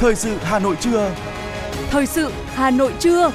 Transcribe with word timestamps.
Thời 0.00 0.14
sự 0.14 0.36
Hà 0.42 0.58
Nội 0.58 0.76
trưa. 0.80 1.14
Thời 1.90 2.06
sự 2.06 2.30
Hà 2.46 2.70
Nội 2.70 2.92
trưa. 2.98 3.32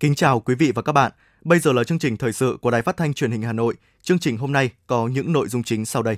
Kính 0.00 0.14
chào 0.14 0.40
quý 0.40 0.54
vị 0.54 0.72
và 0.74 0.82
các 0.82 0.92
bạn. 0.92 1.12
Bây 1.44 1.58
giờ 1.58 1.72
là 1.72 1.84
chương 1.84 1.98
trình 1.98 2.16
thời 2.16 2.32
sự 2.32 2.58
của 2.60 2.70
Đài 2.70 2.82
Phát 2.82 2.96
thanh 2.96 3.14
Truyền 3.14 3.30
hình 3.30 3.42
Hà 3.42 3.52
Nội. 3.52 3.74
Chương 4.02 4.18
trình 4.18 4.36
hôm 4.36 4.52
nay 4.52 4.70
có 4.86 5.06
những 5.06 5.32
nội 5.32 5.48
dung 5.48 5.62
chính 5.62 5.86
sau 5.86 6.02
đây. 6.02 6.16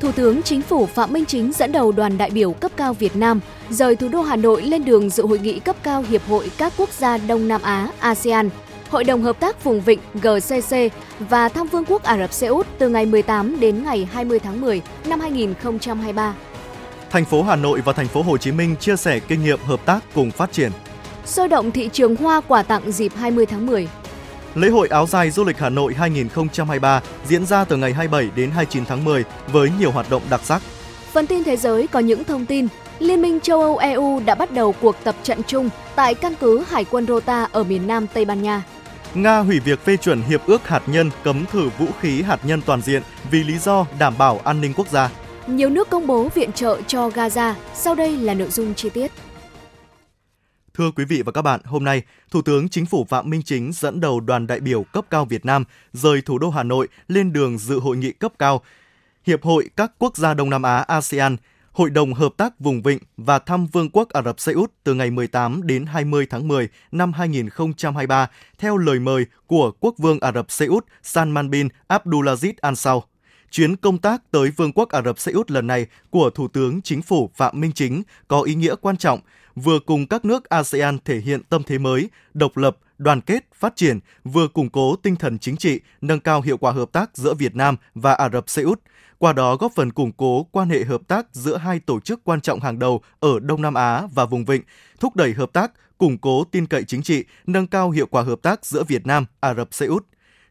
Thủ 0.00 0.12
tướng 0.12 0.42
Chính 0.42 0.62
phủ 0.62 0.86
Phạm 0.86 1.12
Minh 1.12 1.24
Chính 1.24 1.52
dẫn 1.52 1.72
đầu 1.72 1.92
đoàn 1.92 2.18
đại 2.18 2.30
biểu 2.30 2.52
cấp 2.52 2.72
cao 2.76 2.94
Việt 2.94 3.16
Nam 3.16 3.40
rời 3.70 3.96
thủ 3.96 4.08
đô 4.08 4.22
Hà 4.22 4.36
Nội 4.36 4.62
lên 4.62 4.84
đường 4.84 5.10
dự 5.10 5.26
hội 5.26 5.38
nghị 5.38 5.60
cấp 5.60 5.76
cao 5.82 6.04
Hiệp 6.08 6.22
hội 6.28 6.50
các 6.58 6.72
quốc 6.76 6.90
gia 6.90 7.18
Đông 7.18 7.48
Nam 7.48 7.62
Á 7.62 7.88
ASEAN, 7.98 8.50
Hội 8.90 9.04
đồng 9.04 9.22
Hợp 9.22 9.40
tác 9.40 9.64
Vùng 9.64 9.80
Vịnh 9.80 9.98
GCC 10.14 10.76
và 11.18 11.48
thăm 11.48 11.66
Vương 11.66 11.84
quốc 11.84 12.02
Ả 12.02 12.18
Rập 12.18 12.32
Xê 12.32 12.46
Út 12.46 12.66
từ 12.78 12.88
ngày 12.88 13.06
18 13.06 13.60
đến 13.60 13.84
ngày 13.84 14.08
20 14.12 14.38
tháng 14.38 14.60
10 14.60 14.82
năm 15.06 15.20
2023. 15.20 16.34
Thành 17.10 17.24
phố 17.24 17.42
Hà 17.42 17.56
Nội 17.56 17.80
và 17.84 17.92
thành 17.92 18.08
phố 18.08 18.22
Hồ 18.22 18.38
Chí 18.38 18.52
Minh 18.52 18.76
chia 18.80 18.96
sẻ 18.96 19.20
kinh 19.28 19.44
nghiệm 19.44 19.58
hợp 19.60 19.80
tác 19.86 20.00
cùng 20.14 20.30
phát 20.30 20.52
triển. 20.52 20.72
Sôi 21.24 21.48
động 21.48 21.70
thị 21.70 21.90
trường 21.92 22.16
hoa 22.16 22.40
quà 22.40 22.62
tặng 22.62 22.92
dịp 22.92 23.12
20 23.16 23.46
tháng 23.46 23.66
10. 23.66 23.88
Lễ 24.54 24.68
hội 24.68 24.88
áo 24.88 25.06
dài 25.06 25.30
du 25.30 25.44
lịch 25.44 25.58
Hà 25.58 25.68
Nội 25.68 25.94
2023 25.94 27.02
diễn 27.24 27.46
ra 27.46 27.64
từ 27.64 27.76
ngày 27.76 27.92
27 27.92 28.30
đến 28.36 28.50
29 28.50 28.84
tháng 28.84 29.04
10 29.04 29.24
với 29.52 29.70
nhiều 29.80 29.90
hoạt 29.90 30.10
động 30.10 30.22
đặc 30.30 30.40
sắc. 30.44 30.62
Phần 31.12 31.26
tin 31.26 31.44
thế 31.44 31.56
giới 31.56 31.86
có 31.86 32.00
những 32.00 32.24
thông 32.24 32.46
tin 32.46 32.68
Liên 32.98 33.22
minh 33.22 33.40
châu 33.40 33.60
Âu 33.60 33.76
EU 33.76 34.20
đã 34.26 34.34
bắt 34.34 34.50
đầu 34.50 34.74
cuộc 34.80 34.96
tập 35.04 35.14
trận 35.22 35.42
chung 35.46 35.68
tại 35.94 36.14
căn 36.14 36.34
cứ 36.40 36.64
Hải 36.68 36.84
quân 36.84 37.06
Rota 37.06 37.48
ở 37.52 37.64
miền 37.64 37.86
Nam 37.86 38.06
Tây 38.06 38.24
Ban 38.24 38.42
Nha. 38.42 38.62
Nga 39.14 39.38
hủy 39.38 39.60
việc 39.60 39.84
phê 39.84 39.96
chuẩn 39.96 40.22
hiệp 40.22 40.46
ước 40.46 40.68
hạt 40.68 40.82
nhân 40.86 41.10
cấm 41.24 41.44
thử 41.46 41.68
vũ 41.78 41.86
khí 42.00 42.22
hạt 42.22 42.40
nhân 42.44 42.60
toàn 42.66 42.82
diện 42.82 43.02
vì 43.30 43.44
lý 43.44 43.58
do 43.58 43.86
đảm 43.98 44.14
bảo 44.18 44.40
an 44.44 44.60
ninh 44.60 44.72
quốc 44.76 44.88
gia. 44.88 45.10
Nhiều 45.46 45.70
nước 45.70 45.90
công 45.90 46.06
bố 46.06 46.28
viện 46.28 46.52
trợ 46.52 46.80
cho 46.86 47.08
Gaza. 47.08 47.54
Sau 47.74 47.94
đây 47.94 48.16
là 48.16 48.34
nội 48.34 48.50
dung 48.50 48.74
chi 48.74 48.90
tiết. 48.90 49.12
Thưa 50.74 50.90
quý 50.96 51.04
vị 51.04 51.22
và 51.22 51.32
các 51.32 51.42
bạn, 51.42 51.60
hôm 51.64 51.84
nay, 51.84 52.02
Thủ 52.30 52.42
tướng 52.42 52.68
Chính 52.68 52.86
phủ 52.86 53.06
Phạm 53.08 53.30
Minh 53.30 53.42
Chính 53.42 53.72
dẫn 53.72 54.00
đầu 54.00 54.20
đoàn 54.20 54.46
đại 54.46 54.60
biểu 54.60 54.82
cấp 54.82 55.04
cao 55.10 55.24
Việt 55.24 55.44
Nam 55.44 55.64
rời 55.92 56.20
thủ 56.20 56.38
đô 56.38 56.50
Hà 56.50 56.62
Nội 56.62 56.88
lên 57.08 57.32
đường 57.32 57.58
dự 57.58 57.80
hội 57.80 57.96
nghị 57.96 58.12
cấp 58.12 58.32
cao 58.38 58.62
Hiệp 59.26 59.42
hội 59.42 59.70
các 59.76 59.92
quốc 59.98 60.16
gia 60.16 60.34
Đông 60.34 60.50
Nam 60.50 60.62
Á 60.62 60.76
ASEAN, 60.76 61.36
Hội 61.76 61.90
đồng 61.90 62.14
Hợp 62.14 62.32
tác 62.36 62.60
Vùng 62.60 62.82
Vịnh 62.82 62.98
và 63.16 63.38
thăm 63.38 63.66
Vương 63.66 63.90
quốc 63.90 64.08
Ả 64.08 64.22
Rập 64.22 64.40
Xê 64.40 64.52
Út 64.52 64.72
từ 64.84 64.94
ngày 64.94 65.10
18 65.10 65.66
đến 65.66 65.86
20 65.86 66.26
tháng 66.30 66.48
10 66.48 66.68
năm 66.92 67.12
2023 67.12 68.30
theo 68.58 68.76
lời 68.76 68.98
mời 68.98 69.26
của 69.46 69.72
Quốc 69.80 69.94
vương 69.98 70.20
Ả 70.20 70.32
Rập 70.32 70.50
Xê 70.50 70.66
Út 70.66 70.86
Salman 71.02 71.50
bin 71.50 71.68
Abdulaziz 71.88 72.52
Al 72.60 72.74
Saud. 72.74 73.02
Chuyến 73.50 73.76
công 73.76 73.98
tác 73.98 74.22
tới 74.30 74.50
Vương 74.50 74.72
quốc 74.72 74.88
Ả 74.88 75.02
Rập 75.02 75.18
Xê 75.18 75.32
Út 75.32 75.50
lần 75.50 75.66
này 75.66 75.86
của 76.10 76.30
Thủ 76.30 76.48
tướng 76.48 76.82
Chính 76.82 77.02
phủ 77.02 77.30
Phạm 77.34 77.60
Minh 77.60 77.72
Chính 77.72 78.02
có 78.28 78.42
ý 78.42 78.54
nghĩa 78.54 78.74
quan 78.80 78.96
trọng, 78.96 79.20
vừa 79.54 79.78
cùng 79.78 80.06
các 80.06 80.24
nước 80.24 80.48
ASEAN 80.48 80.98
thể 81.04 81.18
hiện 81.18 81.42
tâm 81.48 81.62
thế 81.62 81.78
mới, 81.78 82.10
độc 82.34 82.56
lập, 82.56 82.76
đoàn 82.98 83.20
kết, 83.20 83.44
phát 83.54 83.76
triển, 83.76 83.98
vừa 84.24 84.48
củng 84.48 84.70
cố 84.70 84.96
tinh 84.96 85.16
thần 85.16 85.38
chính 85.38 85.56
trị, 85.56 85.80
nâng 86.00 86.20
cao 86.20 86.40
hiệu 86.40 86.56
quả 86.56 86.72
hợp 86.72 86.92
tác 86.92 87.16
giữa 87.16 87.34
Việt 87.34 87.56
Nam 87.56 87.76
và 87.94 88.12
Ả 88.12 88.28
Rập 88.32 88.50
Xê 88.50 88.62
Út, 88.62 88.80
qua 89.18 89.32
đó 89.32 89.56
góp 89.56 89.72
phần 89.74 89.92
củng 89.92 90.12
cố 90.12 90.42
quan 90.42 90.68
hệ 90.68 90.84
hợp 90.84 91.00
tác 91.08 91.26
giữa 91.32 91.56
hai 91.56 91.80
tổ 91.80 92.00
chức 92.00 92.24
quan 92.24 92.40
trọng 92.40 92.60
hàng 92.60 92.78
đầu 92.78 93.00
ở 93.20 93.38
Đông 93.38 93.62
Nam 93.62 93.74
Á 93.74 94.02
và 94.14 94.24
vùng 94.24 94.44
vịnh, 94.44 94.62
thúc 95.00 95.16
đẩy 95.16 95.32
hợp 95.32 95.52
tác, 95.52 95.72
củng 95.98 96.18
cố 96.18 96.44
tin 96.44 96.66
cậy 96.66 96.84
chính 96.84 97.02
trị, 97.02 97.24
nâng 97.46 97.66
cao 97.66 97.90
hiệu 97.90 98.06
quả 98.06 98.22
hợp 98.22 98.42
tác 98.42 98.66
giữa 98.66 98.82
Việt 98.84 99.06
Nam, 99.06 99.26
Ả 99.40 99.54
Rập 99.54 99.74
Xê 99.74 99.86
Út. 99.86 100.06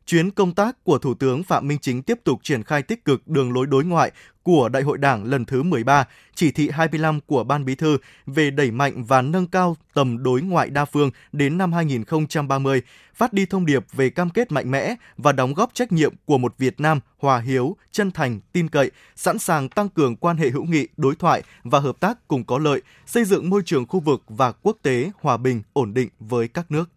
Chuyến 0.06 0.32
công 0.32 0.54
tác 0.54 0.84
của 0.84 0.98
Thủ 0.98 1.14
tướng 1.14 1.44
Phạm 1.44 1.68
Minh 1.68 1.78
Chính 1.82 2.04
tiếp 2.04 2.20
tục 2.24 2.40
triển 2.44 2.64
khai 2.64 2.82
tích 2.82 3.06
cực 3.06 3.28
đường 3.28 3.54
lối 3.54 3.68
đối 3.68 3.86
ngoại 3.86 4.12
của 4.44 4.70
Đại 4.70 4.84
hội 4.84 4.98
Đảng 4.98 5.24
lần 5.24 5.46
thứ 5.46 5.64
13, 5.64 6.08
chỉ 6.36 6.52
thị 6.52 6.70
25 6.70 7.20
của 7.22 7.44
Ban 7.44 7.66
Bí 7.66 7.76
thư 7.76 7.98
về 8.26 8.52
đẩy 8.52 8.72
mạnh 8.72 9.04
và 9.04 9.22
nâng 9.22 9.48
cao 9.48 9.78
tầm 9.94 10.24
đối 10.24 10.42
ngoại 10.42 10.70
đa 10.70 10.86
phương 10.86 11.12
đến 11.32 11.58
năm 11.58 11.74
2030, 11.74 12.82
phát 13.16 13.34
đi 13.34 13.46
thông 13.46 13.66
điệp 13.66 13.86
về 13.94 14.10
cam 14.10 14.30
kết 14.30 14.52
mạnh 14.52 14.72
mẽ 14.72 14.96
và 15.18 15.32
đóng 15.32 15.54
góp 15.54 15.74
trách 15.74 15.92
nhiệm 15.92 16.14
của 16.26 16.38
một 16.38 16.54
Việt 16.58 16.80
Nam 16.80 17.00
hòa 17.18 17.40
hiếu, 17.40 17.76
chân 17.92 18.12
thành, 18.12 18.40
tin 18.52 18.70
cậy, 18.70 18.92
sẵn 19.16 19.40
sàng 19.40 19.70
tăng 19.70 19.90
cường 19.90 20.16
quan 20.16 20.38
hệ 20.38 20.50
hữu 20.50 20.64
nghị, 20.64 20.88
đối 20.98 21.16
thoại 21.16 21.44
và 21.64 21.80
hợp 21.80 22.00
tác 22.00 22.28
cùng 22.28 22.44
có 22.44 22.58
lợi, 22.58 22.82
xây 23.06 23.26
dựng 23.26 23.50
môi 23.50 23.62
trường 23.66 23.88
khu 23.88 24.00
vực 24.00 24.24
và 24.28 24.52
quốc 24.52 24.78
tế 24.82 25.12
hòa 25.22 25.38
bình, 25.38 25.62
ổn 25.74 25.94
định 25.94 26.10
với 26.20 26.48
các 26.48 26.72
nước. 26.72 26.90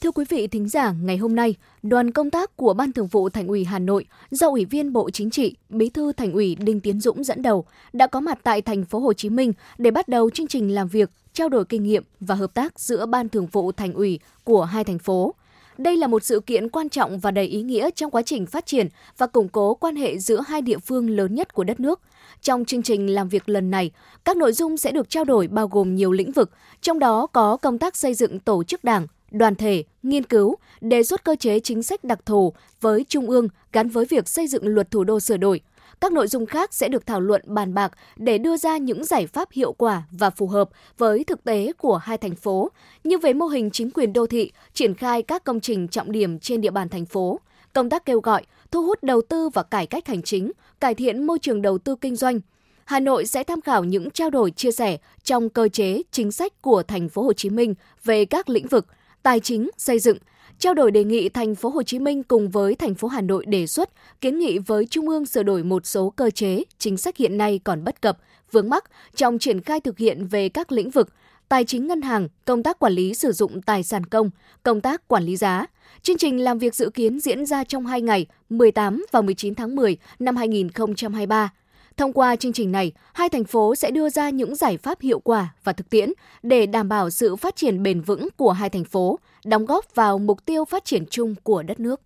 Thưa 0.00 0.10
quý 0.10 0.24
vị 0.28 0.46
thính 0.46 0.68
giả, 0.68 0.94
ngày 1.02 1.16
hôm 1.16 1.34
nay, 1.34 1.54
đoàn 1.82 2.10
công 2.10 2.30
tác 2.30 2.56
của 2.56 2.74
Ban 2.74 2.92
Thường 2.92 3.06
vụ 3.06 3.28
Thành 3.28 3.48
ủy 3.48 3.64
Hà 3.64 3.78
Nội 3.78 4.04
do 4.30 4.48
Ủy 4.48 4.64
viên 4.64 4.92
Bộ 4.92 5.10
Chính 5.10 5.30
trị, 5.30 5.54
Bí 5.68 5.88
thư 5.88 6.12
Thành 6.12 6.32
ủy 6.32 6.54
Đinh 6.54 6.80
Tiến 6.80 7.00
Dũng 7.00 7.24
dẫn 7.24 7.42
đầu 7.42 7.64
đã 7.92 8.06
có 8.06 8.20
mặt 8.20 8.38
tại 8.42 8.62
thành 8.62 8.84
phố 8.84 8.98
Hồ 8.98 9.12
Chí 9.12 9.30
Minh 9.30 9.52
để 9.78 9.90
bắt 9.90 10.08
đầu 10.08 10.30
chương 10.30 10.46
trình 10.46 10.74
làm 10.74 10.88
việc, 10.88 11.10
trao 11.32 11.48
đổi 11.48 11.64
kinh 11.64 11.82
nghiệm 11.82 12.02
và 12.20 12.34
hợp 12.34 12.54
tác 12.54 12.80
giữa 12.80 13.06
Ban 13.06 13.28
Thường 13.28 13.46
vụ 13.46 13.72
Thành 13.72 13.92
ủy 13.92 14.20
của 14.44 14.64
hai 14.64 14.84
thành 14.84 14.98
phố. 14.98 15.34
Đây 15.78 15.96
là 15.96 16.06
một 16.06 16.24
sự 16.24 16.40
kiện 16.40 16.68
quan 16.68 16.88
trọng 16.88 17.18
và 17.18 17.30
đầy 17.30 17.46
ý 17.46 17.62
nghĩa 17.62 17.90
trong 17.90 18.10
quá 18.10 18.22
trình 18.22 18.46
phát 18.46 18.66
triển 18.66 18.88
và 19.18 19.26
củng 19.26 19.48
cố 19.48 19.74
quan 19.74 19.96
hệ 19.96 20.18
giữa 20.18 20.40
hai 20.46 20.62
địa 20.62 20.78
phương 20.78 21.10
lớn 21.10 21.34
nhất 21.34 21.54
của 21.54 21.64
đất 21.64 21.80
nước. 21.80 22.00
Trong 22.42 22.64
chương 22.64 22.82
trình 22.82 23.14
làm 23.14 23.28
việc 23.28 23.48
lần 23.48 23.70
này, 23.70 23.90
các 24.24 24.36
nội 24.36 24.52
dung 24.52 24.76
sẽ 24.76 24.92
được 24.92 25.10
trao 25.10 25.24
đổi 25.24 25.48
bao 25.48 25.68
gồm 25.68 25.94
nhiều 25.94 26.12
lĩnh 26.12 26.32
vực, 26.32 26.50
trong 26.80 26.98
đó 26.98 27.26
có 27.26 27.56
công 27.56 27.78
tác 27.78 27.96
xây 27.96 28.14
dựng 28.14 28.40
tổ 28.40 28.64
chức 28.64 28.84
đảng, 28.84 29.06
đoàn 29.30 29.54
thể, 29.54 29.84
nghiên 30.02 30.24
cứu, 30.24 30.56
đề 30.80 31.02
xuất 31.02 31.24
cơ 31.24 31.36
chế 31.36 31.60
chính 31.60 31.82
sách 31.82 32.04
đặc 32.04 32.26
thù 32.26 32.52
với 32.80 33.04
Trung 33.08 33.30
ương 33.30 33.48
gắn 33.72 33.88
với 33.88 34.04
việc 34.04 34.28
xây 34.28 34.46
dựng 34.46 34.66
luật 34.66 34.90
thủ 34.90 35.04
đô 35.04 35.20
sửa 35.20 35.36
đổi. 35.36 35.60
Các 36.00 36.12
nội 36.12 36.28
dung 36.28 36.46
khác 36.46 36.74
sẽ 36.74 36.88
được 36.88 37.06
thảo 37.06 37.20
luận 37.20 37.42
bàn 37.46 37.74
bạc 37.74 37.92
để 38.16 38.38
đưa 38.38 38.56
ra 38.56 38.76
những 38.76 39.04
giải 39.04 39.26
pháp 39.26 39.52
hiệu 39.52 39.72
quả 39.72 40.02
và 40.10 40.30
phù 40.30 40.46
hợp 40.46 40.70
với 40.98 41.24
thực 41.24 41.44
tế 41.44 41.72
của 41.78 41.96
hai 41.96 42.18
thành 42.18 42.34
phố, 42.34 42.70
như 43.04 43.18
về 43.18 43.32
mô 43.32 43.46
hình 43.46 43.70
chính 43.70 43.90
quyền 43.90 44.12
đô 44.12 44.26
thị, 44.26 44.52
triển 44.72 44.94
khai 44.94 45.22
các 45.22 45.44
công 45.44 45.60
trình 45.60 45.88
trọng 45.88 46.12
điểm 46.12 46.38
trên 46.38 46.60
địa 46.60 46.70
bàn 46.70 46.88
thành 46.88 47.06
phố, 47.06 47.40
công 47.72 47.90
tác 47.90 48.04
kêu 48.04 48.20
gọi, 48.20 48.44
thu 48.70 48.86
hút 48.86 49.02
đầu 49.02 49.22
tư 49.28 49.48
và 49.48 49.62
cải 49.62 49.86
cách 49.86 50.06
hành 50.06 50.22
chính, 50.22 50.52
cải 50.80 50.94
thiện 50.94 51.26
môi 51.26 51.38
trường 51.38 51.62
đầu 51.62 51.78
tư 51.78 51.96
kinh 52.00 52.16
doanh, 52.16 52.40
Hà 52.86 53.00
Nội 53.00 53.26
sẽ 53.26 53.44
tham 53.44 53.60
khảo 53.60 53.84
những 53.84 54.10
trao 54.10 54.30
đổi 54.30 54.50
chia 54.50 54.72
sẻ 54.72 54.96
trong 55.24 55.48
cơ 55.48 55.68
chế 55.68 56.02
chính 56.10 56.32
sách 56.32 56.62
của 56.62 56.82
thành 56.82 57.08
phố 57.08 57.22
Hồ 57.22 57.32
Chí 57.32 57.50
Minh 57.50 57.74
về 58.04 58.24
các 58.24 58.48
lĩnh 58.48 58.66
vực 58.66 58.86
tài 59.26 59.40
chính, 59.40 59.70
xây 59.76 59.98
dựng, 59.98 60.18
trao 60.58 60.74
đổi 60.74 60.90
đề 60.90 61.04
nghị 61.04 61.28
thành 61.28 61.54
phố 61.54 61.68
Hồ 61.68 61.82
Chí 61.82 61.98
Minh 61.98 62.22
cùng 62.22 62.48
với 62.48 62.74
thành 62.74 62.94
phố 62.94 63.08
Hà 63.08 63.20
Nội 63.20 63.46
đề 63.46 63.66
xuất 63.66 63.90
kiến 64.20 64.38
nghị 64.38 64.58
với 64.58 64.86
Trung 64.86 65.08
ương 65.08 65.26
sửa 65.26 65.42
đổi 65.42 65.64
một 65.64 65.86
số 65.86 66.10
cơ 66.10 66.30
chế, 66.30 66.62
chính 66.78 66.96
sách 66.96 67.16
hiện 67.16 67.38
nay 67.38 67.60
còn 67.64 67.84
bất 67.84 68.02
cập, 68.02 68.18
vướng 68.52 68.70
mắc 68.70 68.84
trong 69.16 69.38
triển 69.38 69.60
khai 69.60 69.80
thực 69.80 69.98
hiện 69.98 70.26
về 70.26 70.48
các 70.48 70.72
lĩnh 70.72 70.90
vực 70.90 71.08
tài 71.48 71.64
chính 71.64 71.86
ngân 71.86 72.02
hàng, 72.02 72.28
công 72.44 72.62
tác 72.62 72.78
quản 72.78 72.92
lý 72.92 73.14
sử 73.14 73.32
dụng 73.32 73.62
tài 73.62 73.82
sản 73.82 74.04
công, 74.04 74.30
công 74.62 74.80
tác 74.80 75.08
quản 75.08 75.24
lý 75.24 75.36
giá. 75.36 75.66
Chương 76.02 76.18
trình 76.18 76.44
làm 76.44 76.58
việc 76.58 76.74
dự 76.74 76.90
kiến 76.90 77.20
diễn 77.20 77.46
ra 77.46 77.64
trong 77.64 77.86
2 77.86 78.02
ngày 78.02 78.26
18 78.50 79.06
và 79.12 79.20
19 79.20 79.54
tháng 79.54 79.76
10 79.76 79.96
năm 80.18 80.36
2023. 80.36 81.50
Thông 81.96 82.12
qua 82.12 82.36
chương 82.36 82.52
trình 82.52 82.72
này, 82.72 82.92
hai 83.14 83.28
thành 83.28 83.44
phố 83.44 83.74
sẽ 83.74 83.90
đưa 83.90 84.08
ra 84.08 84.30
những 84.30 84.54
giải 84.54 84.78
pháp 84.78 85.00
hiệu 85.00 85.20
quả 85.20 85.54
và 85.64 85.72
thực 85.72 85.90
tiễn 85.90 86.12
để 86.42 86.66
đảm 86.66 86.88
bảo 86.88 87.10
sự 87.10 87.36
phát 87.36 87.56
triển 87.56 87.82
bền 87.82 88.00
vững 88.00 88.28
của 88.36 88.52
hai 88.52 88.70
thành 88.70 88.84
phố, 88.84 89.18
đóng 89.44 89.66
góp 89.66 89.94
vào 89.94 90.18
mục 90.18 90.44
tiêu 90.44 90.64
phát 90.64 90.84
triển 90.84 91.04
chung 91.10 91.34
của 91.42 91.62
đất 91.62 91.80
nước. 91.80 92.00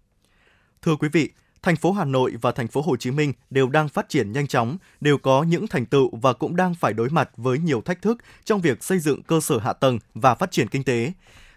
Thưa 0.83 0.97
quý 0.97 1.09
vị, 1.13 1.31
thành 1.63 1.77
phố 1.77 1.93
Hà 1.93 2.05
Nội 2.05 2.35
và 2.43 2.53
thành 2.53 2.69
phố 2.69 2.81
Hồ 2.81 2.97
Chí 2.97 3.11
Minh 3.11 3.33
đều 3.51 3.69
đang 3.69 3.89
phát 3.89 4.09
triển 4.09 4.33
nhanh 4.33 4.47
chóng, 4.47 4.77
đều 5.01 5.19
có 5.19 5.43
những 5.43 5.67
thành 5.67 5.87
tựu 5.87 6.17
và 6.17 6.33
cũng 6.33 6.57
đang 6.57 6.75
phải 6.75 6.93
đối 6.93 7.09
mặt 7.09 7.31
với 7.37 7.59
nhiều 7.59 7.81
thách 7.81 8.03
thức 8.03 8.19
trong 8.45 8.61
việc 8.61 8.85
xây 8.85 8.99
dựng 8.99 9.23
cơ 9.23 9.41
sở 9.41 9.59
hạ 9.59 9.73
tầng 9.73 9.99
và 10.15 10.35
phát 10.35 10.51
triển 10.51 10.69
kinh 10.69 10.85
tế. 10.85 11.13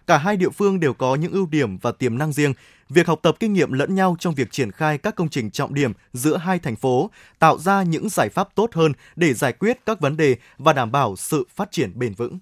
Cả 0.08 0.18
hai 0.18 0.38
địa 0.38 0.50
phương 0.50 0.80
đều 0.80 0.94
có 0.94 1.16
những 1.16 1.32
ưu 1.32 1.46
điểm 1.46 1.78
và 1.78 1.92
tiềm 1.92 2.18
năng 2.18 2.34
riêng. 2.34 2.54
Việc 2.90 3.08
học 3.08 3.20
tập 3.22 3.36
kinh 3.40 3.54
nghiệm 3.54 3.72
lẫn 3.74 3.96
nhau 3.96 4.16
trong 4.20 4.36
việc 4.36 4.52
triển 4.52 4.72
khai 4.72 4.98
các 4.98 5.16
công 5.16 5.30
trình 5.30 5.52
trọng 5.52 5.74
điểm 5.74 5.92
giữa 6.14 6.38
hai 6.38 6.60
thành 6.60 6.76
phố 6.76 7.10
tạo 7.40 7.58
ra 7.58 7.84
những 7.84 8.10
giải 8.10 8.30
pháp 8.30 8.56
tốt 8.56 8.74
hơn 8.74 8.92
để 9.16 9.34
giải 9.34 9.54
quyết 9.54 9.80
các 9.86 10.00
vấn 10.00 10.18
đề 10.18 10.36
và 10.58 10.74
đảm 10.74 10.92
bảo 10.92 11.16
sự 11.16 11.48
phát 11.56 11.72
triển 11.72 11.92
bền 11.96 12.14
vững. 12.14 12.40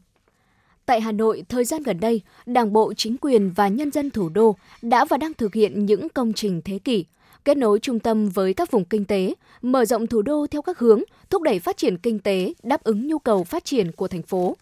Tại 0.85 1.01
Hà 1.01 1.11
Nội, 1.11 1.43
thời 1.49 1.65
gian 1.65 1.83
gần 1.83 1.99
đây, 1.99 2.21
Đảng 2.45 2.73
bộ, 2.73 2.93
chính 2.93 3.17
quyền 3.17 3.51
và 3.51 3.67
nhân 3.67 3.91
dân 3.91 4.09
thủ 4.09 4.29
đô 4.29 4.55
đã 4.81 5.05
và 5.05 5.17
đang 5.17 5.33
thực 5.33 5.53
hiện 5.53 5.85
những 5.85 6.09
công 6.09 6.33
trình 6.33 6.61
thế 6.65 6.79
kỷ, 6.79 7.05
kết 7.45 7.57
nối 7.57 7.79
trung 7.79 7.99
tâm 7.99 8.29
với 8.29 8.53
các 8.53 8.71
vùng 8.71 8.85
kinh 8.85 9.05
tế, 9.05 9.33
mở 9.61 9.85
rộng 9.85 10.07
thủ 10.07 10.21
đô 10.21 10.47
theo 10.51 10.61
các 10.61 10.79
hướng, 10.79 11.01
thúc 11.29 11.41
đẩy 11.41 11.59
phát 11.59 11.77
triển 11.77 11.97
kinh 11.97 12.19
tế, 12.19 12.53
đáp 12.63 12.83
ứng 12.83 13.07
nhu 13.07 13.19
cầu 13.19 13.43
phát 13.43 13.65
triển 13.65 13.91
của 13.91 14.07
thành 14.07 14.23
phố 14.23 14.55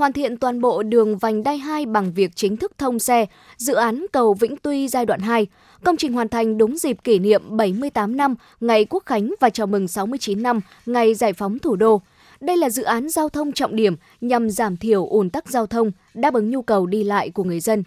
hoàn 0.00 0.12
thiện 0.12 0.36
toàn 0.36 0.60
bộ 0.60 0.82
đường 0.82 1.18
vành 1.18 1.42
đai 1.42 1.58
2 1.58 1.86
bằng 1.86 2.12
việc 2.12 2.30
chính 2.34 2.56
thức 2.56 2.72
thông 2.78 2.98
xe, 2.98 3.26
dự 3.56 3.74
án 3.74 4.06
cầu 4.12 4.34
Vĩnh 4.34 4.56
Tuy 4.56 4.88
giai 4.88 5.06
đoạn 5.06 5.20
2. 5.20 5.46
Công 5.84 5.96
trình 5.96 6.12
hoàn 6.12 6.28
thành 6.28 6.58
đúng 6.58 6.76
dịp 6.76 7.04
kỷ 7.04 7.18
niệm 7.18 7.42
78 7.56 8.16
năm 8.16 8.34
ngày 8.60 8.84
Quốc 8.90 9.02
khánh 9.06 9.34
và 9.40 9.50
chào 9.50 9.66
mừng 9.66 9.88
69 9.88 10.42
năm 10.42 10.60
ngày 10.86 11.14
giải 11.14 11.32
phóng 11.32 11.58
thủ 11.58 11.76
đô. 11.76 12.00
Đây 12.40 12.56
là 12.56 12.70
dự 12.70 12.82
án 12.82 13.08
giao 13.08 13.28
thông 13.28 13.52
trọng 13.52 13.76
điểm 13.76 13.96
nhằm 14.20 14.50
giảm 14.50 14.76
thiểu 14.76 15.06
ùn 15.06 15.30
tắc 15.30 15.48
giao 15.48 15.66
thông, 15.66 15.92
đáp 16.14 16.34
ứng 16.34 16.50
nhu 16.50 16.62
cầu 16.62 16.86
đi 16.86 17.04
lại 17.04 17.30
của 17.30 17.44
người 17.44 17.60
dân. 17.60 17.84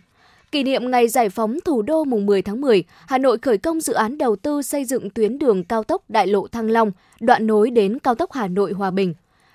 Kỷ 0.51 0.63
niệm 0.63 0.92
ngày 0.92 1.07
giải 1.07 1.30
phóng 1.30 1.59
thủ 1.66 1.81
đô 1.81 2.04
mùng 2.04 2.25
10 2.25 2.42
tháng 2.42 2.62
10, 2.62 2.83
Hà 3.07 3.18
Nội 3.18 3.38
khởi 3.38 3.57
công 3.57 3.81
dự 3.81 3.94
án 3.94 4.18
đầu 4.18 4.36
tư 4.36 4.62
xây 4.62 4.86
dựng 4.86 5.09
tuyến 5.09 5.39
đường 5.39 5.63
cao 5.63 5.83
tốc 5.83 6.09
Đại 6.09 6.27
lộ 6.27 6.48
Thăng 6.48 6.69
Long, 6.69 6.92
đoạn 7.19 7.48
nối 7.48 7.69
đến 7.69 8.00
cao 8.00 8.16
tốc 8.16 8.31
Hà 8.31 8.48
Nội 8.48 8.74
Hòa 8.74 8.92
Bình. 8.92 9.13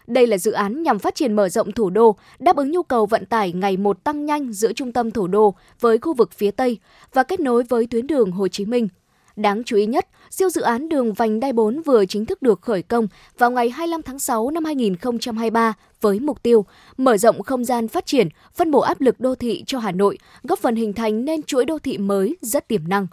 Đây 0.08 0.26
là 0.26 0.38
dự 0.38 0.52
án 0.52 0.82
nhằm 0.82 0.98
phát 0.98 1.14
triển 1.14 1.32
mở 1.32 1.48
rộng 1.48 1.72
thủ 1.72 1.90
đô, 1.90 2.16
đáp 2.38 2.56
ứng 2.56 2.70
nhu 2.70 2.82
cầu 2.82 3.06
vận 3.06 3.26
tải 3.26 3.52
ngày 3.52 3.76
một 3.76 4.04
tăng 4.04 4.26
nhanh 4.26 4.52
giữa 4.52 4.72
trung 4.72 4.92
tâm 4.92 5.10
thủ 5.10 5.26
đô 5.26 5.54
với 5.80 5.98
khu 5.98 6.14
vực 6.14 6.32
phía 6.32 6.50
Tây 6.50 6.78
và 7.12 7.22
kết 7.22 7.40
nối 7.40 7.62
với 7.62 7.86
tuyến 7.86 8.06
đường 8.06 8.30
Hồ 8.30 8.48
Chí 8.48 8.64
Minh. 8.64 8.88
Đáng 9.36 9.64
chú 9.64 9.76
ý 9.76 9.86
nhất, 9.86 10.06
siêu 10.30 10.50
dự 10.50 10.60
án 10.62 10.88
đường 10.88 11.12
vành 11.12 11.40
đai 11.40 11.52
4 11.52 11.82
vừa 11.82 12.06
chính 12.06 12.26
thức 12.26 12.42
được 12.42 12.60
khởi 12.62 12.82
công 12.82 13.08
vào 13.38 13.50
ngày 13.50 13.70
25 13.70 14.02
tháng 14.02 14.18
6 14.18 14.50
năm 14.50 14.64
2023 14.64 15.74
với 16.00 16.20
mục 16.20 16.42
tiêu 16.42 16.64
mở 16.96 17.16
rộng 17.16 17.42
không 17.42 17.64
gian 17.64 17.88
phát 17.88 18.06
triển, 18.06 18.28
phân 18.54 18.70
bổ 18.70 18.80
áp 18.80 19.00
lực 19.00 19.20
đô 19.20 19.34
thị 19.34 19.64
cho 19.66 19.78
Hà 19.78 19.92
Nội, 19.92 20.18
góp 20.42 20.58
phần 20.58 20.76
hình 20.76 20.92
thành 20.92 21.24
nên 21.24 21.42
chuỗi 21.42 21.64
đô 21.64 21.78
thị 21.78 21.98
mới 21.98 22.36
rất 22.40 22.68
tiềm 22.68 22.88
năng. 22.88 23.06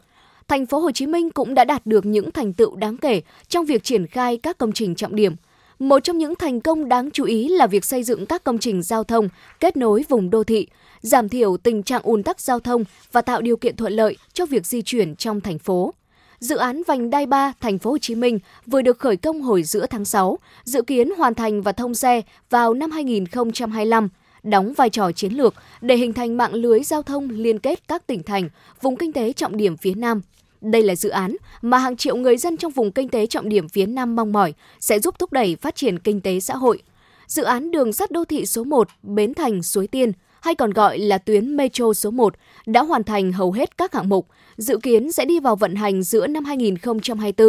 Thành 0.48 0.66
phố 0.66 0.80
Hồ 0.80 0.92
Chí 0.92 1.08
Minh 1.08 1.30
cũng 1.30 1.54
đã 1.54 1.64
đạt 1.64 1.86
được 1.86 2.06
những 2.06 2.32
thành 2.32 2.54
tựu 2.54 2.76
đáng 2.76 2.98
kể 2.98 3.22
trong 3.48 3.66
việc 3.66 3.84
triển 3.84 4.08
khai 4.08 4.38
các 4.38 4.58
công 4.58 4.72
trình 4.72 4.96
trọng 4.96 5.16
điểm. 5.16 5.36
Một 5.80 6.00
trong 6.00 6.18
những 6.18 6.36
thành 6.36 6.62
công 6.62 6.90
đáng 6.90 7.12
chú 7.12 7.24
ý 7.24 7.50
là 7.50 7.68
việc 7.68 7.86
xây 7.86 8.04
dựng 8.04 8.26
các 8.26 8.44
công 8.44 8.58
trình 8.58 8.82
giao 8.82 9.04
thông 9.04 9.30
kết 9.60 9.78
nối 9.78 10.06
vùng 10.10 10.30
đô 10.30 10.44
thị, 10.44 10.68
giảm 11.02 11.30
thiểu 11.30 11.58
tình 11.58 11.84
trạng 11.84 12.02
ùn 12.04 12.24
tắc 12.24 12.42
giao 12.42 12.60
thông 12.60 12.84
và 13.12 13.22
tạo 13.22 13.42
điều 13.42 13.58
kiện 13.58 13.76
thuận 13.76 13.94
lợi 13.94 14.18
cho 14.34 14.46
việc 14.46 14.66
di 14.66 14.82
chuyển 14.82 15.16
trong 15.16 15.42
thành 15.42 15.60
phố. 15.60 15.94
Dự 16.40 16.58
án 16.58 16.82
vành 16.88 17.10
đai 17.10 17.26
3 17.26 17.54
thành 17.62 17.80
phố 17.80 17.92
Hồ 17.92 17.98
Chí 17.98 18.16
Minh 18.16 18.40
vừa 18.68 18.82
được 18.82 19.00
khởi 19.00 19.18
công 19.18 19.42
hồi 19.42 19.64
giữa 19.64 19.86
tháng 19.86 20.06
6, 20.06 20.40
dự 20.64 20.82
kiến 20.82 21.10
hoàn 21.18 21.34
thành 21.34 21.62
và 21.62 21.72
thông 21.72 21.96
xe 21.96 22.22
vào 22.50 22.74
năm 22.74 22.92
2025 22.92 24.10
đóng 24.44 24.74
vai 24.78 24.90
trò 24.90 25.12
chiến 25.12 25.34
lược 25.34 25.54
để 25.82 25.96
hình 25.96 26.14
thành 26.14 26.38
mạng 26.38 26.54
lưới 26.54 26.84
giao 26.84 27.02
thông 27.02 27.30
liên 27.30 27.60
kết 27.60 27.88
các 27.88 28.08
tỉnh 28.08 28.24
thành, 28.24 28.50
vùng 28.82 28.96
kinh 28.96 29.14
tế 29.14 29.34
trọng 29.34 29.58
điểm 29.58 29.78
phía 29.78 29.94
Nam. 29.96 30.22
Đây 30.72 30.84
là 30.84 30.96
dự 30.96 31.10
án 31.10 31.36
mà 31.62 31.78
hàng 31.78 31.98
triệu 31.98 32.16
người 32.16 32.38
dân 32.38 32.58
trong 32.58 32.72
vùng 32.72 32.92
kinh 32.92 33.10
tế 33.10 33.28
trọng 33.28 33.50
điểm 33.50 33.70
phía 33.70 33.86
Nam 33.86 34.16
mong 34.16 34.34
mỏi 34.34 34.54
sẽ 34.80 35.00
giúp 35.00 35.20
thúc 35.20 35.32
đẩy 35.32 35.56
phát 35.56 35.76
triển 35.76 36.00
kinh 36.00 36.22
tế 36.22 36.40
xã 36.40 36.56
hội. 36.56 36.82
Dự 37.28 37.44
án 37.44 37.72
đường 37.72 37.94
sắt 37.94 38.12
đô 38.12 38.26
thị 38.26 38.46
số 38.46 38.64
1 38.64 38.88
Bến 39.04 39.34
Thành 39.34 39.64
Suối 39.64 39.88
Tiên 39.88 40.12
hay 40.42 40.56
còn 40.56 40.72
gọi 40.72 40.98
là 40.98 41.18
tuyến 41.18 41.58
Metro 41.58 41.94
số 41.94 42.12
1 42.12 42.36
đã 42.66 42.84
hoàn 42.84 43.04
thành 43.04 43.32
hầu 43.32 43.52
hết 43.52 43.78
các 43.78 43.94
hạng 43.94 44.10
mục, 44.10 44.28
dự 44.58 44.78
kiến 44.78 45.12
sẽ 45.12 45.26
đi 45.26 45.40
vào 45.40 45.56
vận 45.56 45.76
hành 45.76 46.04
giữa 46.04 46.28
năm 46.28 46.46
2024. 46.46 47.48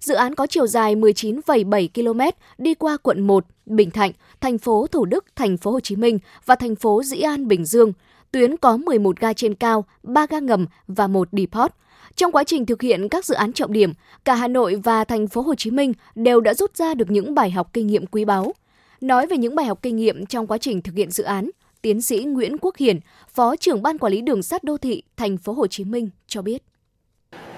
Dự 0.00 0.14
án 0.14 0.34
có 0.34 0.46
chiều 0.46 0.66
dài 0.66 0.96
19,7 0.96 1.88
km 1.94 2.20
đi 2.58 2.74
qua 2.74 2.96
quận 2.96 3.26
1, 3.26 3.44
Bình 3.66 3.90
Thạnh, 3.90 4.12
thành 4.40 4.58
phố 4.58 4.86
Thủ 4.86 5.04
Đức, 5.04 5.24
thành 5.36 5.56
phố 5.56 5.70
Hồ 5.70 5.80
Chí 5.80 5.96
Minh 5.96 6.18
và 6.44 6.54
thành 6.54 6.76
phố 6.76 7.02
Dĩ 7.02 7.20
An, 7.20 7.48
Bình 7.48 7.64
Dương. 7.64 7.92
Tuyến 8.32 8.56
có 8.56 8.76
11 8.76 9.20
ga 9.20 9.32
trên 9.32 9.54
cao, 9.54 9.84
3 10.02 10.26
ga 10.26 10.38
ngầm 10.38 10.66
và 10.88 11.06
một 11.06 11.28
depot. 11.32 11.70
Trong 12.16 12.32
quá 12.32 12.44
trình 12.44 12.66
thực 12.66 12.82
hiện 12.82 13.08
các 13.08 13.24
dự 13.24 13.34
án 13.34 13.52
trọng 13.52 13.72
điểm, 13.72 13.92
cả 14.24 14.34
Hà 14.34 14.48
Nội 14.48 14.74
và 14.84 15.04
thành 15.04 15.28
phố 15.28 15.40
Hồ 15.40 15.54
Chí 15.54 15.70
Minh 15.70 15.92
đều 16.14 16.40
đã 16.40 16.54
rút 16.54 16.76
ra 16.76 16.94
được 16.94 17.10
những 17.10 17.34
bài 17.34 17.50
học 17.50 17.70
kinh 17.72 17.86
nghiệm 17.86 18.06
quý 18.06 18.24
báu. 18.24 18.52
Nói 19.00 19.26
về 19.26 19.36
những 19.36 19.54
bài 19.54 19.66
học 19.66 19.78
kinh 19.82 19.96
nghiệm 19.96 20.26
trong 20.26 20.46
quá 20.46 20.58
trình 20.58 20.82
thực 20.82 20.94
hiện 20.94 21.10
dự 21.10 21.24
án, 21.24 21.50
tiến 21.82 22.02
sĩ 22.02 22.24
Nguyễn 22.24 22.58
Quốc 22.58 22.76
Hiển, 22.76 23.00
Phó 23.34 23.56
trưởng 23.56 23.82
ban 23.82 23.98
quản 23.98 24.12
lý 24.12 24.20
đường 24.20 24.42
sắt 24.42 24.64
đô 24.64 24.76
thị 24.76 25.02
thành 25.16 25.36
phố 25.36 25.52
Hồ 25.52 25.66
Chí 25.66 25.84
Minh 25.84 26.10
cho 26.26 26.42
biết. 26.42 26.62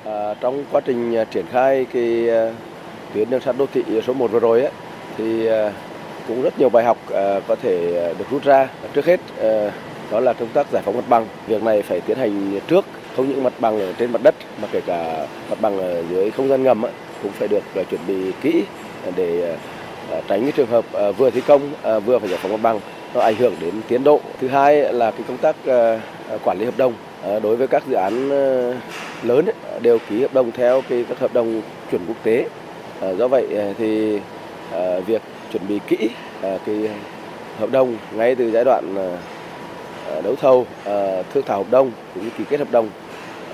À, 0.04 0.34
trong 0.40 0.64
quá 0.72 0.80
trình 0.80 1.16
à, 1.16 1.24
triển 1.24 1.46
khai 1.46 1.86
cái 1.92 2.30
à, 2.30 2.54
tuyến 3.14 3.30
đường 3.30 3.40
sắt 3.40 3.58
đô 3.58 3.66
thị 3.66 3.82
số 4.06 4.12
1 4.12 4.32
vừa 4.32 4.40
rồi 4.40 4.62
ấy, 4.62 4.72
thì 5.16 5.46
à, 5.46 5.72
cũng 6.28 6.42
rất 6.42 6.58
nhiều 6.58 6.68
bài 6.68 6.84
học 6.84 6.98
có 7.48 7.56
thể 7.62 7.92
được 8.18 8.24
rút 8.30 8.44
ra. 8.44 8.70
Trước 8.94 9.04
hết 9.04 9.20
đó 10.10 10.20
là 10.20 10.32
công 10.32 10.48
tác 10.48 10.66
giải 10.72 10.82
phóng 10.82 10.96
mặt 10.96 11.08
bằng. 11.08 11.26
Việc 11.46 11.62
này 11.62 11.82
phải 11.82 12.00
tiến 12.00 12.18
hành 12.18 12.60
trước 12.68 12.84
không 13.18 13.28
những 13.28 13.42
mặt 13.42 13.52
bằng 13.60 13.80
ở 13.80 13.92
trên 13.98 14.12
mặt 14.12 14.22
đất 14.22 14.34
mà 14.62 14.68
kể 14.72 14.80
cả 14.86 15.26
mặt 15.50 15.56
bằng 15.60 15.78
ở 15.78 16.02
dưới 16.10 16.30
không 16.30 16.48
gian 16.48 16.62
ngầm 16.62 16.82
cũng 17.22 17.32
phải 17.32 17.48
được 17.48 17.62
ờ, 17.74 17.84
chuẩn 17.90 18.00
bị 18.08 18.32
kỹ 18.42 18.62
để 19.16 19.40
ờ, 19.40 19.56
ờ, 20.10 20.22
tránh 20.28 20.42
cái 20.42 20.52
trường 20.52 20.66
hợp 20.66 20.84
vừa 21.16 21.30
thi 21.30 21.40
công 21.46 21.70
vừa 22.04 22.18
phải 22.18 22.28
giải 22.28 22.38
phóng 22.42 22.52
mặt 22.52 22.60
bằng 22.62 22.80
nó 23.14 23.20
ảnh 23.20 23.34
hưởng 23.34 23.54
đến 23.60 23.74
tiến 23.88 24.04
độ. 24.04 24.20
Thứ 24.40 24.48
hai 24.48 24.92
là 24.92 25.10
cái 25.10 25.20
công 25.28 25.36
tác 25.36 25.56
quản 26.44 26.58
lý 26.58 26.64
hợp 26.64 26.76
đồng 26.76 26.92
đối 27.42 27.56
với 27.56 27.66
các 27.66 27.82
dự 27.88 27.94
án 27.94 28.28
lớn 29.22 29.46
đều 29.82 29.98
ký 30.10 30.22
hợp 30.22 30.34
đồng 30.34 30.52
theo 30.52 30.82
cái 30.88 31.04
các 31.08 31.18
hợp 31.18 31.34
đồng 31.34 31.62
chuẩn 31.90 32.02
quốc 32.06 32.16
tế. 32.22 32.44
Do 33.18 33.28
vậy 33.28 33.46
thì 33.78 34.20
việc 35.06 35.22
chuẩn 35.52 35.62
bị 35.68 35.80
kỹ 35.86 36.08
cái 36.42 36.88
hợp 37.58 37.70
đồng 37.70 37.96
ngay 38.12 38.34
từ 38.34 38.50
giai 38.50 38.64
đoạn 38.64 38.94
đấu 40.24 40.36
thầu, 40.36 40.66
thương 41.34 41.44
thảo 41.46 41.58
hợp 41.58 41.70
đồng 41.70 41.90
cũng 42.14 42.24
như 42.24 42.30
ký 42.38 42.44
kết 42.50 42.60
hợp 42.60 42.70
đồng 42.70 42.88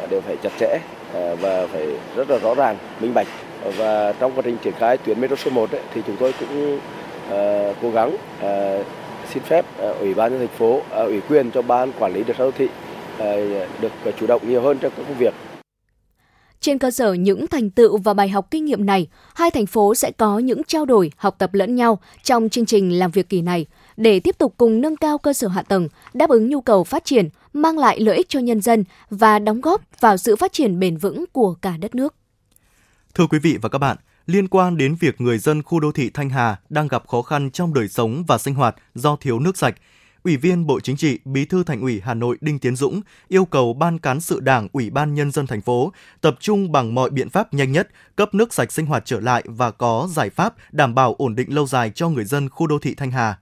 À, 0.05 0.06
đều 0.11 0.21
phải 0.21 0.37
chặt 0.43 0.53
chẽ 0.61 0.79
à, 1.15 1.35
và 1.41 1.67
phải 1.67 1.87
rất 2.17 2.31
là 2.31 2.39
rõ 2.39 2.55
ràng, 2.55 2.77
minh 3.01 3.15
bạch. 3.15 3.27
Và 3.77 4.12
trong 4.12 4.33
quá 4.35 4.43
trình 4.45 4.56
triển 4.65 4.75
khai 4.79 4.97
tuyến 4.99 5.21
metro 5.21 5.37
số 5.37 5.51
1 5.51 5.71
ấy, 5.71 5.81
thì 5.95 6.03
chúng 6.06 6.17
tôi 6.17 6.35
cũng 6.41 6.79
à, 7.31 7.73
cố 7.83 7.91
gắng 7.91 8.17
xin 9.33 9.43
phép 9.43 9.65
ủy 10.01 10.15
ban 10.15 10.33
nhân 10.33 10.41
thành 10.41 10.59
phố 10.59 10.81
ủy 10.91 11.21
quyền 11.21 11.51
cho 11.51 11.62
ban 11.62 11.93
quản 11.99 12.12
lý 12.12 12.25
đường 12.25 12.37
sắt 12.37 12.47
đô 12.47 12.51
thị 12.51 12.69
được 13.81 13.93
chủ 14.21 14.27
động 14.27 14.43
nhiều 14.49 14.62
hơn 14.62 14.79
trong 14.79 14.93
các 14.97 15.03
công 15.09 15.19
việc 15.19 15.35
trên 16.61 16.79
cơ 16.79 16.91
sở 16.91 17.12
những 17.12 17.47
thành 17.47 17.71
tựu 17.71 17.97
và 17.97 18.15
bài 18.15 18.29
học 18.29 18.47
kinh 18.51 18.65
nghiệm 18.65 18.87
này, 18.87 19.06
hai 19.35 19.51
thành 19.51 19.67
phố 19.67 19.95
sẽ 19.95 20.11
có 20.11 20.39
những 20.39 20.62
trao 20.65 20.85
đổi, 20.85 21.12
học 21.17 21.35
tập 21.39 21.55
lẫn 21.55 21.75
nhau 21.75 21.99
trong 22.23 22.49
chương 22.49 22.67
trình 22.67 22.99
làm 22.99 23.11
việc 23.11 23.29
kỳ 23.29 23.43
này 23.43 23.67
để 23.97 24.21
tiếp 24.21 24.39
tục 24.39 24.55
cùng 24.56 24.81
nâng 24.81 24.97
cao 24.97 25.19
cơ 25.19 25.33
sở 25.33 25.49
hạ 25.49 25.62
tầng, 25.62 25.89
đáp 26.15 26.31
ứng 26.31 26.49
nhu 26.49 26.61
cầu 26.61 26.85
phát 26.85 27.05
triển, 27.05 27.29
mang 27.55 27.79
lại 27.79 28.01
lợi 28.01 28.17
ích 28.17 28.29
cho 28.29 28.41
nhân 28.41 28.61
dân 28.61 28.85
và 29.11 29.39
đóng 29.39 29.61
góp 29.61 29.83
vào 30.01 30.17
sự 30.17 30.37
phát 30.37 30.53
triển 30.53 30.79
bền 30.79 30.97
vững 30.97 31.25
của 31.33 31.55
cả 31.55 31.77
đất 31.77 31.95
nước. 31.95 32.15
Thưa 33.15 33.27
quý 33.27 33.39
vị 33.39 33.59
và 33.62 33.69
các 33.69 33.79
bạn, 33.79 33.97
liên 34.27 34.49
quan 34.49 34.77
đến 34.77 34.97
việc 35.01 35.21
người 35.21 35.39
dân 35.39 35.62
khu 35.62 35.81
đô 35.81 35.93
thị 35.93 36.11
Thanh 36.15 36.31
Hà 36.31 36.56
đang 36.69 36.89
gặp 36.89 37.09
khó 37.09 37.23
khăn 37.23 37.51
trong 37.51 37.75
đời 37.75 37.89
sống 37.89 38.25
và 38.29 38.39
sinh 38.39 38.55
hoạt 38.55 38.77
do 38.95 39.17
thiếu 39.17 39.39
nước 39.39 39.56
sạch, 39.56 39.75
Ủy 40.25 40.37
viên 40.37 40.67
Bộ 40.67 40.81
Chính 40.81 40.97
trị, 40.97 41.19
Bí 41.25 41.45
thư 41.45 41.65
Thành 41.65 41.81
ủy 41.81 42.01
Hà 42.05 42.15
Nội 42.15 42.37
Đinh 42.41 42.59
Tiến 42.59 42.77
Dũng 42.77 43.01
yêu 43.29 43.45
cầu 43.45 43.73
Ban 43.73 43.99
cán 43.99 44.21
sự 44.21 44.41
Đảng, 44.41 44.69
Ủy 44.73 44.91
ban 44.91 45.15
nhân 45.15 45.31
dân 45.31 45.47
thành 45.47 45.61
phố 45.61 45.93
tập 46.21 46.37
trung 46.41 46.73
bằng 46.73 46.95
mọi 46.95 47.11
biện 47.11 47.31
pháp 47.31 47.55
nhanh 47.55 47.73
nhất 47.73 47.89
cấp 48.17 48.35
nước 48.35 48.55
sạch 48.55 48.73
sinh 48.73 48.87
hoạt 48.87 49.03
trở 49.05 49.21
lại 49.21 49.45
và 49.47 49.71
có 49.71 50.09
giải 50.11 50.31
pháp 50.31 50.55
đảm 50.73 50.95
bảo 50.95 51.15
ổn 51.19 51.35
định 51.35 51.55
lâu 51.55 51.67
dài 51.67 51.93
cho 51.95 52.09
người 52.09 52.25
dân 52.25 52.49
khu 52.49 52.67
đô 52.67 52.79
thị 52.79 52.95
Thanh 52.95 53.11
Hà. 53.11 53.39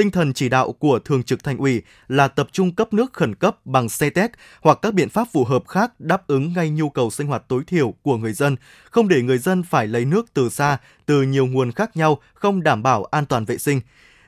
Tinh 0.00 0.10
thần 0.10 0.32
chỉ 0.32 0.48
đạo 0.48 0.72
của 0.72 0.98
Thường 0.98 1.22
trực 1.22 1.44
Thành 1.44 1.56
ủy 1.56 1.82
là 2.08 2.28
tập 2.28 2.48
trung 2.52 2.74
cấp 2.74 2.92
nước 2.92 3.12
khẩn 3.12 3.34
cấp 3.34 3.66
bằng 3.66 3.88
xe 3.88 4.10
tét 4.10 4.30
hoặc 4.60 4.78
các 4.82 4.94
biện 4.94 5.08
pháp 5.08 5.28
phù 5.32 5.44
hợp 5.44 5.68
khác 5.68 6.00
đáp 6.00 6.26
ứng 6.26 6.52
ngay 6.52 6.70
nhu 6.70 6.90
cầu 6.90 7.10
sinh 7.10 7.26
hoạt 7.26 7.48
tối 7.48 7.62
thiểu 7.66 7.94
của 8.02 8.16
người 8.16 8.32
dân, 8.32 8.56
không 8.90 9.08
để 9.08 9.22
người 9.22 9.38
dân 9.38 9.62
phải 9.62 9.86
lấy 9.86 10.04
nước 10.04 10.26
từ 10.34 10.48
xa, 10.48 10.78
từ 11.06 11.22
nhiều 11.22 11.46
nguồn 11.46 11.72
khác 11.72 11.96
nhau, 11.96 12.18
không 12.34 12.62
đảm 12.62 12.82
bảo 12.82 13.04
an 13.04 13.26
toàn 13.26 13.44
vệ 13.44 13.58
sinh. 13.58 13.80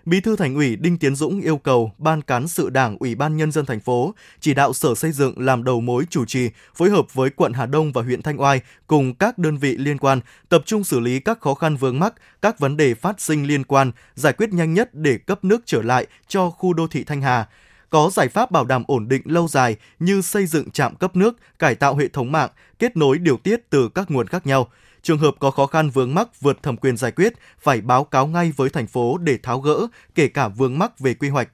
Bí 0.05 0.21
thư 0.21 0.37
Thành 0.37 0.55
ủy 0.55 0.77
Đinh 0.77 0.99
Tiến 0.99 1.15
Dũng 1.15 1.41
yêu 1.41 1.57
cầu 1.57 1.93
Ban 1.99 2.23
cán 2.23 2.49
sự 2.49 2.71
Đảng 2.71 2.97
Ủy 3.01 3.15
ban 3.15 3.37
nhân 3.37 3.53
dân 3.53 3.67
thành 3.67 3.81
phố 3.81 4.15
chỉ 4.41 4.55
đạo 4.55 4.73
Sở 4.73 4.95
Xây 4.95 5.13
dựng 5.13 5.35
làm 5.39 5.65
đầu 5.65 5.81
mối 5.81 6.05
chủ 6.11 6.25
trì, 6.25 6.51
phối 6.75 6.91
hợp 6.91 7.15
với 7.15 7.31
quận 7.31 7.53
Hà 7.53 7.67
Đông 7.67 7.93
và 7.93 8.03
huyện 8.03 8.23
Thanh 8.23 8.41
Oai 8.41 8.61
cùng 8.87 9.15
các 9.15 9.39
đơn 9.39 9.57
vị 9.57 9.77
liên 9.77 9.99
quan 9.99 10.21
tập 10.49 10.63
trung 10.67 10.85
xử 10.85 11.01
lý 11.01 11.21
các 11.21 11.41
khó 11.41 11.55
khăn 11.55 11.77
vướng 11.77 11.99
mắc, 11.99 12.15
các 12.43 12.59
vấn 12.59 12.77
đề 12.77 12.95
phát 12.95 13.21
sinh 13.21 13.47
liên 13.47 13.65
quan, 13.65 13.93
giải 14.15 14.33
quyết 14.33 14.53
nhanh 14.53 14.75
nhất 14.75 14.95
để 14.95 15.19
cấp 15.19 15.45
nước 15.45 15.63
trở 15.67 15.83
lại 15.83 16.07
cho 16.29 16.51
khu 16.51 16.73
đô 16.73 16.87
thị 16.87 17.05
Thanh 17.05 17.23
Hà. 17.23 17.49
Có 17.91 18.11
giải 18.13 18.29
pháp 18.29 18.51
bảo 18.51 18.65
đảm 18.65 18.85
ổn 18.87 19.09
định 19.09 19.23
lâu 19.25 19.49
dài 19.49 19.77
như 19.99 20.23
xây 20.23 20.47
dựng 20.47 20.71
trạm 20.71 20.97
cấp 20.97 21.17
nước, 21.17 21.37
cải 21.59 21.75
tạo 21.75 21.97
hệ 21.97 22.09
thống 22.09 22.33
mạng, 22.33 22.51
kết 22.79 22.97
nối 22.97 23.19
điều 23.19 23.37
tiết 23.37 23.71
từ 23.71 23.89
các 23.89 24.11
nguồn 24.11 24.27
khác 24.27 24.47
nhau– 24.47 24.69
Trường 25.03 25.19
hợp 25.19 25.35
có 25.41 25.51
khó 25.51 25.67
khăn 25.67 25.91
vướng 25.91 26.15
mắc 26.15 26.41
vượt 26.41 26.63
thẩm 26.63 26.77
quyền 26.77 26.97
giải 26.97 27.13
quyết 27.13 27.33
phải 27.61 27.81
báo 27.81 28.05
cáo 28.05 28.27
ngay 28.27 28.53
với 28.57 28.71
thành 28.71 28.87
phố 28.87 29.19
để 29.19 29.39
tháo 29.43 29.61
gỡ, 29.61 29.87
kể 30.15 30.29
cả 30.29 30.49
vướng 30.49 30.79
mắc 30.79 31.01
về 31.01 31.15
quy 31.15 31.29
hoạch. 31.29 31.49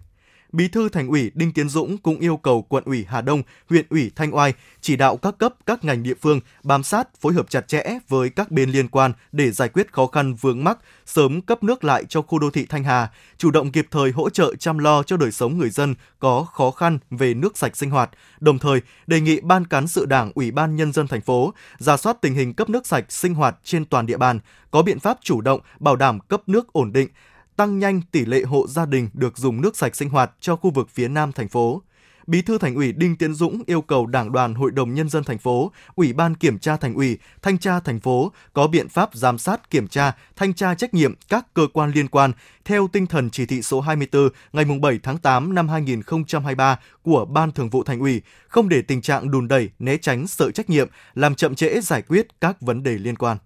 Bí 0.53 0.69
thư 0.69 0.89
Thành 0.89 1.09
ủy 1.09 1.31
Đinh 1.35 1.53
Tiến 1.53 1.69
Dũng 1.69 1.99
cũng 1.99 2.19
yêu 2.19 2.37
cầu 2.37 2.63
quận 2.63 2.85
ủy 2.85 3.07
Hà 3.09 3.21
Đông, 3.21 3.43
huyện 3.69 3.87
ủy 3.91 4.11
Thanh 4.17 4.35
Oai 4.37 4.53
chỉ 4.81 4.97
đạo 4.97 5.17
các 5.17 5.39
cấp 5.39 5.55
các 5.67 5.85
ngành 5.85 6.03
địa 6.03 6.15
phương 6.21 6.41
bám 6.63 6.83
sát, 6.83 7.21
phối 7.21 7.33
hợp 7.33 7.51
chặt 7.51 7.69
chẽ 7.69 7.99
với 8.09 8.31
các 8.31 8.51
bên 8.51 8.71
liên 8.71 8.89
quan 8.89 9.13
để 9.33 9.51
giải 9.51 9.69
quyết 9.69 9.93
khó 9.93 10.07
khăn 10.07 10.35
vướng 10.35 10.65
mắc, 10.65 10.79
sớm 11.07 11.41
cấp 11.41 11.63
nước 11.63 11.85
lại 11.85 12.05
cho 12.09 12.23
khu 12.23 12.39
đô 12.39 12.51
thị 12.51 12.67
Thanh 12.69 12.85
Hà, 12.85 13.11
chủ 13.39 13.51
động 13.51 13.73
kịp 13.73 13.87
thời 13.91 14.11
hỗ 14.11 14.31
trợ 14.31 14.55
chăm 14.55 14.79
lo 14.79 15.03
cho 15.03 15.17
đời 15.17 15.33
sống 15.33 15.59
người 15.59 15.71
dân 15.71 15.95
có 16.19 16.47
khó 16.53 16.71
khăn 16.71 16.99
về 17.11 17.35
nước 17.35 17.59
sạch 17.59 17.77
sinh 17.77 17.91
hoạt. 17.91 18.11
Đồng 18.41 18.59
thời, 18.59 18.81
đề 19.07 19.21
nghị 19.21 19.41
Ban 19.41 19.67
cán 19.67 19.89
sự 19.89 20.07
Đảng, 20.07 20.33
Ủy 20.35 20.51
ban 20.51 20.77
nhân 20.77 20.93
dân 20.93 21.07
thành 21.07 21.21
phố 21.21 21.55
ra 21.79 21.97
soát 21.97 22.17
tình 22.21 22.35
hình 22.35 22.55
cấp 22.55 22.71
nước 22.71 22.87
sạch 22.87 23.05
sinh 23.09 23.35
hoạt 23.35 23.57
trên 23.65 23.85
toàn 23.85 24.07
địa 24.07 24.17
bàn, 24.17 24.41
có 24.71 24.83
biện 24.83 25.01
pháp 25.01 25.19
chủ 25.23 25.41
động 25.41 25.61
bảo 25.81 25.97
đảm 25.97 26.21
cấp 26.21 26.43
nước 26.47 26.73
ổn 26.73 26.93
định, 26.93 27.09
tăng 27.59 27.79
nhanh 27.79 28.01
tỷ 28.13 28.25
lệ 28.25 28.43
hộ 28.43 28.67
gia 28.69 28.87
đình 28.87 29.09
được 29.15 29.39
dùng 29.39 29.61
nước 29.61 29.77
sạch 29.77 29.97
sinh 29.97 30.09
hoạt 30.09 30.31
cho 30.41 30.57
khu 30.57 30.71
vực 30.71 30.89
phía 30.91 31.09
Nam 31.09 31.33
thành 31.33 31.49
phố. 31.49 31.83
Bí 32.27 32.43
thư 32.43 32.59
Thành 32.59 32.75
ủy 32.75 32.93
Đinh 32.93 33.17
Tiến 33.17 33.35
Dũng 33.35 33.63
yêu 33.67 33.81
cầu 33.81 34.07
Đảng 34.07 34.33
đoàn 34.33 34.55
Hội 34.55 34.71
đồng 34.71 34.95
nhân 34.95 35.09
dân 35.09 35.25
thành 35.25 35.39
phố, 35.39 35.73
Ủy 35.95 36.13
ban 36.13 36.35
kiểm 36.35 36.59
tra 36.59 36.77
Thành 36.77 36.95
ủy, 36.95 37.19
Thanh 37.43 37.59
tra 37.59 37.81
thành 37.81 38.01
phố 38.01 38.33
có 38.53 38.67
biện 38.67 38.89
pháp 38.89 39.11
giám 39.15 39.39
sát, 39.39 39.71
kiểm 39.71 39.89
tra, 39.89 40.13
thanh 40.37 40.55
tra 40.55 40.75
trách 40.75 40.95
nhiệm 40.95 41.15
các 41.29 41.55
cơ 41.55 41.67
quan 41.73 41.93
liên 41.93 42.09
quan 42.09 42.33
theo 42.65 42.89
tinh 42.93 43.07
thần 43.07 43.31
chỉ 43.31 43.47
thị 43.47 43.63
số 43.63 43.81
24 43.81 44.29
ngày 44.53 44.65
7 44.83 44.99
tháng 45.03 45.19
8 45.19 45.55
năm 45.55 45.69
2023 45.69 46.79
của 47.03 47.25
Ban 47.25 47.53
Thường 47.53 47.71
vụ 47.71 47.83
Thành 47.83 48.01
ủy, 48.01 48.23
không 48.49 48.69
để 48.69 48.83
tình 48.83 49.03
trạng 49.03 49.31
đùn 49.31 49.49
đẩy, 49.49 49.71
né 49.79 49.97
tránh 49.97 50.27
sợ 50.27 50.51
trách 50.51 50.71
nhiệm, 50.71 50.89
làm 51.15 51.35
chậm 51.35 51.55
trễ 51.55 51.81
giải 51.81 52.03
quyết 52.03 52.41
các 52.41 52.61
vấn 52.61 52.83
đề 52.83 52.99
liên 52.99 53.17
quan. 53.17 53.37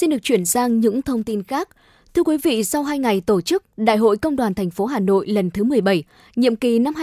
Xin 0.00 0.10
được 0.10 0.22
chuyển 0.22 0.46
sang 0.46 0.80
những 0.80 1.02
thông 1.02 1.22
tin 1.22 1.42
khác. 1.42 1.68
Thưa 2.14 2.22
quý 2.22 2.36
vị, 2.36 2.64
sau 2.64 2.82
2 2.82 2.98
ngày 2.98 3.20
tổ 3.20 3.40
chức 3.40 3.64
Đại 3.76 3.96
hội 3.96 4.16
Công 4.16 4.36
đoàn 4.36 4.54
thành 4.54 4.70
phố 4.70 4.86
Hà 4.86 5.00
Nội 5.00 5.26
lần 5.26 5.50
thứ 5.50 5.64
17, 5.64 6.02
nhiệm 6.36 6.56
kỳ 6.56 6.78
năm 6.78 6.94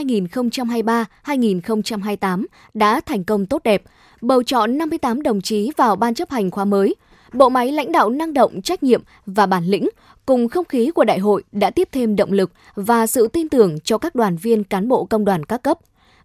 2023-2028 1.26 2.46
đã 2.74 3.02
thành 3.02 3.24
công 3.24 3.46
tốt 3.46 3.64
đẹp, 3.64 3.84
bầu 4.22 4.44
chọn 4.44 4.78
58 4.78 5.24
đồng 5.24 5.42
chí 5.42 5.72
vào 5.78 5.96
ban 5.96 6.14
chấp 6.14 6.30
hành 6.30 6.52
khóa 6.52 6.66
mới. 6.66 6.96
Bộ 7.34 7.50
máy 7.50 7.72
lãnh 7.72 7.92
đạo 7.92 8.10
năng 8.10 8.34
động, 8.34 8.62
trách 8.62 8.84
nhiệm 8.84 9.02
và 9.26 9.46
bản 9.46 9.66
lĩnh 9.66 9.90
cùng 10.26 10.50
không 10.50 10.66
khí 10.66 10.92
của 10.92 11.04
đại 11.04 11.20
hội 11.20 11.44
đã 11.52 11.70
tiếp 11.70 11.90
thêm 11.92 12.16
động 12.16 12.32
lực 12.32 12.52
và 12.76 13.08
sự 13.08 13.28
tin 13.28 13.50
tưởng 13.50 13.80
cho 13.80 13.98
các 13.98 14.16
đoàn 14.16 14.38
viên 14.38 14.64
cán 14.64 14.88
bộ 14.88 15.06
công 15.06 15.26
đoàn 15.26 15.44
các 15.44 15.64
cấp. 15.64 15.78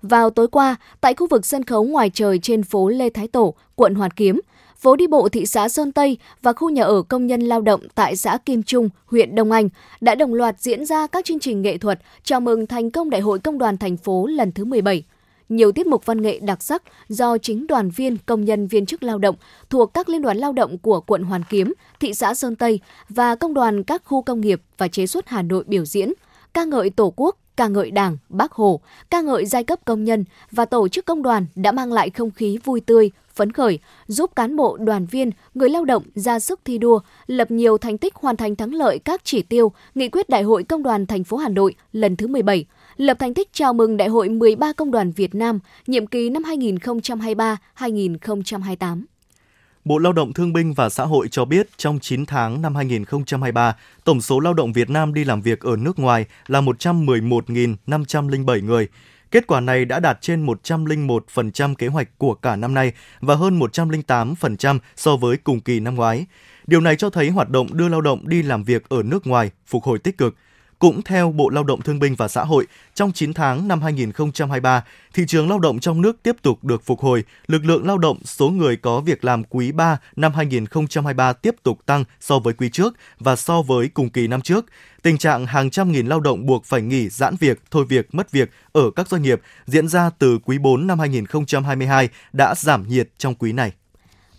Vào 0.02 0.30
tối 0.30 0.48
qua, 0.48 0.76
tại 1.00 1.14
khu 1.14 1.26
vực 1.26 1.46
sân 1.46 1.64
khấu 1.64 1.84
ngoài 1.84 2.10
trời 2.14 2.38
trên 2.38 2.62
phố 2.62 2.88
Lê 2.88 3.10
Thái 3.10 3.28
Tổ, 3.28 3.54
quận 3.76 3.94
Hoàn 3.94 4.10
Kiếm, 4.10 4.40
phố 4.82 4.96
đi 4.96 5.06
bộ 5.06 5.28
thị 5.28 5.46
xã 5.46 5.68
Sơn 5.68 5.92
Tây 5.92 6.18
và 6.42 6.52
khu 6.52 6.70
nhà 6.70 6.82
ở 6.84 7.02
công 7.02 7.26
nhân 7.26 7.40
lao 7.40 7.60
động 7.60 7.80
tại 7.94 8.16
xã 8.16 8.38
Kim 8.46 8.62
Trung, 8.62 8.88
huyện 9.06 9.34
Đông 9.34 9.52
Anh 9.52 9.68
đã 10.00 10.14
đồng 10.14 10.34
loạt 10.34 10.60
diễn 10.60 10.86
ra 10.86 11.06
các 11.06 11.24
chương 11.24 11.38
trình 11.38 11.62
nghệ 11.62 11.78
thuật 11.78 11.98
chào 12.22 12.40
mừng 12.40 12.66
thành 12.66 12.90
công 12.90 13.10
Đại 13.10 13.20
hội 13.20 13.38
Công 13.38 13.58
đoàn 13.58 13.78
thành 13.78 13.96
phố 13.96 14.26
lần 14.26 14.52
thứ 14.52 14.64
17. 14.64 15.02
Nhiều 15.48 15.72
tiết 15.72 15.86
mục 15.86 16.06
văn 16.06 16.22
nghệ 16.22 16.40
đặc 16.42 16.62
sắc 16.62 16.82
do 17.08 17.38
chính 17.38 17.66
đoàn 17.66 17.90
viên, 17.90 18.16
công 18.26 18.44
nhân 18.44 18.66
viên 18.66 18.86
chức 18.86 19.02
lao 19.02 19.18
động 19.18 19.36
thuộc 19.70 19.94
các 19.94 20.08
liên 20.08 20.22
đoàn 20.22 20.36
lao 20.36 20.52
động 20.52 20.78
của 20.78 21.00
quận 21.00 21.22
Hoàn 21.22 21.42
Kiếm, 21.50 21.74
thị 22.00 22.14
xã 22.14 22.34
Sơn 22.34 22.56
Tây 22.56 22.80
và 23.08 23.34
công 23.34 23.54
đoàn 23.54 23.84
các 23.84 24.02
khu 24.04 24.22
công 24.22 24.40
nghiệp 24.40 24.62
và 24.78 24.88
chế 24.88 25.06
xuất 25.06 25.28
Hà 25.28 25.42
Nội 25.42 25.64
biểu 25.66 25.84
diễn, 25.84 26.12
ca 26.54 26.64
ngợi 26.64 26.90
Tổ 26.90 27.12
quốc, 27.16 27.36
ca 27.56 27.68
ngợi 27.68 27.90
Đảng, 27.90 28.16
Bác 28.28 28.52
Hồ, 28.52 28.80
ca 29.10 29.20
ngợi 29.20 29.46
giai 29.46 29.64
cấp 29.64 29.78
công 29.84 30.04
nhân 30.04 30.24
và 30.50 30.64
tổ 30.64 30.88
chức 30.88 31.06
công 31.06 31.22
đoàn 31.22 31.46
đã 31.54 31.72
mang 31.72 31.92
lại 31.92 32.10
không 32.10 32.30
khí 32.30 32.58
vui 32.64 32.80
tươi, 32.80 33.10
phấn 33.34 33.52
khởi, 33.52 33.78
giúp 34.06 34.36
cán 34.36 34.56
bộ, 34.56 34.76
đoàn 34.80 35.06
viên, 35.06 35.30
người 35.54 35.70
lao 35.70 35.84
động 35.84 36.02
ra 36.14 36.38
sức 36.38 36.60
thi 36.64 36.78
đua, 36.78 37.00
lập 37.26 37.50
nhiều 37.50 37.78
thành 37.78 37.98
tích 37.98 38.14
hoàn 38.14 38.36
thành 38.36 38.56
thắng 38.56 38.74
lợi 38.74 38.98
các 38.98 39.20
chỉ 39.24 39.42
tiêu, 39.42 39.72
nghị 39.94 40.08
quyết 40.08 40.28
Đại 40.28 40.42
hội 40.42 40.64
Công 40.64 40.82
đoàn 40.82 41.06
thành 41.06 41.24
phố 41.24 41.36
Hà 41.36 41.48
Nội 41.48 41.74
lần 41.92 42.16
thứ 42.16 42.26
17, 42.26 42.64
lập 42.96 43.16
thành 43.20 43.34
tích 43.34 43.48
chào 43.52 43.72
mừng 43.72 43.96
Đại 43.96 44.08
hội 44.08 44.28
13 44.28 44.72
Công 44.72 44.90
đoàn 44.90 45.10
Việt 45.10 45.34
Nam, 45.34 45.58
nhiệm 45.86 46.06
kỳ 46.06 46.30
năm 46.30 46.42
2023-2028. 47.78 49.02
Bộ 49.84 49.98
Lao 49.98 50.12
động 50.12 50.32
Thương 50.32 50.52
binh 50.52 50.74
và 50.74 50.88
Xã 50.88 51.04
hội 51.04 51.28
cho 51.30 51.44
biết 51.44 51.68
trong 51.76 51.98
9 52.00 52.26
tháng 52.26 52.62
năm 52.62 52.74
2023, 52.74 53.76
tổng 54.04 54.20
số 54.20 54.40
lao 54.40 54.54
động 54.54 54.72
Việt 54.72 54.90
Nam 54.90 55.14
đi 55.14 55.24
làm 55.24 55.42
việc 55.42 55.60
ở 55.60 55.76
nước 55.76 55.98
ngoài 55.98 56.26
là 56.46 56.60
111.507 56.60 58.64
người. 58.64 58.88
Kết 59.32 59.46
quả 59.46 59.60
này 59.60 59.84
đã 59.84 60.00
đạt 60.00 60.18
trên 60.20 60.46
101% 60.46 61.74
kế 61.74 61.86
hoạch 61.86 62.08
của 62.18 62.34
cả 62.34 62.56
năm 62.56 62.74
nay 62.74 62.92
và 63.20 63.34
hơn 63.34 63.58
108% 63.58 64.78
so 64.96 65.16
với 65.16 65.36
cùng 65.36 65.60
kỳ 65.60 65.80
năm 65.80 65.94
ngoái. 65.94 66.26
Điều 66.66 66.80
này 66.80 66.96
cho 66.96 67.10
thấy 67.10 67.30
hoạt 67.30 67.50
động 67.50 67.66
đưa 67.72 67.88
lao 67.88 68.00
động 68.00 68.28
đi 68.28 68.42
làm 68.42 68.64
việc 68.64 68.88
ở 68.88 69.02
nước 69.02 69.26
ngoài 69.26 69.50
phục 69.66 69.84
hồi 69.84 69.98
tích 69.98 70.18
cực– 70.18 70.36
cũng 70.82 71.02
theo 71.02 71.32
Bộ 71.32 71.48
Lao 71.48 71.64
động 71.64 71.82
Thương 71.82 71.98
binh 71.98 72.14
và 72.14 72.28
Xã 72.28 72.44
hội, 72.44 72.66
trong 72.94 73.12
9 73.12 73.34
tháng 73.34 73.68
năm 73.68 73.82
2023, 73.82 74.84
thị 75.14 75.24
trường 75.28 75.48
lao 75.48 75.58
động 75.58 75.80
trong 75.80 76.02
nước 76.02 76.22
tiếp 76.22 76.36
tục 76.42 76.64
được 76.64 76.84
phục 76.84 77.00
hồi, 77.00 77.24
lực 77.46 77.64
lượng 77.64 77.86
lao 77.86 77.98
động 77.98 78.18
số 78.24 78.48
người 78.48 78.76
có 78.76 79.00
việc 79.00 79.24
làm 79.24 79.44
quý 79.44 79.72
3 79.72 79.98
năm 80.16 80.32
2023 80.34 81.32
tiếp 81.32 81.54
tục 81.62 81.78
tăng 81.86 82.04
so 82.20 82.38
với 82.38 82.54
quý 82.54 82.70
trước 82.70 82.94
và 83.18 83.36
so 83.36 83.62
với 83.62 83.88
cùng 83.88 84.10
kỳ 84.10 84.26
năm 84.26 84.40
trước. 84.40 84.66
Tình 85.02 85.18
trạng 85.18 85.46
hàng 85.46 85.70
trăm 85.70 85.92
nghìn 85.92 86.06
lao 86.06 86.20
động 86.20 86.46
buộc 86.46 86.64
phải 86.64 86.82
nghỉ 86.82 87.08
giãn 87.08 87.34
việc, 87.40 87.62
thôi 87.70 87.84
việc, 87.88 88.14
mất 88.14 88.30
việc 88.30 88.50
ở 88.72 88.90
các 88.96 89.08
doanh 89.08 89.22
nghiệp 89.22 89.40
diễn 89.66 89.88
ra 89.88 90.10
từ 90.18 90.38
quý 90.44 90.58
4 90.58 90.86
năm 90.86 90.98
2022 90.98 92.08
đã 92.32 92.54
giảm 92.54 92.88
nhiệt 92.88 93.08
trong 93.18 93.34
quý 93.34 93.52
này. 93.52 93.72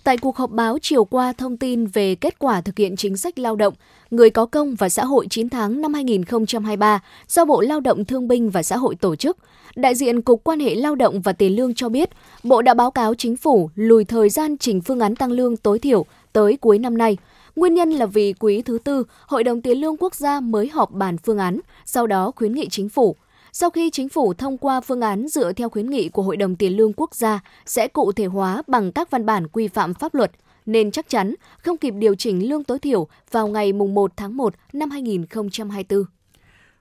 Tại 0.03 0.17
cuộc 0.17 0.37
họp 0.37 0.51
báo 0.51 0.77
chiều 0.81 1.05
qua 1.05 1.33
thông 1.33 1.57
tin 1.57 1.85
về 1.85 2.15
kết 2.15 2.39
quả 2.39 2.61
thực 2.61 2.77
hiện 2.77 2.95
chính 2.95 3.17
sách 3.17 3.39
lao 3.39 3.55
động, 3.55 3.73
người 4.11 4.29
có 4.29 4.45
công 4.45 4.75
và 4.75 4.89
xã 4.89 5.05
hội 5.05 5.27
9 5.29 5.49
tháng 5.49 5.81
năm 5.81 5.93
2023 5.93 6.99
do 7.27 7.45
Bộ 7.45 7.61
Lao 7.61 7.79
động 7.79 8.05
Thương 8.05 8.27
binh 8.27 8.49
và 8.49 8.63
Xã 8.63 8.77
hội 8.77 8.95
tổ 8.95 9.15
chức, 9.15 9.37
đại 9.75 9.95
diện 9.95 10.21
Cục 10.21 10.43
Quan 10.43 10.59
hệ 10.59 10.75
Lao 10.75 10.95
động 10.95 11.21
và 11.21 11.33
Tiền 11.33 11.55
lương 11.55 11.75
cho 11.75 11.89
biết, 11.89 12.09
Bộ 12.43 12.61
đã 12.61 12.73
báo 12.73 12.91
cáo 12.91 13.15
chính 13.15 13.37
phủ 13.37 13.69
lùi 13.75 14.03
thời 14.03 14.29
gian 14.29 14.57
trình 14.57 14.81
phương 14.81 14.99
án 14.99 15.15
tăng 15.15 15.31
lương 15.31 15.57
tối 15.57 15.79
thiểu 15.79 16.05
tới 16.33 16.57
cuối 16.61 16.79
năm 16.79 16.97
nay. 16.97 17.17
Nguyên 17.55 17.73
nhân 17.73 17.91
là 17.91 18.05
vì 18.05 18.33
quý 18.39 18.61
thứ 18.61 18.77
tư, 18.83 19.03
Hội 19.27 19.43
đồng 19.43 19.61
Tiền 19.61 19.77
lương 19.77 19.97
Quốc 19.97 20.15
gia 20.15 20.39
mới 20.39 20.67
họp 20.67 20.91
bàn 20.91 21.17
phương 21.17 21.37
án, 21.37 21.59
sau 21.85 22.07
đó 22.07 22.31
khuyến 22.35 22.53
nghị 22.53 22.67
chính 22.69 22.89
phủ 22.89 23.15
sau 23.55 23.69
khi 23.69 23.89
chính 23.89 24.09
phủ 24.09 24.33
thông 24.33 24.57
qua 24.57 24.81
phương 24.81 25.01
án 25.01 25.27
dựa 25.27 25.53
theo 25.53 25.69
khuyến 25.69 25.89
nghị 25.89 26.09
của 26.09 26.21
Hội 26.21 26.37
đồng 26.37 26.55
Tiền 26.55 26.77
lương 26.77 26.93
Quốc 26.93 27.15
gia 27.15 27.39
sẽ 27.65 27.87
cụ 27.87 28.11
thể 28.11 28.25
hóa 28.25 28.63
bằng 28.67 28.91
các 28.91 29.11
văn 29.11 29.25
bản 29.25 29.47
quy 29.47 29.67
phạm 29.67 29.93
pháp 29.93 30.15
luật, 30.15 30.31
nên 30.65 30.91
chắc 30.91 31.09
chắn 31.09 31.35
không 31.57 31.77
kịp 31.77 31.93
điều 31.97 32.15
chỉnh 32.15 32.49
lương 32.49 32.63
tối 32.63 32.79
thiểu 32.79 33.07
vào 33.31 33.47
ngày 33.47 33.73
1 33.73 34.11
tháng 34.17 34.37
1 34.37 34.53
năm 34.73 34.89
2024. 34.89 36.03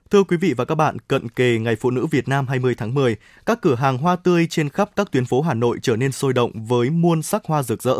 Thưa 0.09 0.23
quý 0.23 0.37
vị 0.37 0.53
và 0.57 0.65
các 0.65 0.75
bạn, 0.75 0.99
cận 0.99 1.29
kề 1.29 1.59
Ngày 1.59 1.75
Phụ 1.75 1.91
nữ 1.91 2.05
Việt 2.05 2.27
Nam 2.27 2.47
20 2.47 2.75
tháng 2.77 2.93
10, 2.93 3.15
các 3.45 3.61
cửa 3.61 3.75
hàng 3.75 3.97
hoa 3.97 4.15
tươi 4.15 4.47
trên 4.49 4.69
khắp 4.69 4.89
các 4.95 5.11
tuyến 5.11 5.25
phố 5.25 5.41
Hà 5.41 5.53
Nội 5.53 5.77
trở 5.81 5.95
nên 5.95 6.11
sôi 6.11 6.33
động 6.33 6.65
với 6.65 6.89
muôn 6.89 7.21
sắc 7.21 7.45
hoa 7.45 7.63
rực 7.63 7.83
rỡ. 7.83 7.95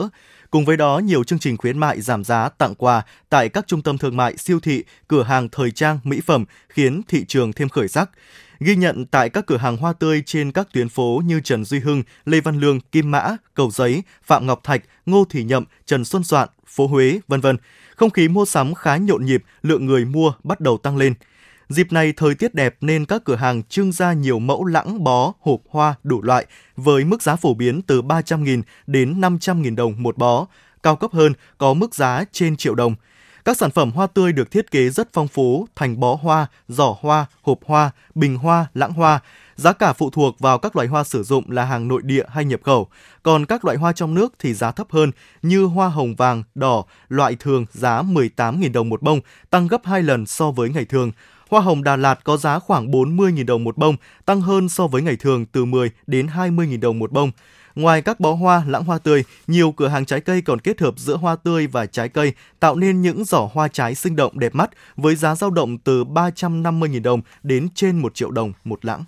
Cùng 0.49 0.65
với 0.65 0.77
đó, 0.77 0.99
nhiều 0.99 1.23
chương 1.23 1.39
trình 1.39 1.57
khuyến 1.57 1.77
mại 1.77 2.01
giảm 2.01 2.23
giá 2.23 2.49
tặng 2.49 2.75
quà 2.75 3.01
tại 3.29 3.49
các 3.49 3.67
trung 3.67 3.81
tâm 3.81 3.97
thương 3.97 4.17
mại, 4.17 4.37
siêu 4.37 4.59
thị, 4.59 4.83
cửa 5.07 5.23
hàng 5.23 5.49
thời 5.49 5.71
trang, 5.71 5.99
mỹ 6.03 6.21
phẩm 6.25 6.45
khiến 6.69 7.01
thị 7.07 7.25
trường 7.27 7.53
thêm 7.53 7.69
khởi 7.69 7.87
sắc. 7.87 8.09
Ghi 8.65 8.75
nhận 8.75 9.05
tại 9.05 9.29
các 9.29 9.45
cửa 9.45 9.57
hàng 9.57 9.77
hoa 9.77 9.93
tươi 9.93 10.23
trên 10.25 10.51
các 10.51 10.67
tuyến 10.73 10.89
phố 10.89 11.21
như 11.25 11.39
Trần 11.39 11.65
Duy 11.65 11.79
Hưng, 11.79 12.03
Lê 12.25 12.41
Văn 12.41 12.59
Lương, 12.59 12.79
Kim 12.79 13.11
Mã, 13.11 13.37
Cầu 13.53 13.71
Giấy, 13.71 14.03
Phạm 14.23 14.47
Ngọc 14.47 14.63
Thạch, 14.63 14.81
Ngô 15.05 15.25
Thị 15.29 15.43
Nhậm, 15.43 15.63
Trần 15.85 16.05
Xuân 16.05 16.23
Soạn, 16.23 16.49
phố 16.67 16.87
Huế, 16.87 17.19
vân 17.27 17.41
vân. 17.41 17.57
Không 17.95 18.09
khí 18.09 18.27
mua 18.27 18.45
sắm 18.45 18.73
khá 18.73 18.97
nhộn 18.97 19.25
nhịp, 19.25 19.43
lượng 19.61 19.85
người 19.85 20.05
mua 20.05 20.33
bắt 20.43 20.59
đầu 20.59 20.77
tăng 20.77 20.97
lên. 20.97 21.13
Dịp 21.69 21.91
này 21.91 22.13
thời 22.17 22.35
tiết 22.35 22.55
đẹp 22.55 22.75
nên 22.81 23.05
các 23.05 23.21
cửa 23.25 23.35
hàng 23.35 23.63
trưng 23.63 23.91
ra 23.91 24.13
nhiều 24.13 24.39
mẫu 24.39 24.65
lãng 24.65 25.03
bó, 25.03 25.33
hộp 25.41 25.61
hoa 25.69 25.95
đủ 26.03 26.21
loại 26.21 26.45
với 26.75 27.05
mức 27.05 27.21
giá 27.21 27.35
phổ 27.35 27.53
biến 27.53 27.81
từ 27.81 28.01
300.000 28.01 28.61
đến 28.87 29.21
500.000 29.21 29.75
đồng 29.75 30.03
một 30.03 30.17
bó, 30.17 30.47
cao 30.83 30.95
cấp 30.95 31.11
hơn 31.13 31.33
có 31.57 31.73
mức 31.73 31.95
giá 31.95 32.23
trên 32.31 32.57
triệu 32.57 32.75
đồng– 32.75 32.95
các 33.45 33.57
sản 33.57 33.71
phẩm 33.71 33.91
hoa 33.91 34.07
tươi 34.07 34.33
được 34.33 34.51
thiết 34.51 34.71
kế 34.71 34.89
rất 34.89 35.09
phong 35.13 35.27
phú, 35.27 35.67
thành 35.75 35.99
bó 35.99 36.17
hoa, 36.21 36.47
giỏ 36.67 36.95
hoa, 36.99 37.25
hộp 37.41 37.59
hoa, 37.65 37.91
bình 38.15 38.37
hoa, 38.37 38.67
lãng 38.73 38.93
hoa. 38.93 39.19
Giá 39.55 39.73
cả 39.73 39.93
phụ 39.93 40.09
thuộc 40.09 40.39
vào 40.39 40.59
các 40.59 40.75
loại 40.75 40.87
hoa 40.87 41.03
sử 41.03 41.23
dụng 41.23 41.51
là 41.51 41.65
hàng 41.65 41.87
nội 41.87 42.01
địa 42.05 42.23
hay 42.29 42.45
nhập 42.45 42.59
khẩu. 42.63 42.87
Còn 43.23 43.45
các 43.45 43.65
loại 43.65 43.77
hoa 43.77 43.93
trong 43.93 44.13
nước 44.13 44.33
thì 44.39 44.53
giá 44.53 44.71
thấp 44.71 44.87
hơn 44.91 45.11
như 45.41 45.65
hoa 45.65 45.87
hồng 45.87 46.15
vàng, 46.15 46.43
đỏ, 46.55 46.83
loại 47.09 47.35
thường 47.35 47.65
giá 47.71 48.01
18.000 48.01 48.71
đồng 48.71 48.89
một 48.89 49.01
bông, 49.01 49.19
tăng 49.49 49.67
gấp 49.67 49.81
2 49.85 50.03
lần 50.03 50.25
so 50.25 50.51
với 50.51 50.69
ngày 50.69 50.85
thường. 50.85 51.11
Hoa 51.49 51.61
hồng 51.61 51.83
Đà 51.83 51.95
Lạt 51.95 52.19
có 52.23 52.37
giá 52.37 52.59
khoảng 52.59 52.91
40.000 52.91 53.45
đồng 53.45 53.63
một 53.63 53.77
bông, 53.77 53.95
tăng 54.25 54.41
hơn 54.41 54.69
so 54.69 54.87
với 54.87 55.01
ngày 55.01 55.15
thường 55.15 55.45
từ 55.45 55.65
10 55.65 55.91
đến 56.07 56.27
20.000 56.27 56.79
đồng 56.79 56.99
một 56.99 57.11
bông. 57.11 57.31
Ngoài 57.75 58.01
các 58.01 58.19
bó 58.19 58.33
hoa, 58.33 58.63
lãng 58.67 58.83
hoa 58.83 58.97
tươi, 58.97 59.23
nhiều 59.47 59.71
cửa 59.71 59.87
hàng 59.87 60.05
trái 60.05 60.21
cây 60.21 60.41
còn 60.41 60.59
kết 60.59 60.81
hợp 60.81 60.93
giữa 60.97 61.17
hoa 61.17 61.35
tươi 61.35 61.67
và 61.67 61.85
trái 61.85 62.09
cây, 62.09 62.33
tạo 62.59 62.75
nên 62.75 63.01
những 63.01 63.25
giỏ 63.25 63.49
hoa 63.53 63.67
trái 63.67 63.95
sinh 63.95 64.15
động 64.15 64.39
đẹp 64.39 64.55
mắt 64.55 64.69
với 64.95 65.15
giá 65.15 65.35
dao 65.35 65.49
động 65.49 65.77
từ 65.77 66.03
350.000 66.03 67.01
đồng 67.01 67.21
đến 67.43 67.67
trên 67.75 67.99
1 67.99 68.15
triệu 68.15 68.31
đồng 68.31 68.53
một 68.63 68.85
lãng. 68.85 69.03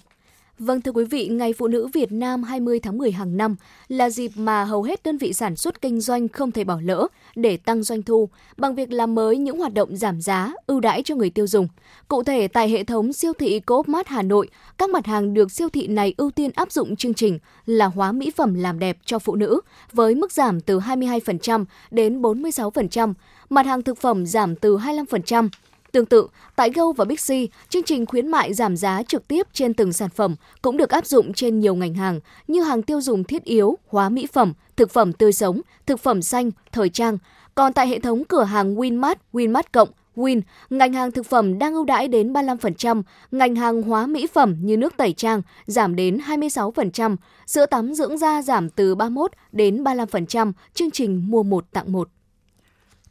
Vâng 0.60 0.82
thưa 0.82 0.92
quý 0.92 1.06
vị, 1.06 1.28
Ngày 1.28 1.54
Phụ 1.54 1.68
nữ 1.68 1.88
Việt 1.94 2.12
Nam 2.12 2.44
20 2.44 2.80
tháng 2.80 2.98
10 2.98 3.12
hàng 3.12 3.38
năm 3.38 3.56
là 3.88 4.10
dịp 4.10 4.32
mà 4.36 4.64
hầu 4.64 4.84
hết 4.84 5.04
đơn 5.04 5.18
vị 5.18 5.34
sản 5.34 5.56
xuất 5.56 5.82
kinh 5.82 6.02
doanh 6.02 6.28
không 6.28 6.52
thể 6.52 6.64
bỏ 6.64 6.80
lỡ 6.84 7.08
để 7.36 7.58
tăng 7.58 7.84
doanh 7.84 8.04
thu 8.04 8.30
bằng 8.58 8.76
việc 8.76 8.92
làm 8.92 9.16
mới 9.16 9.38
những 9.38 9.60
hoạt 9.60 9.74
động 9.74 9.98
giảm 9.98 10.22
giá, 10.22 10.54
ưu 10.68 10.80
đãi 10.80 11.04
cho 11.04 11.16
người 11.16 11.30
tiêu 11.30 11.48
dùng. 11.48 11.68
Cụ 12.08 12.24
thể 12.24 12.48
tại 12.48 12.70
hệ 12.70 12.84
thống 12.84 13.14
siêu 13.14 13.34
thị 13.40 13.60
Coop 13.60 13.88
Mart 13.90 14.08
Hà 14.08 14.22
Nội, 14.22 14.50
các 14.78 14.90
mặt 14.90 15.06
hàng 15.06 15.34
được 15.34 15.52
siêu 15.52 15.70
thị 15.70 15.88
này 15.88 16.14
ưu 16.18 16.32
tiên 16.32 16.52
áp 16.56 16.72
dụng 16.72 16.96
chương 16.96 17.14
trình 17.14 17.40
là 17.66 17.86
hóa 17.86 18.12
mỹ 18.12 18.32
phẩm 18.32 18.54
làm 18.54 18.80
đẹp 18.80 18.98
cho 19.06 19.20
phụ 19.20 19.36
nữ 19.36 19.62
với 19.94 20.16
mức 20.16 20.32
giảm 20.32 20.62
từ 20.62 20.80
22% 20.80 21.66
đến 21.92 22.22
46%, 22.22 23.14
mặt 23.50 23.66
hàng 23.66 23.82
thực 23.82 23.98
phẩm 23.98 24.26
giảm 24.26 24.56
từ 24.56 24.78
25%, 24.78 25.50
Tương 25.96 26.06
tự, 26.06 26.28
tại 26.56 26.72
Go 26.76 26.92
và 26.92 27.06
Bixi, 27.06 27.50
chương 27.70 27.84
trình 27.84 28.06
khuyến 28.06 28.28
mại 28.28 28.54
giảm 28.54 28.78
giá 28.78 29.04
trực 29.04 29.28
tiếp 29.28 29.48
trên 29.54 29.74
từng 29.74 29.94
sản 29.94 30.10
phẩm 30.10 30.36
cũng 30.62 30.78
được 30.78 30.90
áp 30.90 31.06
dụng 31.06 31.34
trên 31.34 31.60
nhiều 31.60 31.76
ngành 31.76 31.94
hàng 31.94 32.20
như 32.48 32.62
hàng 32.62 32.82
tiêu 32.82 33.02
dùng 33.02 33.24
thiết 33.24 33.44
yếu, 33.44 33.78
hóa 33.88 34.10
mỹ 34.10 34.28
phẩm, 34.34 34.54
thực 34.76 34.92
phẩm 34.92 35.14
tươi 35.14 35.34
sống, 35.34 35.62
thực 35.86 36.00
phẩm 36.00 36.22
xanh, 36.22 36.52
thời 36.72 36.90
trang. 36.90 37.18
Còn 37.56 37.74
tại 37.74 37.88
hệ 37.88 38.00
thống 38.00 38.24
cửa 38.26 38.44
hàng 38.44 38.76
Winmart, 38.76 39.16
Winmart 39.34 39.64
Cộng, 39.72 39.90
Win, 40.16 40.42
ngành 40.70 40.94
hàng 40.94 41.12
thực 41.12 41.26
phẩm 41.26 41.60
đang 41.60 41.74
ưu 41.74 41.86
đãi 41.86 42.08
đến 42.08 42.34
35%, 42.34 43.04
ngành 43.32 43.56
hàng 43.56 43.82
hóa 43.82 44.08
mỹ 44.08 44.28
phẩm 44.34 44.56
như 44.62 44.78
nước 44.78 44.98
tẩy 44.98 45.14
trang 45.14 45.42
giảm 45.66 45.96
đến 45.96 46.18
26%, 46.18 47.16
sữa 47.48 47.66
tắm 47.66 47.94
dưỡng 47.94 48.18
da 48.18 48.42
giảm 48.42 48.70
từ 48.70 48.96
31 48.96 49.32
đến 49.52 49.84
35%, 49.84 50.52
chương 50.74 50.92
trình 50.92 51.24
mua 51.28 51.44
một 51.44 51.66
tặng 51.72 51.92
một. 51.92 52.10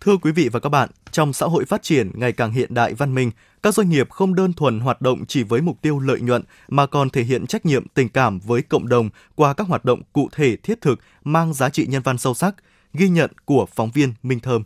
Thưa 0.04 0.16
quý 0.16 0.32
vị 0.32 0.48
và 0.52 0.60
các 0.60 0.68
bạn, 0.68 0.88
trong 1.12 1.32
xã 1.32 1.46
hội 1.46 1.64
phát 1.64 1.82
triển 1.82 2.10
ngày 2.14 2.32
càng 2.32 2.52
hiện 2.52 2.74
đại 2.74 2.94
văn 2.94 3.14
minh, 3.14 3.30
các 3.62 3.74
doanh 3.74 3.90
nghiệp 3.90 4.10
không 4.10 4.34
đơn 4.34 4.52
thuần 4.52 4.80
hoạt 4.80 5.00
động 5.00 5.26
chỉ 5.28 5.42
với 5.42 5.60
mục 5.60 5.82
tiêu 5.82 5.98
lợi 5.98 6.20
nhuận 6.20 6.42
mà 6.68 6.86
còn 6.86 7.10
thể 7.10 7.22
hiện 7.22 7.46
trách 7.46 7.66
nhiệm 7.66 7.88
tình 7.88 8.08
cảm 8.08 8.38
với 8.38 8.62
cộng 8.62 8.88
đồng 8.88 9.10
qua 9.34 9.54
các 9.54 9.66
hoạt 9.66 9.84
động 9.84 10.00
cụ 10.12 10.28
thể 10.32 10.56
thiết 10.56 10.80
thực 10.80 11.00
mang 11.24 11.54
giá 11.54 11.68
trị 11.68 11.86
nhân 11.86 12.02
văn 12.02 12.18
sâu 12.18 12.34
sắc, 12.34 12.54
ghi 12.94 13.08
nhận 13.08 13.30
của 13.44 13.66
phóng 13.74 13.90
viên 13.94 14.12
Minh 14.22 14.40
Thơm. 14.40 14.62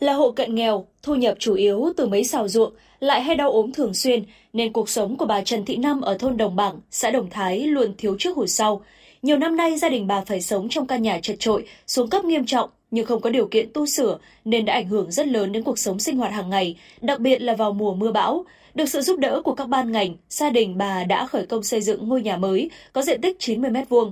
Là 0.00 0.12
hộ 0.12 0.30
cận 0.30 0.54
nghèo, 0.54 0.86
thu 1.02 1.14
nhập 1.14 1.36
chủ 1.38 1.54
yếu 1.54 1.92
từ 1.96 2.06
mấy 2.06 2.24
xào 2.24 2.48
ruộng, 2.48 2.74
lại 3.00 3.22
hay 3.22 3.36
đau 3.36 3.50
ốm 3.50 3.72
thường 3.72 3.94
xuyên, 3.94 4.24
nên 4.52 4.72
cuộc 4.72 4.88
sống 4.88 5.16
của 5.16 5.26
bà 5.26 5.42
Trần 5.44 5.64
Thị 5.64 5.76
Năm 5.76 6.00
ở 6.00 6.16
thôn 6.18 6.36
Đồng 6.36 6.56
Bảng, 6.56 6.80
xã 6.90 7.10
Đồng 7.10 7.30
Thái 7.30 7.60
luôn 7.60 7.94
thiếu 7.98 8.16
trước 8.18 8.36
hụt 8.36 8.50
sau. 8.50 8.82
Nhiều 9.22 9.38
năm 9.38 9.56
nay, 9.56 9.76
gia 9.76 9.88
đình 9.88 10.06
bà 10.06 10.20
phải 10.24 10.42
sống 10.42 10.68
trong 10.68 10.86
căn 10.86 11.02
nhà 11.02 11.20
chật 11.22 11.36
trội, 11.38 11.66
xuống 11.86 12.10
cấp 12.10 12.24
nghiêm 12.24 12.46
trọng, 12.46 12.70
nhưng 12.90 13.06
không 13.06 13.20
có 13.20 13.30
điều 13.30 13.46
kiện 13.46 13.72
tu 13.74 13.86
sửa 13.86 14.18
nên 14.44 14.64
đã 14.64 14.72
ảnh 14.72 14.88
hưởng 14.88 15.10
rất 15.10 15.26
lớn 15.26 15.52
đến 15.52 15.62
cuộc 15.62 15.78
sống 15.78 15.98
sinh 15.98 16.16
hoạt 16.16 16.32
hàng 16.32 16.50
ngày, 16.50 16.76
đặc 17.00 17.20
biệt 17.20 17.42
là 17.42 17.54
vào 17.54 17.72
mùa 17.72 17.94
mưa 17.94 18.12
bão. 18.12 18.44
Được 18.74 18.88
sự 18.88 19.00
giúp 19.00 19.18
đỡ 19.18 19.42
của 19.44 19.54
các 19.54 19.68
ban 19.68 19.92
ngành, 19.92 20.14
gia 20.28 20.50
đình 20.50 20.78
bà 20.78 21.04
đã 21.04 21.26
khởi 21.26 21.46
công 21.46 21.62
xây 21.62 21.80
dựng 21.80 22.08
ngôi 22.08 22.22
nhà 22.22 22.36
mới 22.36 22.70
có 22.92 23.02
diện 23.02 23.20
tích 23.20 23.36
90 23.38 23.70
m2. 23.70 24.10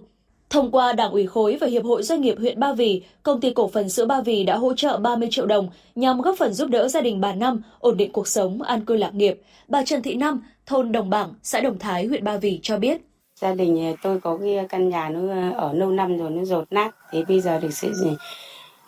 Thông 0.50 0.70
qua 0.70 0.92
Đảng 0.92 1.12
ủy 1.12 1.26
khối 1.26 1.56
và 1.60 1.66
Hiệp 1.66 1.84
hội 1.84 2.02
Doanh 2.02 2.20
nghiệp 2.20 2.34
huyện 2.38 2.60
Ba 2.60 2.72
Vì, 2.72 3.02
Công 3.22 3.40
ty 3.40 3.50
Cổ 3.50 3.68
phần 3.68 3.88
Sữa 3.88 4.06
Ba 4.06 4.20
Vì 4.20 4.44
đã 4.44 4.56
hỗ 4.56 4.74
trợ 4.74 4.96
30 4.96 5.28
triệu 5.30 5.46
đồng 5.46 5.68
nhằm 5.94 6.20
góp 6.20 6.36
phần 6.38 6.52
giúp 6.52 6.68
đỡ 6.68 6.88
gia 6.88 7.00
đình 7.00 7.20
bà 7.20 7.32
Năm 7.32 7.62
ổn 7.80 7.96
định 7.96 8.12
cuộc 8.12 8.28
sống, 8.28 8.62
an 8.62 8.84
cư 8.84 8.96
lạc 8.96 9.14
nghiệp. 9.14 9.40
Bà 9.68 9.84
Trần 9.84 10.02
Thị 10.02 10.14
Năm, 10.14 10.42
thôn 10.66 10.92
Đồng 10.92 11.10
Bảng, 11.10 11.34
xã 11.42 11.60
Đồng 11.60 11.78
Thái, 11.78 12.06
huyện 12.06 12.24
Ba 12.24 12.36
Vì 12.36 12.60
cho 12.62 12.78
biết. 12.78 13.00
Gia 13.34 13.54
đình 13.54 13.94
tôi 14.02 14.20
có 14.20 14.38
cái 14.42 14.66
căn 14.68 14.88
nhà 14.88 15.08
nó 15.08 15.50
ở 15.58 15.72
lâu 15.72 15.90
năm 15.90 16.18
rồi 16.18 16.30
nó 16.30 16.44
rột 16.44 16.72
nát, 16.72 16.90
thì 17.12 17.24
bây 17.28 17.40
giờ 17.40 17.60
được 17.60 17.72
sự 17.72 17.92
gì 17.92 18.10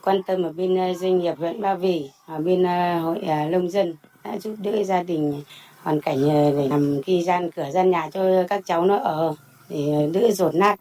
quan 0.04 0.23
tâm 0.23 0.42
ở 0.42 0.52
bên 0.52 0.76
ờ, 0.76 0.95
doanh 0.95 1.19
nghiệp 1.19 1.35
huyện 1.38 1.61
Ba 1.61 1.75
Vì, 1.75 2.11
ở 2.26 2.38
bên 2.38 2.62
ờ, 2.62 3.00
hội 3.00 3.19
ờ, 3.26 3.49
nông 3.49 3.71
dân 3.71 3.95
đã 4.25 4.38
giúp 4.38 4.54
đỡ 4.62 4.85
gia 4.85 5.02
đình 5.02 5.42
hoàn 5.83 6.00
cảnh 6.00 6.19
để 6.28 6.69
làm 6.71 7.02
cái 7.07 7.23
gian 7.23 7.50
cửa 7.50 7.71
gian 7.73 7.90
nhà 7.90 8.11
cho 8.12 8.45
các 8.49 8.62
cháu 8.66 8.85
nó 8.85 8.97
ở 8.97 9.35
để 9.69 10.11
đỡ 10.12 10.30
rột 10.30 10.54
nát. 10.54 10.80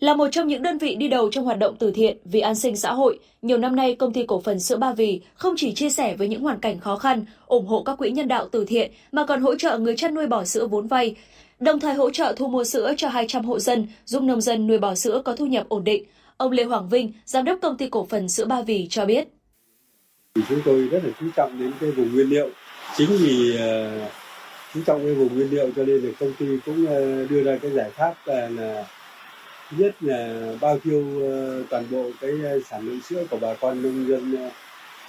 Là 0.00 0.14
một 0.14 0.28
trong 0.32 0.48
những 0.48 0.62
đơn 0.62 0.78
vị 0.78 0.94
đi 0.94 1.08
đầu 1.08 1.30
trong 1.30 1.44
hoạt 1.44 1.58
động 1.58 1.76
từ 1.78 1.90
thiện 1.90 2.16
vì 2.24 2.40
an 2.40 2.54
sinh 2.54 2.76
xã 2.76 2.92
hội, 2.92 3.18
nhiều 3.42 3.58
năm 3.58 3.76
nay 3.76 3.94
công 3.94 4.12
ty 4.12 4.24
cổ 4.26 4.40
phần 4.40 4.60
sữa 4.60 4.76
Ba 4.76 4.92
Vì 4.92 5.20
không 5.34 5.54
chỉ 5.56 5.74
chia 5.74 5.90
sẻ 5.90 6.16
với 6.16 6.28
những 6.28 6.42
hoàn 6.42 6.58
cảnh 6.58 6.80
khó 6.80 6.96
khăn, 6.96 7.24
ủng 7.46 7.66
hộ 7.66 7.82
các 7.82 7.98
quỹ 7.98 8.10
nhân 8.10 8.28
đạo 8.28 8.48
từ 8.52 8.64
thiện 8.64 8.90
mà 9.12 9.26
còn 9.26 9.40
hỗ 9.40 9.56
trợ 9.56 9.78
người 9.78 9.96
chăn 9.96 10.14
nuôi 10.14 10.26
bò 10.26 10.44
sữa 10.44 10.66
vốn 10.66 10.86
vay, 10.86 11.16
đồng 11.60 11.80
thời 11.80 11.94
hỗ 11.94 12.10
trợ 12.10 12.32
thu 12.36 12.48
mua 12.48 12.64
sữa 12.64 12.94
cho 12.96 13.08
200 13.08 13.44
hộ 13.44 13.58
dân, 13.58 13.86
giúp 14.04 14.22
nông 14.22 14.40
dân 14.40 14.66
nuôi 14.66 14.78
bò 14.78 14.94
sữa 14.94 15.22
có 15.24 15.36
thu 15.36 15.46
nhập 15.46 15.66
ổn 15.68 15.84
định. 15.84 16.04
Ông 16.36 16.52
Lê 16.52 16.64
Hoàng 16.64 16.88
Vinh, 16.88 17.12
giám 17.24 17.44
đốc 17.44 17.58
công 17.62 17.76
ty 17.76 17.88
cổ 17.88 18.06
phần 18.10 18.28
sữa 18.28 18.44
Ba 18.44 18.62
Vì 18.62 18.86
cho 18.90 19.06
biết. 19.06 19.28
Chúng 20.48 20.60
tôi 20.64 20.88
rất 20.88 21.04
là 21.04 21.10
chú 21.20 21.26
trọng 21.36 21.60
đến 21.60 21.72
cái 21.80 21.90
vùng 21.90 22.14
nguyên 22.14 22.28
liệu. 22.28 22.48
Chính 22.96 23.10
vì 23.10 23.54
uh, 23.54 24.10
chú 24.74 24.80
trọng 24.86 25.04
cái 25.04 25.14
vùng 25.14 25.34
nguyên 25.34 25.50
liệu 25.50 25.70
cho 25.76 25.84
nên 25.84 26.00
là 26.00 26.10
công 26.20 26.32
ty 26.38 26.46
cũng 26.66 26.84
uh, 26.84 27.30
đưa 27.30 27.42
ra 27.42 27.58
cái 27.62 27.70
giải 27.70 27.90
pháp 27.90 28.14
là, 28.26 28.48
là 28.48 28.84
nhất 29.70 29.94
là 30.00 30.52
bao 30.60 30.78
tiêu 30.78 31.00
uh, 31.00 31.70
toàn 31.70 31.84
bộ 31.90 32.10
cái 32.20 32.32
sản 32.66 32.86
lượng 32.86 33.00
sữa 33.00 33.24
của 33.30 33.38
bà 33.40 33.54
con 33.54 33.82
nông 33.82 34.08
dân 34.08 34.50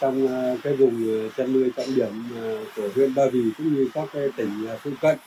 trong 0.01 0.27
cái 0.63 0.73
vùng 0.73 1.29
chăn 1.37 1.53
nuôi 1.53 1.71
trọng 1.75 1.95
điểm 1.95 2.23
của 2.75 2.89
huyện 2.95 3.15
Ba 3.15 3.23
Vì 3.31 3.41
cũng 3.57 3.75
như 3.75 3.89
các 3.93 4.07
cái 4.13 4.29
tỉnh 4.37 4.67
phụ 4.83 4.91
cận. 5.01 5.17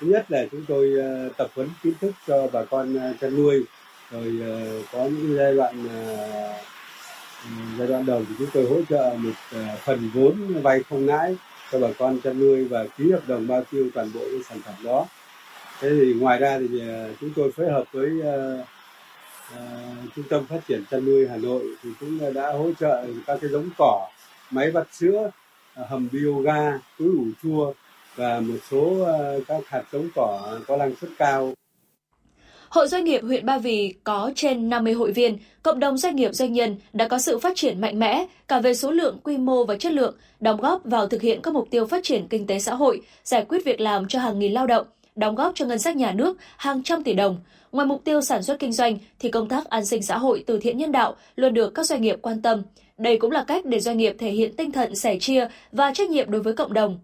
Thứ 0.00 0.06
nhất 0.06 0.30
là 0.30 0.46
chúng 0.50 0.64
tôi 0.68 0.90
tập 1.36 1.50
huấn 1.54 1.68
kiến 1.82 1.92
thức 2.00 2.12
cho 2.26 2.48
bà 2.52 2.64
con 2.64 2.96
chăn 3.20 3.36
nuôi 3.36 3.64
rồi 4.10 4.40
ờ, 4.42 4.82
có 4.92 5.04
những 5.04 5.36
giai 5.36 5.54
đoạn 5.54 5.88
ờ, 5.88 6.16
ừ, 7.44 7.50
giai 7.78 7.88
đoạn 7.88 8.06
đầu 8.06 8.22
thì 8.28 8.34
chúng 8.38 8.48
tôi 8.52 8.64
hỗ 8.64 8.76
trợ 8.88 9.16
một 9.18 9.32
ờ, 9.52 9.62
phần 9.84 10.10
vốn 10.14 10.62
vay 10.62 10.82
không 10.90 11.06
lãi 11.06 11.36
cho 11.72 11.78
bà 11.78 11.88
con 11.98 12.20
chăn 12.20 12.40
nuôi 12.40 12.64
và 12.64 12.86
ký 12.98 13.10
hợp 13.10 13.22
đồng 13.26 13.46
bao 13.46 13.64
tiêu 13.70 13.90
toàn 13.94 14.10
bộ 14.14 14.20
cái 14.20 14.40
sản 14.48 14.58
phẩm 14.64 14.74
đó. 14.84 15.06
Thế 15.80 15.90
thì 15.90 16.14
ngoài 16.14 16.38
ra 16.38 16.58
thì 16.58 16.82
chúng 17.20 17.30
tôi 17.36 17.52
phối 17.52 17.70
hợp 17.70 17.84
với 17.92 18.10
trung 20.16 20.24
tâm 20.30 20.46
phát 20.46 20.60
triển 20.68 20.84
chăn 20.90 21.04
nuôi 21.04 21.28
Hà 21.28 21.36
Nội 21.36 21.62
thì 21.82 21.90
cũng 22.00 22.34
đã 22.34 22.52
hỗ 22.52 22.70
trợ 22.80 23.06
các 23.26 23.38
cái 23.40 23.50
giống 23.50 23.68
cỏ, 23.78 24.08
máy 24.50 24.70
vắt 24.70 24.86
sữa 24.92 25.30
hầm 25.74 26.08
bioga, 26.12 26.78
túi 26.98 27.08
ủ 27.08 27.24
chua 27.42 27.72
và 28.16 28.40
một 28.40 28.58
số 28.70 29.06
các 29.48 29.68
hạt 29.68 29.82
giống 29.92 30.08
cỏ 30.14 30.58
có 30.66 30.76
năng 30.76 30.96
suất 30.96 31.10
cao. 31.18 31.52
Hội 32.68 32.88
Doanh 32.88 33.04
nghiệp 33.04 33.20
huyện 33.22 33.46
Ba 33.46 33.58
Vì 33.58 33.94
có 34.04 34.32
trên 34.34 34.68
50 34.68 34.92
hội 34.92 35.12
viên, 35.12 35.38
cộng 35.62 35.80
đồng 35.80 35.98
doanh 35.98 36.16
nghiệp 36.16 36.34
doanh 36.34 36.52
nhân 36.52 36.76
đã 36.92 37.08
có 37.08 37.18
sự 37.18 37.38
phát 37.38 37.52
triển 37.56 37.80
mạnh 37.80 37.98
mẽ 37.98 38.26
cả 38.48 38.60
về 38.60 38.74
số 38.74 38.90
lượng, 38.90 39.18
quy 39.22 39.38
mô 39.38 39.64
và 39.64 39.76
chất 39.76 39.92
lượng, 39.92 40.14
đóng 40.40 40.60
góp 40.60 40.84
vào 40.84 41.06
thực 41.06 41.22
hiện 41.22 41.42
các 41.42 41.54
mục 41.54 41.68
tiêu 41.70 41.86
phát 41.86 42.04
triển 42.04 42.26
kinh 42.28 42.46
tế 42.46 42.58
xã 42.58 42.74
hội, 42.74 43.00
giải 43.24 43.44
quyết 43.48 43.64
việc 43.64 43.80
làm 43.80 44.08
cho 44.08 44.18
hàng 44.18 44.38
nghìn 44.38 44.52
lao 44.52 44.66
động, 44.66 44.86
đóng 45.16 45.34
góp 45.34 45.52
cho 45.54 45.64
ngân 45.66 45.78
sách 45.78 45.96
nhà 45.96 46.12
nước 46.12 46.36
hàng 46.56 46.82
trăm 46.82 47.02
tỷ 47.02 47.12
đồng. 47.12 47.36
Ngoài 47.72 47.86
mục 47.86 48.04
tiêu 48.04 48.20
sản 48.20 48.42
xuất 48.42 48.58
kinh 48.58 48.72
doanh 48.72 48.98
thì 49.18 49.30
công 49.30 49.48
tác 49.48 49.64
an 49.64 49.84
sinh 49.84 50.02
xã 50.02 50.18
hội 50.18 50.44
từ 50.46 50.58
thiện 50.58 50.78
nhân 50.78 50.92
đạo 50.92 51.16
luôn 51.36 51.54
được 51.54 51.74
các 51.74 51.86
doanh 51.86 52.02
nghiệp 52.02 52.18
quan 52.22 52.42
tâm. 52.42 52.62
Đây 52.98 53.16
cũng 53.16 53.30
là 53.30 53.44
cách 53.44 53.64
để 53.64 53.80
doanh 53.80 53.96
nghiệp 53.96 54.16
thể 54.18 54.30
hiện 54.30 54.56
tinh 54.56 54.72
thần 54.72 54.94
sẻ 54.94 55.16
chia 55.20 55.48
và 55.72 55.92
trách 55.94 56.10
nhiệm 56.10 56.30
đối 56.30 56.42
với 56.42 56.52
cộng 56.52 56.72
đồng, 56.72 56.98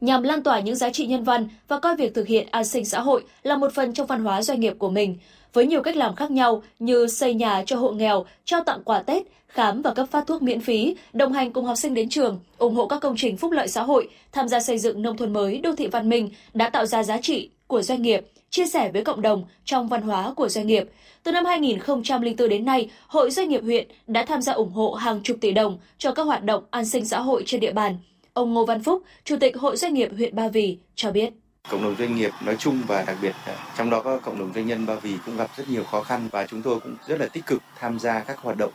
nhằm 0.00 0.22
lan 0.22 0.42
tỏa 0.42 0.60
những 0.60 0.76
giá 0.76 0.90
trị 0.90 1.06
nhân 1.06 1.24
văn 1.24 1.48
và 1.68 1.78
coi 1.78 1.96
việc 1.96 2.14
thực 2.14 2.26
hiện 2.26 2.46
an 2.50 2.64
sinh 2.64 2.84
xã 2.84 3.00
hội 3.00 3.24
là 3.42 3.56
một 3.56 3.72
phần 3.74 3.92
trong 3.92 4.06
văn 4.06 4.24
hóa 4.24 4.42
doanh 4.42 4.60
nghiệp 4.60 4.74
của 4.78 4.90
mình, 4.90 5.16
với 5.52 5.66
nhiều 5.66 5.82
cách 5.82 5.96
làm 5.96 6.14
khác 6.14 6.30
nhau 6.30 6.62
như 6.78 7.06
xây 7.06 7.34
nhà 7.34 7.62
cho 7.66 7.76
hộ 7.76 7.92
nghèo, 7.92 8.26
trao 8.44 8.64
tặng 8.64 8.82
quà 8.84 9.02
Tết, 9.02 9.22
khám 9.48 9.82
và 9.82 9.94
cấp 9.94 10.06
phát 10.10 10.26
thuốc 10.26 10.42
miễn 10.42 10.60
phí, 10.60 10.96
đồng 11.12 11.32
hành 11.32 11.52
cùng 11.52 11.64
học 11.64 11.78
sinh 11.78 11.94
đến 11.94 12.08
trường, 12.08 12.40
ủng 12.58 12.74
hộ 12.74 12.86
các 12.86 13.00
công 13.00 13.16
trình 13.16 13.36
phúc 13.36 13.52
lợi 13.52 13.68
xã 13.68 13.82
hội, 13.82 14.08
tham 14.32 14.48
gia 14.48 14.60
xây 14.60 14.78
dựng 14.78 15.02
nông 15.02 15.16
thôn 15.16 15.32
mới, 15.32 15.58
đô 15.58 15.74
thị 15.74 15.86
văn 15.86 16.08
minh 16.08 16.30
đã 16.54 16.68
tạo 16.70 16.86
ra 16.86 17.02
giá 17.02 17.18
trị 17.18 17.50
của 17.66 17.82
doanh 17.82 18.02
nghiệp, 18.02 18.26
chia 18.50 18.66
sẻ 18.66 18.90
với 18.92 19.04
cộng 19.04 19.22
đồng 19.22 19.44
trong 19.64 19.88
văn 19.88 20.02
hóa 20.02 20.32
của 20.36 20.48
doanh 20.48 20.66
nghiệp. 20.66 20.84
Từ 21.22 21.32
năm 21.32 21.44
2004 21.44 22.48
đến 22.48 22.64
nay, 22.64 22.90
Hội 23.06 23.30
Doanh 23.30 23.48
nghiệp 23.48 23.62
huyện 23.62 23.88
đã 24.06 24.24
tham 24.24 24.42
gia 24.42 24.52
ủng 24.52 24.72
hộ 24.72 24.92
hàng 24.92 25.20
chục 25.22 25.36
tỷ 25.40 25.52
đồng 25.52 25.78
cho 25.98 26.12
các 26.12 26.22
hoạt 26.22 26.44
động 26.44 26.64
an 26.70 26.84
sinh 26.84 27.04
xã 27.04 27.20
hội 27.20 27.42
trên 27.46 27.60
địa 27.60 27.72
bàn. 27.72 27.96
Ông 28.38 28.54
Ngô 28.54 28.64
Văn 28.64 28.82
Phúc, 28.82 29.02
Chủ 29.24 29.36
tịch 29.40 29.56
Hội 29.56 29.76
Doanh 29.76 29.94
nghiệp 29.94 30.10
huyện 30.16 30.34
Ba 30.34 30.48
Vì 30.48 30.78
cho 30.94 31.12
biết. 31.12 31.32
Cộng 31.70 31.82
đồng 31.82 31.96
doanh 31.98 32.16
nghiệp 32.16 32.30
nói 32.44 32.56
chung 32.58 32.82
và 32.86 33.02
đặc 33.02 33.16
biệt 33.22 33.34
ờ, 33.46 33.54
trong 33.76 33.90
đó 33.90 34.02
có 34.02 34.18
cộng 34.18 34.38
đồng 34.38 34.52
doanh 34.54 34.66
nhân 34.66 34.86
Ba 34.86 34.94
Vì 34.94 35.14
cũng 35.26 35.36
gặp 35.36 35.50
rất 35.56 35.68
nhiều 35.68 35.84
khó 35.84 36.02
khăn 36.02 36.28
và 36.32 36.46
chúng 36.46 36.62
tôi 36.62 36.80
cũng 36.80 36.96
rất 37.06 37.20
là 37.20 37.26
tích 37.26 37.46
cực 37.46 37.62
tham 37.78 37.98
gia 37.98 38.20
các 38.20 38.38
hoạt 38.38 38.56
động 38.58 38.72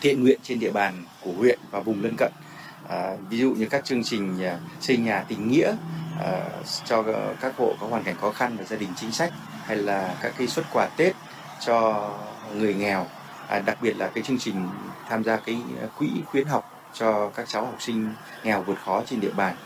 thiện 0.00 0.22
nguyện 0.22 0.38
trên 0.42 0.58
địa 0.58 0.70
bàn 0.70 1.04
của 1.24 1.32
huyện 1.32 1.58
và 1.70 1.80
vùng 1.80 2.02
lân 2.02 2.14
cận. 2.18 2.32
À, 2.88 3.16
ví 3.30 3.38
dụ 3.38 3.54
như 3.54 3.66
các 3.70 3.84
chương 3.84 4.04
trình 4.04 4.42
ờ, 4.42 4.58
xây 4.80 4.96
nhà 4.96 5.24
tình 5.28 5.48
nghĩa 5.48 5.72
à, 6.20 6.48
cho 6.84 7.04
các 7.40 7.56
hộ 7.56 7.74
có 7.80 7.86
hoàn 7.86 8.02
cảnh 8.02 8.16
khó 8.20 8.30
khăn 8.30 8.56
và 8.58 8.64
gia 8.64 8.76
đình 8.76 8.90
chính 8.96 9.12
sách 9.12 9.32
hay 9.64 9.76
là 9.76 10.14
các 10.22 10.32
cái 10.38 10.46
xuất 10.46 10.64
quà 10.72 10.88
Tết 10.96 11.14
cho 11.66 12.10
người 12.54 12.74
nghèo 12.74 13.06
à, 13.48 13.58
đặc 13.58 13.78
biệt 13.82 13.96
là 13.96 14.06
cái 14.14 14.24
chương 14.24 14.38
trình 14.38 14.68
tham 15.08 15.24
gia 15.24 15.36
cái 15.36 15.56
quỹ 15.98 16.08
khuyến 16.26 16.46
học 16.46 16.75
cho 16.98 17.30
các 17.34 17.48
cháu 17.48 17.64
học 17.64 17.76
sinh 17.78 18.08
nghèo 18.44 18.62
vượt 18.62 18.78
khó 18.84 19.02
trên 19.06 19.20
địa 19.20 19.32
bàn. 19.36 19.56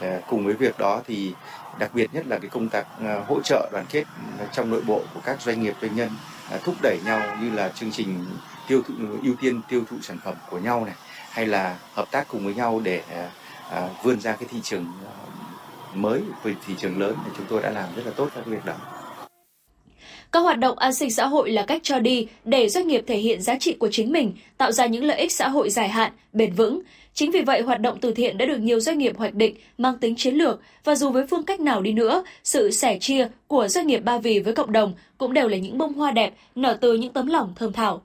Ờ, 0.00 0.20
cùng 0.28 0.44
với 0.44 0.54
việc 0.54 0.78
đó 0.78 1.02
thì 1.06 1.34
đặc 1.78 1.90
biệt 1.94 2.14
nhất 2.14 2.26
là 2.26 2.38
cái 2.38 2.50
công 2.50 2.68
tác 2.68 2.86
ờ, 3.04 3.24
hỗ 3.28 3.40
trợ 3.44 3.68
đoàn 3.72 3.84
kết 3.88 4.04
ờ, 4.38 4.46
trong 4.52 4.70
nội 4.70 4.82
bộ 4.86 5.02
của 5.14 5.20
các 5.24 5.40
doanh 5.40 5.62
nghiệp 5.62 5.74
doanh 5.82 5.96
nhân 5.96 6.10
thúc 6.64 6.74
đẩy 6.82 6.98
nhau 7.04 7.36
như 7.42 7.50
là 7.50 7.68
chương 7.68 7.92
trình 7.92 8.24
tiêu 8.68 8.82
thụ, 8.88 8.94
ưu 9.22 9.34
tiên 9.40 9.60
tiêu 9.68 9.82
thụ 9.90 9.96
sản 10.02 10.18
phẩm 10.24 10.34
của 10.50 10.58
nhau 10.58 10.84
này, 10.84 10.94
hay 11.30 11.46
là 11.46 11.76
hợp 11.94 12.10
tác 12.10 12.28
cùng 12.28 12.44
với 12.44 12.54
nhau 12.54 12.80
để 12.84 13.02
vươn 14.02 14.20
ra 14.20 14.32
cái 14.32 14.48
thị 14.50 14.60
trường 14.62 14.86
mới 15.94 16.22
về 16.42 16.54
thị 16.66 16.74
trường 16.78 17.00
lớn 17.00 17.14
thì 17.24 17.30
chúng 17.36 17.46
tôi 17.46 17.62
đã 17.62 17.70
làm 17.70 17.94
rất 17.96 18.06
là 18.06 18.12
tốt 18.16 18.28
các 18.34 18.46
việc 18.46 18.64
đó. 18.64 18.74
Các 20.32 20.40
hoạt 20.40 20.58
động 20.58 20.78
an 20.78 20.94
sinh 20.94 21.10
xã 21.10 21.26
hội 21.26 21.50
là 21.50 21.62
cách 21.62 21.80
cho 21.84 21.98
đi 21.98 22.26
để 22.44 22.68
doanh 22.68 22.88
nghiệp 22.88 23.04
thể 23.06 23.16
hiện 23.16 23.42
giá 23.42 23.56
trị 23.58 23.76
của 23.78 23.88
chính 23.92 24.12
mình, 24.12 24.32
tạo 24.58 24.72
ra 24.72 24.86
những 24.86 25.04
lợi 25.04 25.18
ích 25.18 25.32
xã 25.32 25.48
hội 25.48 25.70
dài 25.70 25.88
hạn, 25.88 26.12
bền 26.32 26.52
vững. 26.52 26.80
Chính 27.14 27.30
vì 27.30 27.42
vậy, 27.42 27.62
hoạt 27.62 27.80
động 27.80 27.98
từ 28.00 28.14
thiện 28.14 28.38
đã 28.38 28.46
được 28.46 28.58
nhiều 28.58 28.80
doanh 28.80 28.98
nghiệp 28.98 29.18
hoạch 29.18 29.34
định 29.34 29.54
mang 29.78 29.98
tính 29.98 30.16
chiến 30.16 30.34
lược 30.34 30.60
và 30.84 30.94
dù 30.94 31.10
với 31.10 31.26
phương 31.26 31.44
cách 31.44 31.60
nào 31.60 31.82
đi 31.82 31.92
nữa, 31.92 32.24
sự 32.44 32.70
sẻ 32.70 32.98
chia 33.00 33.28
của 33.46 33.68
doanh 33.68 33.86
nghiệp 33.86 33.98
Ba 33.98 34.18
Vì 34.18 34.40
với 34.40 34.54
cộng 34.54 34.72
đồng 34.72 34.94
cũng 35.18 35.34
đều 35.34 35.48
là 35.48 35.56
những 35.56 35.78
bông 35.78 35.92
hoa 35.92 36.10
đẹp 36.10 36.34
nở 36.54 36.78
từ 36.80 36.94
những 36.94 37.12
tấm 37.12 37.26
lòng 37.26 37.52
thơm 37.56 37.72
thảo. 37.72 38.02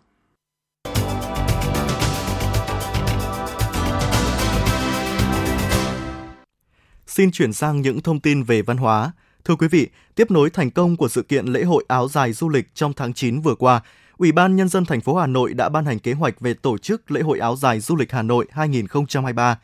Xin 7.08 7.32
chuyển 7.32 7.54
sang 7.54 7.82
những 7.82 8.02
thông 8.02 8.20
tin 8.20 8.44
về 8.44 8.62
văn 8.62 8.78
hóa. 8.78 9.12
Thưa 9.46 9.56
quý 9.56 9.68
vị, 9.68 9.88
tiếp 10.16 10.32
nối 10.32 10.50
thành 10.50 10.72
công 10.72 10.98
của 10.98 11.08
sự 11.08 11.22
kiện 11.22 11.46
lễ 11.46 11.64
hội 11.64 11.86
áo 11.88 12.08
dài 12.08 12.34
du 12.34 12.50
lịch 12.50 12.76
trong 12.76 12.94
tháng 12.94 13.14
9 13.14 13.42
vừa 13.42 13.56
qua, 13.56 13.82
Ủy 14.18 14.32
ban 14.32 14.56
Nhân 14.56 14.70
dân 14.70 14.86
thành 14.86 15.02
phố 15.02 15.16
Hà 15.16 15.28
Nội 15.28 15.54
đã 15.54 15.70
ban 15.70 15.86
hành 15.86 16.00
kế 16.00 16.14
hoạch 16.14 16.40
về 16.40 16.54
tổ 16.54 16.78
chức 16.78 17.12
lễ 17.12 17.22
hội 17.22 17.40
áo 17.40 17.56
dài 17.56 17.80
du 17.80 17.96
lịch 17.96 18.12
Hà 18.12 18.22
Nội 18.22 18.46
2023. 18.52 19.60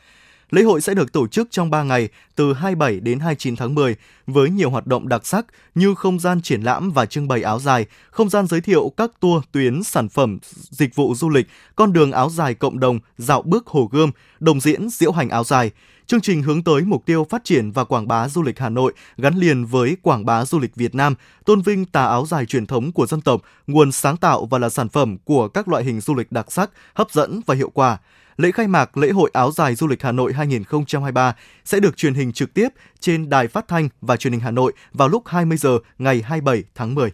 Lễ 0.50 0.62
hội 0.62 0.82
sẽ 0.82 0.94
được 0.94 1.14
tổ 1.14 1.28
chức 1.28 1.48
trong 1.52 1.70
3 1.70 1.84
ngày 1.84 2.10
từ 2.36 2.54
27 2.54 3.00
đến 3.00 3.20
29 3.20 3.56
tháng 3.56 3.76
10 3.76 3.96
với 4.28 4.50
nhiều 4.50 4.70
hoạt 4.70 4.88
động 4.88 5.08
đặc 5.08 5.26
sắc 5.26 5.46
như 5.76 5.96
không 5.96 6.20
gian 6.20 6.42
triển 6.42 6.62
lãm 6.62 6.92
và 6.92 7.06
trưng 7.06 7.28
bày 7.28 7.42
áo 7.42 7.60
dài, 7.60 7.86
không 8.12 8.30
gian 8.30 8.48
giới 8.48 8.62
thiệu 8.62 8.92
các 8.98 9.12
tour 9.20 9.44
tuyến 9.52 9.84
sản 9.84 10.10
phẩm 10.10 10.38
dịch 10.70 10.96
vụ 10.96 11.16
du 11.16 11.30
lịch, 11.30 11.48
con 11.76 11.94
đường 11.94 12.12
áo 12.12 12.30
dài 12.30 12.54
cộng 12.54 12.80
đồng, 12.80 13.00
dạo 13.18 13.42
bước 13.42 13.68
Hồ 13.68 13.90
Gươm, 13.92 14.12
đồng 14.40 14.60
diễn 14.60 14.90
diễu 14.90 15.12
hành 15.12 15.30
áo 15.30 15.44
dài. 15.44 15.72
Chương 16.08 16.22
trình 16.22 16.44
hướng 16.44 16.64
tới 16.64 16.82
mục 16.82 17.06
tiêu 17.06 17.28
phát 17.30 17.44
triển 17.44 17.72
và 17.72 17.84
quảng 17.84 18.08
bá 18.08 18.28
du 18.30 18.44
lịch 18.44 18.60
Hà 18.60 18.70
Nội 18.70 18.94
gắn 19.18 19.36
liền 19.36 19.66
với 19.66 19.98
quảng 20.02 20.26
bá 20.26 20.46
du 20.46 20.60
lịch 20.60 20.76
Việt 20.76 20.96
Nam, 20.96 21.16
tôn 21.46 21.62
vinh 21.62 21.86
tà 21.86 22.06
áo 22.06 22.26
dài 22.26 22.46
truyền 22.46 22.66
thống 22.66 22.92
của 22.92 23.08
dân 23.08 23.22
tộc, 23.22 23.42
nguồn 23.68 23.92
sáng 23.92 24.18
tạo 24.18 24.46
và 24.46 24.60
là 24.60 24.70
sản 24.70 24.90
phẩm 24.90 25.18
của 25.24 25.48
các 25.48 25.68
loại 25.68 25.84
hình 25.84 26.02
du 26.02 26.16
lịch 26.16 26.32
đặc 26.32 26.52
sắc, 26.52 26.70
hấp 26.94 27.12
dẫn 27.12 27.42
và 27.46 27.56
hiệu 27.56 27.70
quả 27.70 27.98
lễ 28.38 28.52
khai 28.52 28.68
mạc 28.68 28.98
lễ 28.98 29.12
hội 29.12 29.30
áo 29.34 29.52
dài 29.52 29.76
du 29.76 29.88
lịch 29.88 30.04
Hà 30.04 30.12
Nội 30.12 30.34
2023 30.34 31.36
sẽ 31.66 31.80
được 31.80 31.98
truyền 31.98 32.14
hình 32.14 32.32
trực 32.32 32.54
tiếp 32.54 32.68
trên 33.00 33.30
đài 33.30 33.48
phát 33.48 33.68
thanh 33.68 33.90
và 34.02 34.18
truyền 34.18 34.34
hình 34.34 34.42
Hà 34.42 34.52
Nội 34.52 34.74
vào 34.94 35.08
lúc 35.08 35.28
20 35.28 35.58
giờ 35.58 35.80
ngày 35.98 36.22
27 36.22 36.64
tháng 36.76 36.96
10. 36.96 37.12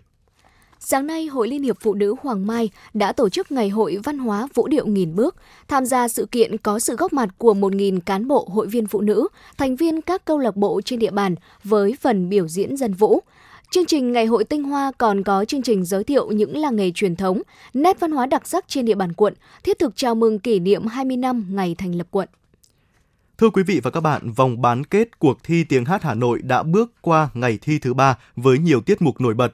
Sáng 0.85 1.07
nay, 1.07 1.25
Hội 1.25 1.47
Liên 1.47 1.63
hiệp 1.63 1.77
Phụ 1.81 1.93
nữ 1.93 2.15
Hoàng 2.21 2.47
Mai 2.47 2.69
đã 2.93 3.11
tổ 3.11 3.29
chức 3.29 3.51
Ngày 3.51 3.69
hội 3.69 3.97
Văn 4.03 4.17
hóa 4.17 4.47
Vũ 4.53 4.67
điệu 4.67 4.87
nghìn 4.87 5.15
bước. 5.15 5.35
Tham 5.67 5.85
gia 5.85 6.07
sự 6.07 6.25
kiện 6.25 6.57
có 6.57 6.79
sự 6.79 6.95
góp 6.95 7.13
mặt 7.13 7.29
của 7.37 7.53
1.000 7.53 7.99
cán 8.05 8.27
bộ 8.27 8.47
hội 8.51 8.67
viên 8.67 8.87
phụ 8.87 9.01
nữ, 9.01 9.27
thành 9.57 9.75
viên 9.75 10.01
các 10.01 10.25
câu 10.25 10.37
lạc 10.37 10.55
bộ 10.55 10.81
trên 10.85 10.99
địa 10.99 11.11
bàn 11.11 11.35
với 11.63 11.95
phần 12.01 12.29
biểu 12.29 12.47
diễn 12.47 12.77
dân 12.77 12.93
vũ. 12.93 13.19
Chương 13.71 13.85
trình 13.85 14.11
Ngày 14.11 14.25
hội 14.25 14.43
Tinh 14.43 14.63
Hoa 14.63 14.91
còn 14.97 15.23
có 15.23 15.45
chương 15.45 15.61
trình 15.61 15.85
giới 15.85 16.03
thiệu 16.03 16.31
những 16.31 16.57
làng 16.57 16.75
nghề 16.75 16.91
truyền 16.91 17.15
thống, 17.15 17.41
nét 17.73 17.99
văn 17.99 18.11
hóa 18.11 18.25
đặc 18.25 18.47
sắc 18.47 18.65
trên 18.67 18.85
địa 18.85 18.95
bàn 18.95 19.13
quận, 19.13 19.33
thiết 19.63 19.79
thực 19.79 19.95
chào 19.95 20.15
mừng 20.15 20.39
kỷ 20.39 20.59
niệm 20.59 20.85
20 20.85 21.17
năm 21.17 21.45
ngày 21.49 21.75
thành 21.77 21.95
lập 21.95 22.07
quận. 22.11 22.29
Thưa 23.37 23.49
quý 23.49 23.63
vị 23.63 23.79
và 23.83 23.91
các 23.91 24.01
bạn, 24.01 24.31
vòng 24.31 24.61
bán 24.61 24.83
kết 24.83 25.19
cuộc 25.19 25.43
thi 25.43 25.63
tiếng 25.63 25.85
hát 25.85 26.03
Hà 26.03 26.13
Nội 26.13 26.41
đã 26.41 26.63
bước 26.63 26.91
qua 27.01 27.29
ngày 27.33 27.59
thi 27.61 27.79
thứ 27.79 27.93
ba 27.93 28.17
với 28.35 28.57
nhiều 28.57 28.81
tiết 28.81 29.01
mục 29.01 29.21
nổi 29.21 29.33
bật. 29.33 29.51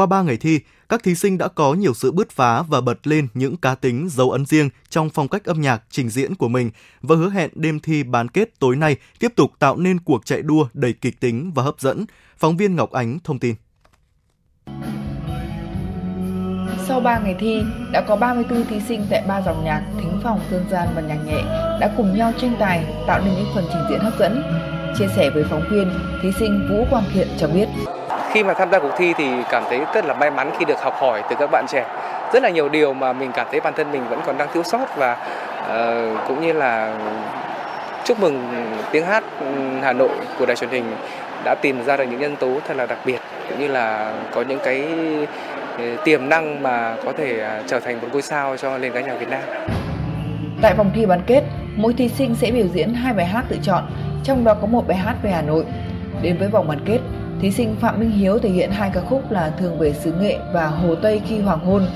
Qua 0.00 0.06
3 0.06 0.22
ngày 0.22 0.36
thi, 0.36 0.60
các 0.88 1.02
thí 1.02 1.14
sinh 1.14 1.38
đã 1.38 1.48
có 1.48 1.74
nhiều 1.74 1.94
sự 1.94 2.12
bứt 2.12 2.30
phá 2.30 2.62
và 2.62 2.80
bật 2.80 3.06
lên 3.06 3.28
những 3.34 3.56
cá 3.56 3.74
tính 3.74 4.08
dấu 4.10 4.30
ấn 4.30 4.46
riêng 4.46 4.68
trong 4.88 5.10
phong 5.10 5.28
cách 5.28 5.44
âm 5.44 5.60
nhạc 5.60 5.82
trình 5.90 6.10
diễn 6.10 6.34
của 6.34 6.48
mình 6.48 6.70
và 7.02 7.16
hứa 7.16 7.30
hẹn 7.30 7.50
đêm 7.54 7.80
thi 7.80 8.02
bán 8.02 8.28
kết 8.28 8.58
tối 8.58 8.76
nay 8.76 8.96
tiếp 9.18 9.32
tục 9.36 9.50
tạo 9.58 9.76
nên 9.76 10.00
cuộc 10.00 10.26
chạy 10.26 10.42
đua 10.42 10.66
đầy 10.74 10.92
kịch 10.92 11.20
tính 11.20 11.52
và 11.54 11.62
hấp 11.62 11.80
dẫn. 11.80 12.04
Phóng 12.38 12.56
viên 12.56 12.76
Ngọc 12.76 12.90
Ánh 12.90 13.18
thông 13.24 13.38
tin. 13.38 13.54
Sau 16.88 17.00
3 17.00 17.18
ngày 17.18 17.36
thi, 17.40 17.62
đã 17.92 18.00
có 18.08 18.16
34 18.16 18.64
thí 18.64 18.80
sinh 18.88 19.06
tại 19.10 19.22
ba 19.28 19.42
dòng 19.42 19.64
nhạc 19.64 19.84
thính 19.98 20.20
phòng, 20.22 20.40
dân 20.50 20.64
gian 20.70 20.88
và 20.94 21.02
nhạc 21.02 21.18
nhẹ 21.26 21.42
đã 21.80 21.94
cùng 21.96 22.18
nhau 22.18 22.32
tranh 22.40 22.56
tài 22.60 22.84
tạo 23.06 23.20
nên 23.24 23.34
những 23.34 23.48
phần 23.54 23.64
trình 23.72 23.82
diễn 23.90 24.00
hấp 24.00 24.18
dẫn. 24.18 24.42
Chia 24.98 25.08
sẻ 25.16 25.30
với 25.34 25.44
phóng 25.50 25.64
viên, 25.70 25.90
thí 26.22 26.28
sinh 26.38 26.68
Vũ 26.70 26.84
Quang 26.90 27.04
Thiện 27.12 27.28
cho 27.38 27.48
biết. 27.48 27.68
Khi 28.32 28.42
mà 28.42 28.54
tham 28.54 28.70
gia 28.70 28.78
cuộc 28.78 28.92
thi 28.96 29.14
thì 29.16 29.28
cảm 29.50 29.62
thấy 29.68 29.80
rất 29.94 30.04
là 30.04 30.14
may 30.14 30.30
mắn 30.30 30.50
khi 30.58 30.64
được 30.64 30.80
học 30.80 30.94
hỏi 31.00 31.22
từ 31.30 31.36
các 31.38 31.50
bạn 31.50 31.64
trẻ. 31.68 31.86
Rất 32.32 32.42
là 32.42 32.50
nhiều 32.50 32.68
điều 32.68 32.94
mà 32.94 33.12
mình 33.12 33.32
cảm 33.34 33.46
thấy 33.50 33.60
bản 33.60 33.74
thân 33.76 33.92
mình 33.92 34.02
vẫn 34.10 34.20
còn 34.26 34.38
đang 34.38 34.48
thiếu 34.54 34.62
sót 34.62 34.96
và 34.96 35.16
uh, 35.60 36.28
cũng 36.28 36.40
như 36.40 36.52
là 36.52 36.94
chúc 38.04 38.20
mừng 38.20 38.48
tiếng 38.92 39.06
hát 39.06 39.24
Hà 39.82 39.92
Nội 39.92 40.10
của 40.38 40.46
đài 40.46 40.56
truyền 40.56 40.70
hình 40.70 40.84
đã 41.44 41.54
tìm 41.62 41.84
ra 41.84 41.96
được 41.96 42.04
những 42.04 42.20
nhân 42.20 42.36
tố 42.36 42.58
thật 42.68 42.76
là 42.76 42.86
đặc 42.86 42.98
biệt 43.04 43.18
cũng 43.48 43.58
như 43.58 43.68
là 43.68 44.12
có 44.34 44.42
những 44.42 44.58
cái 44.64 44.84
ờ, 45.78 45.84
tiềm 46.04 46.28
năng 46.28 46.62
mà 46.62 46.96
có 47.04 47.12
thể 47.18 47.40
à, 47.40 47.62
trở 47.66 47.80
thành 47.80 48.00
một 48.00 48.08
ngôi 48.12 48.22
sao 48.22 48.56
cho 48.56 48.78
nền 48.78 48.92
ca 48.92 49.00
nhạc 49.00 49.14
Việt 49.14 49.28
Nam. 49.28 49.42
Tại 50.62 50.74
vòng 50.74 50.90
thi 50.94 51.06
bán 51.06 51.20
kết, 51.26 51.42
mỗi 51.76 51.92
thí 51.92 52.08
sinh 52.08 52.34
sẽ 52.34 52.50
biểu 52.50 52.66
diễn 52.66 52.94
hai 52.94 53.14
bài 53.14 53.26
hát 53.26 53.44
tự 53.48 53.56
chọn, 53.62 53.84
trong 54.24 54.44
đó 54.44 54.54
có 54.60 54.66
một 54.66 54.88
bài 54.88 54.96
hát 54.96 55.14
về 55.22 55.30
Hà 55.30 55.42
Nội. 55.42 55.64
Đến 56.22 56.36
với 56.38 56.48
vòng 56.48 56.68
bán 56.68 56.78
kết, 56.86 56.98
thí 57.40 57.50
sinh 57.50 57.76
Phạm 57.80 58.00
Minh 58.00 58.10
Hiếu 58.10 58.38
thể 58.38 58.48
hiện 58.48 58.70
hai 58.70 58.90
ca 58.94 59.00
khúc 59.00 59.32
là 59.32 59.50
Thường 59.50 59.78
về 59.78 59.92
xứ 59.92 60.12
nghệ 60.20 60.38
và 60.54 60.66
Hồ 60.66 60.94
Tây 60.94 61.20
khi 61.28 61.38
hoàng 61.38 61.64
hôn. 61.64 61.86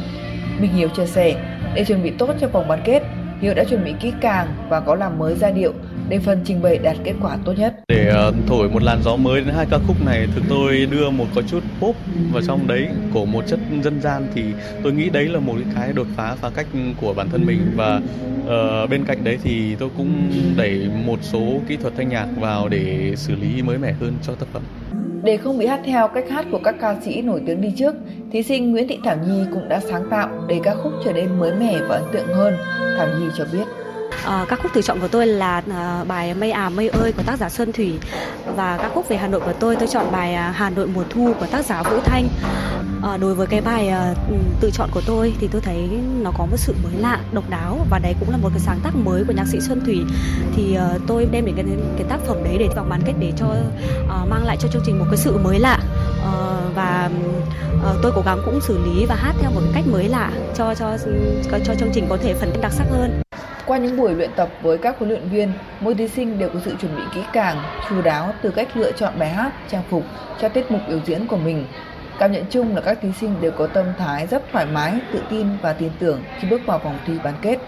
Minh 0.61 0.73
Hiếu 0.73 0.89
chia 0.89 1.07
sẻ, 1.07 1.35
để 1.75 1.85
chuẩn 1.85 2.03
bị 2.03 2.11
tốt 2.19 2.35
cho 2.41 2.49
vòng 2.49 2.69
bán 2.69 2.81
kết, 2.85 3.03
Hiếu 3.41 3.55
đã 3.55 3.65
chuẩn 3.65 3.85
bị 3.85 3.93
kỹ 4.01 4.13
càng 4.21 4.49
và 4.69 4.81
có 4.81 4.95
làm 4.95 5.19
mới 5.19 5.35
giai 5.35 5.53
điệu 5.53 5.73
để 6.09 6.19
phần 6.19 6.41
trình 6.45 6.63
bày 6.63 6.79
đạt 6.79 6.97
kết 7.05 7.13
quả 7.23 7.37
tốt 7.45 7.53
nhất. 7.53 7.75
Để 7.89 8.13
uh, 8.29 8.35
thổi 8.47 8.69
một 8.69 8.83
làn 8.83 9.03
gió 9.03 9.17
mới 9.17 9.41
đến 9.41 9.55
hai 9.55 9.67
ca 9.71 9.79
khúc 9.87 9.97
này, 10.07 10.27
thực 10.35 10.43
tôi 10.49 10.87
đưa 10.91 11.11
một 11.11 11.27
có 11.35 11.43
chút 11.43 11.63
pop 11.81 11.97
vào 12.33 12.43
trong 12.47 12.67
đấy 12.67 12.89
của 13.13 13.27
một 13.27 13.47
chất 13.47 13.59
dân 13.83 14.01
gian 14.01 14.27
thì 14.35 14.43
tôi 14.83 14.93
nghĩ 14.93 15.11
đấy 15.11 15.29
là 15.29 15.41
một 15.41 15.55
cái 15.75 15.93
đột 15.93 16.07
phá 16.17 16.35
phá 16.41 16.51
cách 16.55 16.67
của 17.01 17.15
bản 17.15 17.29
thân 17.31 17.47
mình 17.47 17.61
và 17.77 18.01
uh, 18.45 18.91
bên 18.91 19.05
cạnh 19.05 19.25
đấy 19.25 19.39
thì 19.43 19.75
tôi 19.79 19.89
cũng 19.97 20.31
đẩy 20.57 20.91
một 21.07 21.19
số 21.23 21.61
kỹ 21.69 21.77
thuật 21.77 21.93
thanh 21.97 22.09
nhạc 22.09 22.27
vào 22.41 22.69
để 22.69 23.13
xử 23.17 23.35
lý 23.35 23.63
mới 23.63 23.79
mẻ 23.79 23.93
hơn 24.01 24.15
cho 24.23 24.35
tác 24.35 24.47
phẩm. 24.53 24.63
Để 25.25 25.37
không 25.37 25.59
bị 25.59 25.67
hát 25.67 25.81
theo 25.85 26.09
cách 26.09 26.25
hát 26.31 26.47
của 26.51 26.61
các 26.65 26.75
ca 26.81 26.97
sĩ 27.05 27.23
nổi 27.23 27.43
tiếng 27.47 27.61
đi 27.61 27.73
trước, 27.77 27.95
thí 28.33 28.43
sinh 28.43 28.73
Nguyễn 28.73 28.89
Thị 28.89 28.99
Thảo 29.05 29.17
Nhi 29.27 29.45
cũng 29.53 29.69
đã 29.69 29.81
sáng 29.81 30.07
tạo 30.11 30.29
để 30.49 30.61
các 30.65 30.77
khúc 30.83 30.93
trở 31.05 31.13
nên 31.13 31.39
mới 31.39 31.53
mẻ 31.55 31.79
và 31.89 31.97
ấn 31.97 32.05
tượng 32.13 32.27
hơn. 32.35 32.57
Thảo 32.99 33.07
Nhi 33.19 33.27
cho 33.39 33.45
biết. 33.53 33.65
Ờ, 34.25 34.43
à, 34.43 34.47
các 34.49 34.59
khúc 34.63 34.73
tự 34.75 34.83
chọn 34.83 35.01
của 35.01 35.09
tôi 35.09 35.27
là 35.27 35.63
à, 35.71 36.05
bài 36.09 36.35
Mây 36.35 36.51
à 36.51 36.69
mây 36.69 36.89
ơi 36.89 37.13
của 37.17 37.23
tác 37.27 37.39
giả 37.39 37.49
Xuân 37.49 37.73
Thủy 37.73 37.93
và 38.57 38.79
các 38.83 38.91
khúc 38.95 39.09
về 39.09 39.17
Hà 39.17 39.29
Nội 39.29 39.41
của 39.41 39.53
tôi 39.53 39.77
tôi 39.77 39.89
chọn 39.89 40.13
bài 40.13 40.35
à, 40.35 40.53
Hà 40.57 40.71
Nội 40.71 40.87
mùa 40.95 41.05
thu 41.11 41.33
của 41.41 41.47
tác 41.47 41.65
giả 41.65 41.83
Vũ 41.83 42.01
Thanh. 42.05 42.29
À, 43.05 43.17
đối 43.17 43.35
với 43.35 43.47
cái 43.47 43.61
bài 43.61 43.89
à, 43.89 44.15
tự 44.61 44.71
chọn 44.71 44.89
của 44.93 45.01
tôi 45.07 45.35
thì 45.41 45.49
tôi 45.53 45.61
thấy 45.61 45.89
nó 46.23 46.33
có 46.39 46.47
một 46.47 46.57
sự 46.57 46.75
mới 46.85 46.93
lạ, 47.01 47.21
độc 47.33 47.51
đáo 47.51 47.79
và 47.91 47.99
đấy 47.99 48.15
cũng 48.21 48.31
là 48.31 48.37
một 48.37 48.49
cái 48.49 48.61
sáng 48.61 48.81
tác 48.85 48.97
mới 48.97 49.25
của 49.25 49.33
nhạc 49.33 49.47
sĩ 49.47 49.61
Xuân 49.61 49.85
Thủy. 49.85 49.99
Thì 50.57 50.75
à, 50.75 50.89
tôi 51.07 51.29
đem 51.31 51.45
đến 51.45 51.55
cái, 51.57 51.65
cái 51.97 52.07
tác 52.09 52.21
phẩm 52.27 52.45
đấy 52.45 52.57
để 52.59 52.69
vào 52.77 52.85
bán 52.89 53.01
kết 53.07 53.13
để 53.19 53.33
cho 53.37 53.47
à, 54.11 54.25
mang 54.29 54.45
lại 54.45 54.57
cho 54.61 54.69
chương 54.69 54.83
trình 54.87 54.99
một 54.99 55.05
cái 55.11 55.17
sự 55.17 55.39
mới 55.39 55.59
lạ 55.59 55.79
à, 56.25 56.35
và 56.75 57.11
à, 57.85 57.93
tôi 58.03 58.13
cố 58.15 58.23
gắng 58.27 58.39
cũng 58.45 58.61
xử 58.61 58.79
lý 58.85 59.07
và 59.07 59.15
hát 59.15 59.35
theo 59.41 59.51
một 59.51 59.63
cách 59.75 59.85
mới 59.87 60.09
lạ 60.09 60.31
cho 60.55 60.75
cho 60.75 60.97
cho 61.65 61.75
chương 61.75 61.91
trình 61.93 62.07
có 62.09 62.17
thể 62.17 62.35
phần 62.35 62.53
đặc 62.61 62.73
sắc 62.73 62.87
hơn. 62.91 63.23
Qua 63.67 63.79
những 63.79 63.97
buổi 63.97 64.15
luyện 64.15 64.31
tập 64.37 64.49
với 64.63 64.79
các 64.79 64.99
huấn 64.99 65.11
luyện 65.11 65.29
viên, 65.29 65.53
mỗi 65.81 65.95
thí 65.95 66.09
sinh 66.09 66.39
đều 66.39 66.49
có 66.49 66.61
sự 66.65 66.75
chuẩn 66.81 66.97
bị 66.97 67.03
kỹ 67.15 67.21
càng, 67.33 67.63
chu 67.89 68.03
đáo 68.03 68.35
từ 68.43 68.51
cách 68.51 68.77
lựa 68.77 68.93
chọn 68.93 69.13
bài 69.19 69.29
hát, 69.29 69.53
trang 69.71 69.83
phục 69.91 70.05
cho 70.41 70.49
tiết 70.49 70.71
mục 70.71 70.81
biểu 70.89 70.99
diễn 71.07 71.27
của 71.27 71.37
mình. 71.37 71.67
Cảm 72.19 72.33
nhận 72.33 72.45
chung 72.51 72.75
là 72.75 72.81
các 72.81 72.99
thí 73.03 73.09
sinh 73.21 73.35
đều 73.41 73.51
có 73.51 73.67
tâm 73.67 73.87
thái 73.99 74.27
rất 74.27 74.43
thoải 74.53 74.67
mái, 74.67 74.93
tự 75.13 75.21
tin 75.31 75.47
và 75.63 75.73
tin 75.73 75.91
tưởng 75.99 76.21
khi 76.41 76.49
bước 76.49 76.61
vào 76.67 76.79
vòng 76.79 76.99
thi 77.07 77.13
bán 77.25 77.35
kết. 77.43 77.59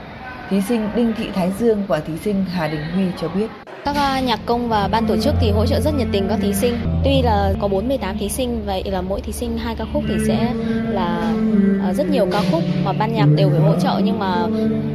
Thí 0.51 0.61
sinh 0.61 0.89
Đinh 0.97 1.13
Thị 1.17 1.29
Thái 1.35 1.53
Dương 1.59 1.83
và 1.89 2.01
thí 2.01 2.17
sinh 2.17 2.45
Hà 2.45 2.69
Đình 2.69 2.81
Huy 2.95 3.05
cho 3.21 3.29
biết. 3.29 3.47
Các 3.85 3.97
à, 3.97 4.21
nhạc 4.21 4.41
công 4.47 4.69
và 4.69 4.89
ban 4.89 5.07
tổ 5.07 5.17
chức 5.17 5.35
thì 5.41 5.51
hỗ 5.51 5.67
trợ 5.67 5.81
rất 5.81 5.95
nhiệt 5.95 6.09
tình 6.13 6.27
các 6.29 6.39
thí 6.43 6.55
sinh. 6.55 6.75
Tuy 7.05 7.23
là 7.23 7.53
có 7.61 7.69
48 7.69 8.19
thí 8.19 8.29
sinh, 8.29 8.67
vậy 8.67 8.83
là 8.87 9.01
mỗi 9.03 9.21
thí 9.21 9.33
sinh 9.33 9.59
hai 9.59 9.77
ca 9.77 9.85
khúc 9.93 10.03
thì 10.09 10.15
sẽ 10.27 10.53
là 10.89 11.35
à, 11.83 11.93
rất 11.93 12.11
nhiều 12.11 12.27
ca 12.33 12.41
khúc 12.51 12.63
mà 12.85 12.93
ban 12.93 13.15
nhạc 13.15 13.27
đều 13.37 13.51
phải 13.51 13.61
hỗ 13.61 13.75
trợ 13.81 14.01
nhưng 14.05 14.19
mà 14.19 14.47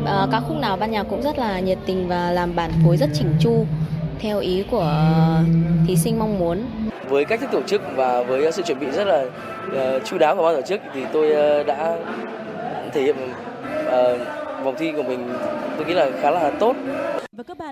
à, 0.05 0.27
ca 0.31 0.39
khúc 0.39 0.57
nào 0.57 0.77
ban 0.77 0.91
nhạc 0.91 1.03
cũng 1.03 1.21
rất 1.21 1.39
là 1.39 1.59
nhiệt 1.59 1.77
tình 1.85 2.07
và 2.07 2.31
làm 2.31 2.55
bản 2.55 2.71
phối 2.85 2.97
rất 2.97 3.09
chỉnh 3.13 3.33
chu 3.39 3.65
theo 4.21 4.39
ý 4.39 4.63
của 4.71 5.11
thí 5.87 5.95
sinh 5.95 6.19
mong 6.19 6.39
muốn. 6.39 6.65
Với 7.11 7.25
cách 7.25 7.39
thức 7.39 7.49
tổ 7.51 7.61
chức 7.61 7.81
và 7.95 8.23
với 8.23 8.51
sự 8.51 8.61
chuẩn 8.61 8.79
bị 8.79 8.87
rất 8.91 9.07
là 9.07 9.23
uh, 9.67 10.05
chu 10.05 10.17
đáo 10.17 10.35
của 10.35 10.43
ban 10.43 10.55
tổ 10.55 10.61
chức 10.61 10.81
thì 10.93 11.01
tôi 11.13 11.27
uh, 11.61 11.67
đã 11.67 11.97
thể 12.93 13.01
hiện 13.01 13.15
uh, 13.87 14.63
vòng 14.63 14.75
thi 14.77 14.91
của 14.91 15.03
mình 15.03 15.29
tôi 15.77 15.85
nghĩ 15.85 15.93
là 15.93 16.09
khá 16.21 16.31
là 16.31 16.51
tốt. 16.59 16.75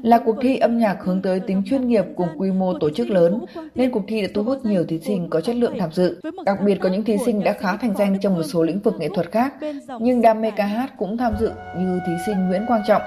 Là 0.02 0.20
cuộc 0.26 0.36
thi 0.42 0.58
âm 0.58 0.78
nhạc 0.78 0.98
hướng 1.04 1.22
tới 1.22 1.40
tính 1.40 1.64
chuyên 1.70 1.88
nghiệp 1.88 2.06
cùng 2.16 2.28
quy 2.38 2.52
mô 2.52 2.74
tổ 2.80 2.90
chức 2.90 3.10
lớn, 3.10 3.46
nên 3.76 3.92
cuộc 3.92 4.04
thi 4.08 4.22
đã 4.22 4.28
thu 4.34 4.44
hút 4.44 4.66
nhiều 4.66 4.86
thí 4.88 5.00
sinh 5.00 5.30
có 5.30 5.42
chất 5.42 5.56
lượng 5.56 5.74
tham 5.80 5.92
dự. 5.92 6.22
Đặc 6.46 6.58
biệt 6.66 6.76
có 6.82 6.90
những 6.90 7.04
thí 7.04 7.18
sinh 7.26 7.44
đã 7.44 7.54
khá 7.54 7.78
thành 7.78 7.94
danh 7.98 8.20
trong 8.22 8.36
một 8.36 8.44
số 8.44 8.64
lĩnh 8.64 8.80
vực 8.80 8.94
nghệ 9.00 9.10
thuật 9.16 9.32
khác, 9.32 9.54
nhưng 10.00 10.22
đam 10.22 10.42
mê 10.42 10.52
ca 10.56 10.66
hát 10.66 10.94
cũng 10.98 11.18
tham 11.18 11.34
dự 11.40 11.52
như 11.78 12.00
thí 12.08 12.14
sinh 12.26 12.50
Nguyễn 12.50 12.66
Quang 12.68 12.82
Trọng. 12.88 13.02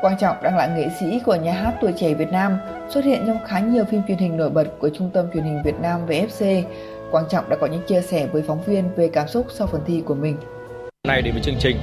Quang 0.00 0.16
Trọng 0.18 0.36
đang 0.42 0.56
là 0.56 0.66
nghệ 0.66 0.88
sĩ 1.00 1.20
của 1.24 1.34
nhà 1.34 1.52
hát 1.52 1.74
tuổi 1.80 1.92
trẻ 1.96 2.14
Việt 2.14 2.32
Nam, 2.32 2.58
xuất 2.88 3.04
hiện 3.04 3.24
trong 3.26 3.38
khá 3.46 3.60
nhiều 3.60 3.84
phim 3.84 4.02
truyền 4.08 4.18
hình 4.18 4.36
nổi 4.36 4.50
bật 4.50 4.64
của 4.78 4.88
Trung 4.88 5.10
tâm 5.10 5.26
truyền 5.34 5.44
hình 5.44 5.62
Việt 5.64 5.74
Nam 5.82 6.06
VFC. 6.06 6.62
Quang 7.10 7.24
Trọng 7.30 7.50
đã 7.50 7.56
có 7.56 7.66
những 7.66 7.82
chia 7.86 8.00
sẻ 8.00 8.26
với 8.32 8.42
phóng 8.42 8.62
viên 8.62 8.84
về 8.96 9.08
cảm 9.12 9.28
xúc 9.28 9.46
sau 9.50 9.66
phần 9.66 9.80
thi 9.86 10.02
của 10.06 10.14
mình. 10.14 10.36
Nay 11.08 11.22
đến 11.22 11.34
với 11.34 11.42
chương 11.42 11.58
trình, 11.58 11.76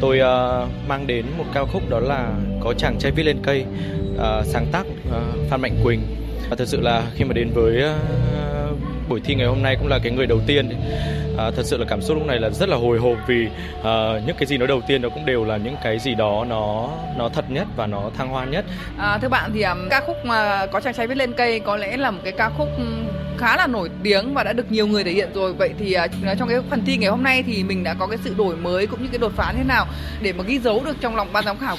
tôi 0.00 0.18
uh, 0.18 0.68
mang 0.88 1.06
đến 1.06 1.26
một 1.38 1.44
ca 1.54 1.64
khúc 1.72 1.82
đó 1.90 2.00
là 2.00 2.32
có 2.60 2.74
chàng 2.74 2.98
trai 2.98 3.12
viết 3.12 3.22
lên 3.22 3.36
cây, 3.42 3.64
uh, 4.14 4.46
sáng 4.46 4.66
tác 4.72 4.86
uh, 5.08 5.50
Phan 5.50 5.60
Mạnh 5.60 5.76
Quỳnh. 5.84 6.00
Và 6.50 6.56
thật 6.56 6.68
sự 6.68 6.80
là 6.80 7.02
khi 7.14 7.24
mà 7.24 7.32
đến 7.32 7.50
với 7.54 7.82
uh, 7.84 8.29
buổi 9.10 9.20
thi 9.24 9.34
ngày 9.34 9.46
hôm 9.46 9.62
nay 9.62 9.76
cũng 9.76 9.88
là 9.88 9.98
cái 10.02 10.12
người 10.12 10.26
đầu 10.26 10.40
tiên 10.46 10.68
à, 11.38 11.50
thật 11.56 11.62
sự 11.64 11.78
là 11.78 11.84
cảm 11.88 12.02
xúc 12.02 12.16
lúc 12.16 12.26
này 12.26 12.38
là 12.38 12.50
rất 12.50 12.68
là 12.68 12.76
hồi 12.76 12.98
hộp 12.98 13.16
vì 13.26 13.48
à, 13.84 14.20
những 14.26 14.36
cái 14.36 14.46
gì 14.46 14.58
nó 14.58 14.66
đầu 14.66 14.80
tiên 14.86 15.02
nó 15.02 15.08
cũng 15.08 15.26
đều 15.26 15.44
là 15.44 15.56
những 15.56 15.76
cái 15.82 15.98
gì 15.98 16.14
đó 16.14 16.44
nó 16.48 16.88
nó 17.18 17.28
thật 17.28 17.44
nhất 17.50 17.66
và 17.76 17.86
nó 17.86 18.10
thăng 18.18 18.28
hoa 18.28 18.44
nhất. 18.44 18.64
À, 18.98 19.18
thưa 19.18 19.28
bạn 19.28 19.50
thì 19.54 19.62
um, 19.62 19.88
ca 19.90 20.00
khúc 20.00 20.16
mà 20.24 20.66
có 20.66 20.80
chàng 20.80 20.94
trai 20.94 21.06
viết 21.06 21.16
lên 21.16 21.32
cây 21.32 21.60
có 21.60 21.76
lẽ 21.76 21.96
là 21.96 22.10
một 22.10 22.20
cái 22.24 22.32
ca 22.32 22.50
khúc 22.58 22.68
khá 23.40 23.56
là 23.56 23.66
nổi 23.66 23.90
tiếng 24.02 24.34
và 24.34 24.44
đã 24.44 24.52
được 24.52 24.72
nhiều 24.72 24.86
người 24.86 25.04
thể 25.04 25.12
hiện 25.12 25.28
rồi. 25.34 25.52
Vậy 25.52 25.70
thì 25.78 25.92
à, 25.92 26.06
trong 26.38 26.48
cái 26.48 26.58
phần 26.70 26.82
thi 26.86 26.96
ngày 26.96 27.10
hôm 27.10 27.22
nay 27.22 27.42
thì 27.46 27.64
mình 27.64 27.84
đã 27.84 27.94
có 27.94 28.06
cái 28.06 28.18
sự 28.24 28.34
đổi 28.38 28.56
mới 28.56 28.86
cũng 28.86 29.02
như 29.02 29.08
cái 29.12 29.18
đột 29.18 29.32
phá 29.36 29.52
thế 29.56 29.64
nào 29.64 29.86
để 30.22 30.32
mà 30.32 30.44
ghi 30.44 30.58
dấu 30.58 30.82
được 30.84 30.96
trong 31.00 31.16
lòng 31.16 31.28
ban 31.32 31.44
giám 31.44 31.58
khảo? 31.58 31.76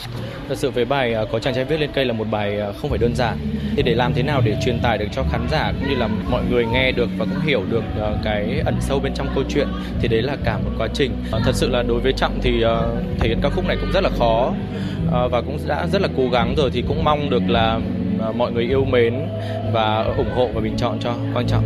Thật 0.49 0.57
sự 0.57 0.71
với 0.71 0.85
bài 0.85 1.13
à, 1.13 1.21
có 1.31 1.39
chàng 1.39 1.53
trai 1.53 1.65
viết 1.65 1.79
lên 1.79 1.89
cây 1.93 2.05
là 2.05 2.13
một 2.13 2.27
bài 2.31 2.59
à, 2.59 2.67
không 2.81 2.89
phải 2.89 2.99
đơn 2.99 3.15
giản. 3.15 3.37
Thì 3.75 3.83
để 3.83 3.95
làm 3.95 4.13
thế 4.13 4.23
nào 4.23 4.41
để 4.45 4.57
truyền 4.65 4.79
tải 4.79 4.97
được 4.97 5.07
cho 5.11 5.23
khán 5.31 5.47
giả 5.51 5.71
cũng 5.79 5.89
như 5.89 5.95
là 5.95 6.07
mọi 6.07 6.43
người 6.49 6.65
nghe 6.65 6.91
được 6.91 7.09
và 7.17 7.25
cũng 7.25 7.41
hiểu 7.45 7.63
được 7.69 7.83
cái 8.23 8.61
ẩn 8.65 8.75
sâu 8.79 8.99
bên 8.99 9.13
trong 9.13 9.27
câu 9.35 9.43
chuyện 9.49 9.67
thì 10.01 10.07
đấy 10.07 10.21
là 10.21 10.37
cả 10.45 10.57
một 10.57 10.71
quá 10.77 10.87
trình. 10.93 11.11
Thật 11.43 11.55
sự 11.55 11.69
là 11.69 11.83
đối 11.83 11.99
với 11.99 12.13
Trọng 12.13 12.39
thì 12.41 12.63
thể 13.19 13.27
hiện 13.27 13.39
ca 13.41 13.49
khúc 13.49 13.67
này 13.67 13.77
cũng 13.81 13.91
rất 13.91 14.03
là 14.03 14.09
khó 14.19 14.53
và 15.11 15.41
cũng 15.41 15.57
đã 15.67 15.87
rất 15.87 16.01
là 16.01 16.07
cố 16.17 16.29
gắng 16.29 16.55
rồi 16.57 16.69
thì 16.73 16.83
cũng 16.87 17.03
mong 17.03 17.29
được 17.29 17.43
là 17.47 17.79
mọi 18.35 18.51
người 18.51 18.63
yêu 18.63 18.85
mến 18.85 19.27
và 19.73 20.03
ủng 20.17 20.31
hộ 20.35 20.47
và 20.53 20.61
bình 20.61 20.77
chọn 20.77 20.97
cho 20.99 21.13
quan 21.33 21.47
trọng. 21.47 21.63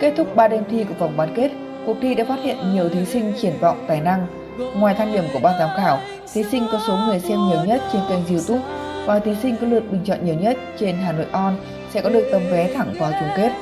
Kết 0.00 0.14
thúc 0.16 0.36
3 0.36 0.48
đêm 0.48 0.62
thi 0.70 0.84
của 0.84 0.94
vòng 0.98 1.16
bán 1.16 1.34
kết, 1.34 1.50
cuộc 1.86 1.96
thi 2.02 2.14
đã 2.14 2.24
phát 2.24 2.38
hiện 2.42 2.56
nhiều 2.74 2.88
thí 2.88 3.04
sinh 3.04 3.32
triển 3.40 3.52
vọng 3.60 3.84
tài 3.88 4.00
năng. 4.00 4.26
Ngoài 4.76 4.94
thang 4.98 5.12
điểm 5.12 5.24
của 5.32 5.40
ban 5.42 5.58
giám 5.58 5.68
khảo, 5.76 5.98
thí 6.34 6.42
sinh 6.42 6.66
có 6.72 6.80
số 6.86 6.96
người 6.96 7.18
xem 7.18 7.38
nhiều 7.48 7.64
nhất 7.66 7.82
trên 7.92 8.02
kênh 8.08 8.26
YouTube 8.30 8.62
và 9.06 9.18
thí 9.18 9.34
sinh 9.34 9.56
có 9.60 9.66
lượt 9.66 9.82
bình 9.90 10.00
chọn 10.04 10.18
nhiều 10.24 10.34
nhất 10.34 10.56
trên 10.78 10.96
Hà 10.96 11.12
Nội 11.12 11.26
On 11.32 11.56
sẽ 11.90 12.00
có 12.00 12.08
được 12.08 12.28
tấm 12.32 12.42
vé 12.50 12.72
thẳng 12.74 12.94
vào 12.98 13.12
chung 13.20 13.28
kết. 13.36 13.52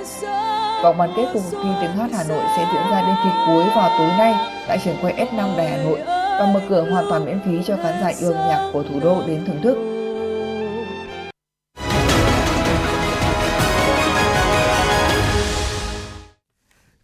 Vòng 0.82 0.98
bán 0.98 1.10
kết 1.16 1.26
của 1.34 1.40
cuộc 1.50 1.58
thi 1.62 1.68
tiếng 1.80 1.90
hát 1.90 2.10
Hà 2.12 2.24
Nội 2.28 2.42
sẽ 2.56 2.66
diễn 2.72 2.82
ra 2.90 3.02
đêm 3.06 3.16
thi 3.24 3.30
cuối 3.46 3.64
vào 3.76 3.90
tối 3.98 4.08
nay 4.18 4.34
tại 4.68 4.78
trường 4.84 4.96
quay 5.02 5.14
S5 5.14 5.56
Đài 5.56 5.68
Hà 5.68 5.84
Nội 5.84 5.98
và 6.06 6.50
mở 6.54 6.60
cửa 6.68 6.90
hoàn 6.90 7.04
toàn 7.10 7.24
miễn 7.24 7.40
phí 7.44 7.52
cho 7.66 7.76
khán 7.76 7.94
giả 8.00 8.12
yêu 8.20 8.32
nhạc 8.32 8.70
của 8.72 8.82
thủ 8.82 9.00
đô 9.00 9.22
đến 9.26 9.44
thưởng 9.46 9.62
thức. 9.62 9.91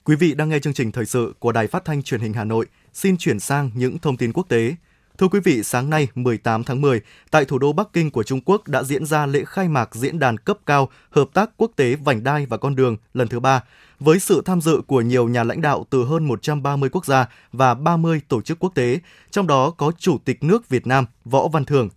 Quý 0.09 0.17
vị 0.17 0.35
đang 0.35 0.49
nghe 0.49 0.59
chương 0.59 0.73
trình 0.73 0.93
thời 0.93 1.07
sự 1.07 1.33
của 1.39 1.53
Đài 1.53 1.67
Phát 1.67 1.85
thanh 1.85 2.03
Truyền 2.03 2.21
hình 2.21 2.33
Hà 2.33 2.45
Nội. 2.45 2.67
Xin 2.93 3.17
chuyển 3.17 3.41
sang 3.41 3.71
những 3.75 3.99
thông 3.99 4.17
tin 4.17 4.33
quốc 4.33 4.49
tế. 4.49 4.75
Thưa 5.19 5.29
quý 5.29 5.41
vị, 5.45 5.63
sáng 5.63 5.91
nay 5.91 6.09
18 6.15 6.65
tháng 6.65 6.81
10, 6.81 7.01
tại 7.31 7.45
thủ 7.45 7.59
đô 7.59 7.73
Bắc 7.73 7.89
Kinh 7.93 8.11
của 8.11 8.23
Trung 8.23 8.41
Quốc 8.45 8.69
đã 8.69 8.83
diễn 8.83 9.07
ra 9.07 9.27
lễ 9.27 9.43
khai 9.47 9.69
mạc 9.69 9.95
diễn 9.95 10.19
đàn 10.19 10.39
cấp 10.39 10.59
cao 10.67 10.89
hợp 11.11 11.29
tác 11.35 11.51
quốc 11.57 11.71
tế 11.77 11.95
vành 11.95 12.25
đai 12.25 12.47
và 12.47 12.57
con 12.57 12.77
đường 12.77 12.97
lần 13.15 13.29
thứ 13.29 13.41
ba 13.41 13.65
với 14.01 14.21
sự 14.21 14.43
tham 14.45 14.61
dự 14.61 14.81
của 14.87 15.01
nhiều 15.01 15.29
nhà 15.29 15.45
lãnh 15.45 15.61
đạo 15.61 15.87
từ 15.91 16.05
hơn 16.05 16.29
130 16.29 16.91
quốc 16.93 17.07
gia 17.07 17.29
và 17.53 17.75
30 17.75 18.21
tổ 18.29 18.43
chức 18.43 18.59
quốc 18.59 18.75
tế, 18.75 18.99
trong 19.31 19.47
đó 19.47 19.71
có 19.71 19.93
Chủ 19.99 20.19
tịch 20.25 20.45
nước 20.45 20.69
Việt 20.69 20.87
Nam 20.87 21.07
Võ 21.25 21.49
Văn 21.49 21.65
Thưởng. 21.65 21.89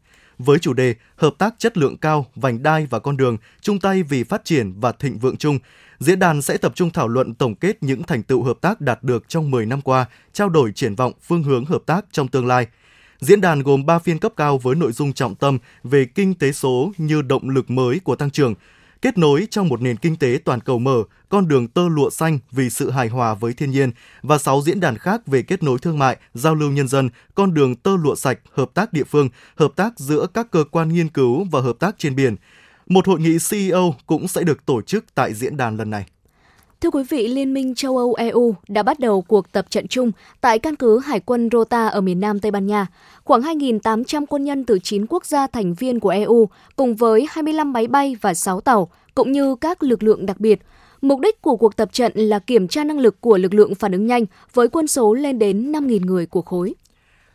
Với 0.46 0.60
chủ 0.60 0.74
đề 0.74 0.96
Hợp 1.16 1.34
tác 1.38 1.56
chất 1.58 1.78
lượng 1.78 1.98
cao, 1.98 2.26
vành 2.36 2.64
đai 2.64 2.88
và 2.90 3.00
con 3.00 3.18
đường, 3.18 3.38
chung 3.62 3.80
tay 3.80 4.04
vì 4.04 4.24
phát 4.24 4.46
triển 4.46 4.74
và 4.80 4.92
thịnh 4.92 5.20
vượng 5.20 5.38
chung, 5.38 5.60
Diễn 6.00 6.20
đàn 6.20 6.42
sẽ 6.42 6.58
tập 6.58 6.72
trung 6.76 6.90
thảo 6.90 7.08
luận 7.08 7.34
tổng 7.34 7.56
kết 7.56 7.84
những 7.84 8.04
thành 8.04 8.24
tựu 8.24 8.44
hợp 8.44 8.58
tác 8.62 8.82
đạt 8.82 9.04
được 9.04 9.30
trong 9.30 9.52
10 9.52 9.66
năm 9.66 9.82
qua, 9.82 10.06
trao 10.34 10.50
đổi 10.50 10.72
triển 10.72 10.96
vọng 10.96 11.14
phương 11.22 11.44
hướng 11.44 11.66
hợp 11.66 11.82
tác 11.86 12.06
trong 12.12 12.28
tương 12.28 12.48
lai. 12.48 12.68
Diễn 13.20 13.42
đàn 13.42 13.64
gồm 13.64 13.86
3 13.86 14.00
phiên 14.00 14.20
cấp 14.20 14.34
cao 14.38 14.58
với 14.58 14.76
nội 14.76 14.92
dung 14.92 15.14
trọng 15.14 15.36
tâm 15.36 15.58
về 15.84 16.06
kinh 16.06 16.34
tế 16.34 16.52
số 16.52 16.92
như 16.98 17.22
động 17.22 17.50
lực 17.50 17.70
mới 17.70 18.00
của 18.00 18.16
tăng 18.16 18.32
trưởng, 18.32 18.54
kết 19.02 19.18
nối 19.18 19.48
trong 19.52 19.68
một 19.68 19.82
nền 19.82 19.98
kinh 19.98 20.16
tế 20.16 20.40
toàn 20.46 20.60
cầu 20.60 20.80
mở, 20.80 21.04
con 21.30 21.48
đường 21.48 21.68
tơ 21.68 21.90
lụa 21.90 22.10
xanh 22.10 22.40
vì 22.52 22.70
sự 22.70 22.90
hài 22.90 23.08
hòa 23.08 23.34
với 23.34 23.54
thiên 23.54 23.72
nhiên 23.72 23.92
và 24.22 24.38
6 24.38 24.62
diễn 24.62 24.80
đàn 24.80 24.98
khác 24.98 25.28
về 25.28 25.42
kết 25.42 25.64
nối 25.64 25.80
thương 25.80 26.00
mại, 26.00 26.18
giao 26.34 26.56
lưu 26.56 26.72
nhân 26.72 26.88
dân, 26.88 27.10
con 27.36 27.54
đường 27.54 27.76
tơ 27.76 27.98
lụa 27.98 28.16
sạch, 28.16 28.40
hợp 28.52 28.72
tác 28.74 28.94
địa 28.94 29.04
phương, 29.04 29.30
hợp 29.56 29.72
tác 29.76 30.00
giữa 30.00 30.28
các 30.34 30.52
cơ 30.52 30.64
quan 30.72 30.90
nghiên 30.90 31.10
cứu 31.10 31.46
và 31.52 31.62
hợp 31.62 31.76
tác 31.80 31.96
trên 31.98 32.16
biển. 32.16 32.36
Một 32.88 33.08
hội 33.08 33.20
nghị 33.20 33.38
CEO 33.50 33.96
cũng 34.06 34.28
sẽ 34.28 34.44
được 34.44 34.66
tổ 34.66 34.82
chức 34.82 35.06
tại 35.16 35.34
diễn 35.34 35.58
đàn 35.58 35.78
lần 35.78 35.90
này. 35.90 36.06
Thưa 36.82 36.90
quý 36.90 37.04
vị, 37.10 37.28
Liên 37.28 37.54
minh 37.54 37.76
châu 37.76 37.98
Âu 37.98 38.14
EU 38.14 38.56
đã 38.68 38.84
bắt 38.84 39.00
đầu 39.00 39.22
cuộc 39.22 39.52
tập 39.52 39.66
trận 39.70 39.88
chung 39.88 40.12
tại 40.42 40.60
căn 40.60 40.76
cứ 40.76 41.00
Hải 41.00 41.20
quân 41.20 41.50
Rota 41.52 41.88
ở 41.88 42.02
miền 42.02 42.20
Nam 42.20 42.40
Tây 42.40 42.52
Ban 42.52 42.68
Nha. 42.68 42.88
Khoảng 43.24 43.42
2.800 43.42 44.26
quân 44.26 44.44
nhân 44.44 44.66
từ 44.66 44.80
9 44.80 45.06
quốc 45.10 45.26
gia 45.26 45.48
thành 45.48 45.74
viên 45.74 46.00
của 46.00 46.10
EU 46.10 46.50
cùng 46.76 46.96
với 46.96 47.28
25 47.30 47.74
máy 47.74 47.88
bay 47.88 48.16
và 48.22 48.34
6 48.34 48.62
tàu, 48.62 48.92
cũng 49.16 49.32
như 49.32 49.56
các 49.56 49.84
lực 49.84 50.04
lượng 50.04 50.26
đặc 50.26 50.40
biệt. 50.40 50.62
Mục 51.02 51.20
đích 51.20 51.42
của 51.42 51.56
cuộc 51.56 51.76
tập 51.76 51.90
trận 51.94 52.12
là 52.16 52.40
kiểm 52.40 52.68
tra 52.68 52.84
năng 52.84 53.00
lực 53.00 53.22
của 53.22 53.38
lực 53.38 53.54
lượng 53.54 53.76
phản 53.76 53.92
ứng 53.92 54.08
nhanh 54.08 54.26
với 54.54 54.68
quân 54.68 54.88
số 54.88 55.14
lên 55.14 55.40
đến 55.40 55.72
5.000 55.72 56.06
người 56.06 56.26
của 56.26 56.42
khối. 56.42 56.74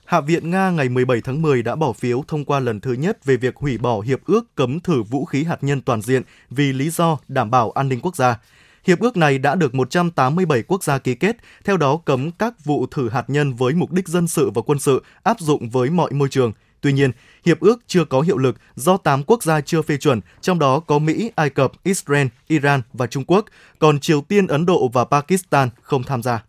Hạ 0.05 0.21
viện 0.21 0.51
Nga 0.51 0.71
ngày 0.71 0.89
17 0.89 1.21
tháng 1.25 1.43
10 1.43 1.63
đã 1.63 1.77
bỏ 1.77 1.93
phiếu 1.93 2.25
thông 2.29 2.45
qua 2.45 2.61
lần 2.61 2.81
thứ 2.81 2.93
nhất 2.93 3.25
về 3.25 3.37
việc 3.37 3.57
hủy 3.57 3.79
bỏ 3.79 4.01
hiệp 4.01 4.21
ước 4.27 4.55
cấm 4.55 4.81
thử 4.81 5.03
vũ 5.03 5.25
khí 5.25 5.45
hạt 5.45 5.59
nhân 5.61 5.81
toàn 5.81 6.03
diện 6.03 6.23
vì 6.51 6.73
lý 6.73 6.91
do 6.91 7.19
đảm 7.29 7.51
bảo 7.51 7.71
an 7.71 7.89
ninh 7.89 8.01
quốc 8.01 8.17
gia. 8.17 8.39
Hiệp 8.87 9.01
ước 9.01 9.16
này 9.16 9.38
đã 9.38 9.55
được 9.55 9.75
187 9.75 10.62
quốc 10.62 10.85
gia 10.85 10.99
ký 10.99 11.14
kết, 11.14 11.37
theo 11.64 11.77
đó 11.77 11.96
cấm 12.05 12.31
các 12.31 12.64
vụ 12.64 12.87
thử 12.87 13.09
hạt 13.09 13.25
nhân 13.31 13.55
với 13.55 13.75
mục 13.75 13.92
đích 13.92 14.09
dân 14.09 14.29
sự 14.29 14.51
và 14.51 14.62
quân 14.62 14.79
sự 14.79 15.03
áp 15.22 15.40
dụng 15.40 15.70
với 15.70 15.90
mọi 15.90 16.11
môi 16.11 16.29
trường. 16.29 16.53
Tuy 16.81 16.92
nhiên, 16.92 17.11
hiệp 17.44 17.61
ước 17.61 17.81
chưa 17.87 18.05
có 18.05 18.20
hiệu 18.20 18.38
lực 18.38 18.57
do 18.75 18.96
8 18.96 19.22
quốc 19.22 19.42
gia 19.42 19.61
chưa 19.61 19.83
phê 19.83 19.96
chuẩn, 19.96 20.20
trong 20.40 20.59
đó 20.59 20.81
có 20.81 20.99
Mỹ, 20.99 21.31
Ai 21.35 21.51
Cập, 21.51 21.72
Israel, 21.83 22.27
Iran 22.49 22.83
và 22.92 23.07
Trung 23.07 23.25
Quốc, 23.27 23.44
còn 23.79 24.01
Triều 24.01 24.20
Tiên, 24.20 24.46
Ấn 24.46 24.66
Độ 24.66 24.88
và 24.88 25.05
Pakistan 25.05 25.68
không 25.83 26.03
tham 26.03 26.22
gia. 26.22 26.42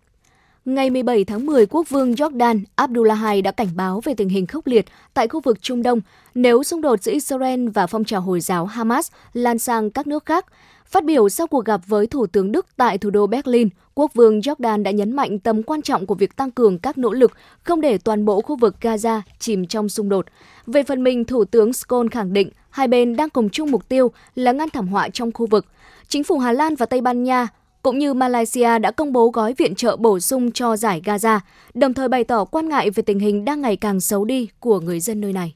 Ngày 0.65 0.89
17 0.89 1.25
tháng 1.25 1.45
10, 1.45 1.65
quốc 1.65 1.89
vương 1.89 2.13
Jordan 2.13 2.63
Abdullah 2.75 3.33
II 3.33 3.41
đã 3.41 3.51
cảnh 3.51 3.69
báo 3.75 4.01
về 4.03 4.13
tình 4.13 4.29
hình 4.29 4.47
khốc 4.47 4.67
liệt 4.67 4.85
tại 5.13 5.27
khu 5.27 5.41
vực 5.41 5.61
Trung 5.61 5.83
Đông 5.83 6.01
nếu 6.35 6.63
xung 6.63 6.81
đột 6.81 7.03
giữa 7.03 7.11
Israel 7.11 7.69
và 7.69 7.87
phong 7.87 8.03
trào 8.03 8.21
Hồi 8.21 8.39
giáo 8.39 8.65
Hamas 8.65 9.11
lan 9.33 9.59
sang 9.59 9.89
các 9.89 10.07
nước 10.07 10.25
khác. 10.25 10.45
Phát 10.89 11.05
biểu 11.05 11.29
sau 11.29 11.47
cuộc 11.47 11.65
gặp 11.65 11.81
với 11.87 12.07
Thủ 12.07 12.27
tướng 12.27 12.51
Đức 12.51 12.65
tại 12.77 12.97
thủ 12.97 13.09
đô 13.09 13.27
Berlin, 13.27 13.69
Quốc 13.95 14.13
vương 14.13 14.39
Jordan 14.39 14.83
đã 14.83 14.91
nhấn 14.91 15.15
mạnh 15.15 15.39
tầm 15.39 15.63
quan 15.63 15.81
trọng 15.81 16.05
của 16.05 16.15
việc 16.15 16.35
tăng 16.35 16.51
cường 16.51 16.79
các 16.79 16.97
nỗ 16.97 17.11
lực 17.11 17.31
không 17.63 17.81
để 17.81 17.97
toàn 17.97 18.25
bộ 18.25 18.41
khu 18.41 18.55
vực 18.55 18.75
Gaza 18.81 19.21
chìm 19.39 19.65
trong 19.65 19.89
xung 19.89 20.09
đột. 20.09 20.25
Về 20.67 20.83
phần 20.83 21.03
mình, 21.03 21.25
Thủ 21.25 21.45
tướng 21.45 21.71
Scholz 21.71 22.07
khẳng 22.11 22.33
định 22.33 22.49
hai 22.69 22.87
bên 22.87 23.15
đang 23.15 23.29
cùng 23.29 23.49
chung 23.49 23.71
mục 23.71 23.89
tiêu 23.89 24.11
là 24.35 24.51
ngăn 24.51 24.69
thảm 24.69 24.87
họa 24.87 25.09
trong 25.09 25.31
khu 25.31 25.45
vực. 25.45 25.65
Chính 26.07 26.23
phủ 26.23 26.37
Hà 26.37 26.51
Lan 26.51 26.75
và 26.75 26.85
Tây 26.85 27.01
Ban 27.01 27.23
Nha 27.23 27.47
cũng 27.81 27.99
như 27.99 28.13
Malaysia 28.13 28.79
đã 28.79 28.91
công 28.91 29.13
bố 29.13 29.29
gói 29.29 29.53
viện 29.53 29.75
trợ 29.75 29.95
bổ 29.95 30.19
sung 30.19 30.51
cho 30.51 30.77
giải 30.77 31.01
Gaza, 31.05 31.39
đồng 31.73 31.93
thời 31.93 32.07
bày 32.07 32.23
tỏ 32.23 32.45
quan 32.45 32.69
ngại 32.69 32.89
về 32.89 33.03
tình 33.03 33.19
hình 33.19 33.45
đang 33.45 33.61
ngày 33.61 33.75
càng 33.75 33.99
xấu 33.99 34.25
đi 34.25 34.49
của 34.59 34.79
người 34.79 34.99
dân 34.99 35.21
nơi 35.21 35.33
này. 35.33 35.53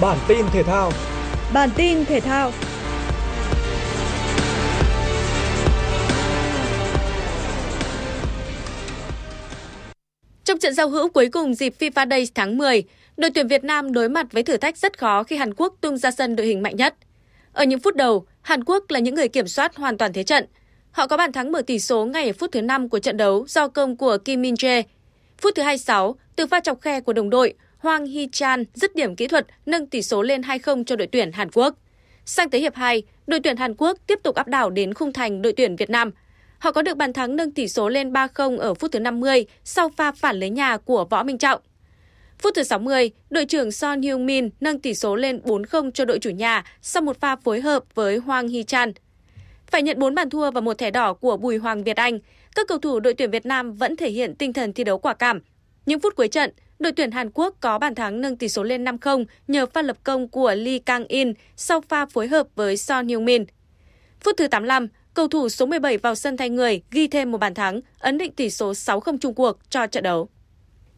Bản 0.00 0.18
tin 0.28 0.46
thể 0.52 0.62
thao 0.62 0.92
Bản 1.52 1.70
tin 1.76 2.04
thể 2.04 2.20
thao 2.20 2.52
Trong 10.44 10.58
trận 10.58 10.74
giao 10.74 10.88
hữu 10.88 11.08
cuối 11.08 11.28
cùng 11.28 11.54
dịp 11.54 11.74
FIFA 11.78 12.08
Days 12.10 12.28
tháng 12.34 12.58
10, 12.58 12.82
đội 13.16 13.30
tuyển 13.30 13.48
Việt 13.48 13.64
Nam 13.64 13.92
đối 13.92 14.08
mặt 14.08 14.26
với 14.32 14.42
thử 14.42 14.56
thách 14.56 14.76
rất 14.76 14.98
khó 14.98 15.22
khi 15.22 15.36
Hàn 15.36 15.54
Quốc 15.54 15.74
tung 15.80 15.96
ra 15.96 16.10
sân 16.10 16.36
đội 16.36 16.46
hình 16.46 16.62
mạnh 16.62 16.76
nhất. 16.76 16.94
Ở 17.52 17.64
những 17.64 17.80
phút 17.80 17.96
đầu, 17.96 18.26
Hàn 18.42 18.64
Quốc 18.64 18.84
là 18.88 18.98
những 18.98 19.14
người 19.14 19.28
kiểm 19.28 19.48
soát 19.48 19.76
hoàn 19.76 19.98
toàn 19.98 20.12
thế 20.12 20.22
trận. 20.22 20.44
Họ 20.90 21.06
có 21.06 21.16
bàn 21.16 21.32
thắng 21.32 21.52
mở 21.52 21.62
tỷ 21.62 21.78
số 21.78 22.04
ngay 22.04 22.26
ở 22.26 22.32
phút 22.32 22.52
thứ 22.52 22.60
5 22.62 22.88
của 22.88 22.98
trận 22.98 23.16
đấu 23.16 23.44
do 23.48 23.68
công 23.68 23.96
của 23.96 24.18
Kim 24.24 24.42
Min 24.42 24.54
Jae. 24.54 24.82
Phút 25.38 25.54
thứ 25.56 25.62
26, 25.62 26.14
từ 26.36 26.46
pha 26.46 26.60
chọc 26.60 26.80
khe 26.80 27.00
của 27.00 27.12
đồng 27.12 27.30
đội, 27.30 27.54
Hoang 27.80 28.06
Hee 28.06 28.26
Chan 28.32 28.64
dứt 28.74 28.94
điểm 28.94 29.16
kỹ 29.16 29.26
thuật 29.26 29.46
nâng 29.66 29.86
tỷ 29.86 30.02
số 30.02 30.22
lên 30.22 30.40
2-0 30.40 30.84
cho 30.84 30.96
đội 30.96 31.06
tuyển 31.06 31.32
Hàn 31.32 31.50
Quốc. 31.50 31.74
Sang 32.24 32.50
tới 32.50 32.60
hiệp 32.60 32.74
2, 32.74 33.02
đội 33.26 33.40
tuyển 33.40 33.56
Hàn 33.56 33.74
Quốc 33.78 33.98
tiếp 34.06 34.18
tục 34.22 34.34
áp 34.34 34.48
đảo 34.48 34.70
đến 34.70 34.94
khung 34.94 35.12
thành 35.12 35.42
đội 35.42 35.52
tuyển 35.52 35.76
Việt 35.76 35.90
Nam. 35.90 36.10
Họ 36.58 36.72
có 36.72 36.82
được 36.82 36.96
bàn 36.96 37.12
thắng 37.12 37.36
nâng 37.36 37.50
tỷ 37.50 37.68
số 37.68 37.88
lên 37.88 38.12
3-0 38.12 38.58
ở 38.58 38.74
phút 38.74 38.92
thứ 38.92 38.98
50 38.98 39.46
sau 39.64 39.88
pha 39.96 40.12
phản 40.12 40.40
lấy 40.40 40.50
nhà 40.50 40.76
của 40.76 41.04
Võ 41.04 41.22
Minh 41.22 41.38
Trọng. 41.38 41.60
Phút 42.38 42.54
thứ 42.54 42.62
60, 42.62 43.10
đội 43.30 43.44
trưởng 43.44 43.72
Son 43.72 44.02
Heung 44.02 44.26
Min 44.26 44.48
nâng 44.60 44.78
tỷ 44.78 44.94
số 44.94 45.16
lên 45.16 45.40
4-0 45.44 45.90
cho 45.90 46.04
đội 46.04 46.18
chủ 46.18 46.30
nhà 46.30 46.64
sau 46.82 47.02
một 47.02 47.20
pha 47.20 47.36
phối 47.36 47.60
hợp 47.60 47.84
với 47.94 48.16
Hoàng 48.16 48.48
Hee 48.48 48.62
Chan. 48.62 48.92
Phải 49.66 49.82
nhận 49.82 49.98
4 49.98 50.14
bàn 50.14 50.30
thua 50.30 50.50
và 50.50 50.60
một 50.60 50.78
thẻ 50.78 50.90
đỏ 50.90 51.12
của 51.12 51.36
Bùi 51.36 51.56
Hoàng 51.56 51.84
Việt 51.84 51.96
Anh, 51.96 52.18
các 52.54 52.68
cầu 52.68 52.78
thủ 52.78 53.00
đội 53.00 53.14
tuyển 53.14 53.30
Việt 53.30 53.46
Nam 53.46 53.72
vẫn 53.72 53.96
thể 53.96 54.10
hiện 54.10 54.34
tinh 54.34 54.52
thần 54.52 54.72
thi 54.72 54.84
đấu 54.84 54.98
quả 54.98 55.14
cảm. 55.14 55.40
Những 55.86 56.00
phút 56.00 56.16
cuối 56.16 56.28
trận, 56.28 56.50
đội 56.78 56.92
tuyển 56.92 57.10
Hàn 57.10 57.30
Quốc 57.34 57.54
có 57.60 57.78
bàn 57.78 57.94
thắng 57.94 58.20
nâng 58.20 58.36
tỷ 58.36 58.48
số 58.48 58.62
lên 58.62 58.84
5-0 58.84 59.24
nhờ 59.48 59.66
pha 59.66 59.82
lập 59.82 59.96
công 60.04 60.28
của 60.28 60.54
Lee 60.54 60.78
Kang-in 60.78 61.32
sau 61.56 61.80
pha 61.80 62.06
phối 62.06 62.28
hợp 62.28 62.46
với 62.54 62.76
Son 62.76 63.06
Heung-min. 63.06 63.44
Phút 64.20 64.36
thứ 64.36 64.48
85, 64.48 64.88
cầu 65.14 65.28
thủ 65.28 65.48
số 65.48 65.66
17 65.66 65.98
vào 65.98 66.14
sân 66.14 66.36
thay 66.36 66.50
người 66.50 66.82
ghi 66.90 67.08
thêm 67.08 67.32
một 67.32 67.38
bàn 67.38 67.54
thắng, 67.54 67.80
ấn 67.98 68.18
định 68.18 68.32
tỷ 68.32 68.50
số 68.50 68.72
6-0 68.72 69.18
chung 69.18 69.34
cuộc 69.34 69.58
cho 69.70 69.86
trận 69.86 70.02
đấu. 70.02 70.28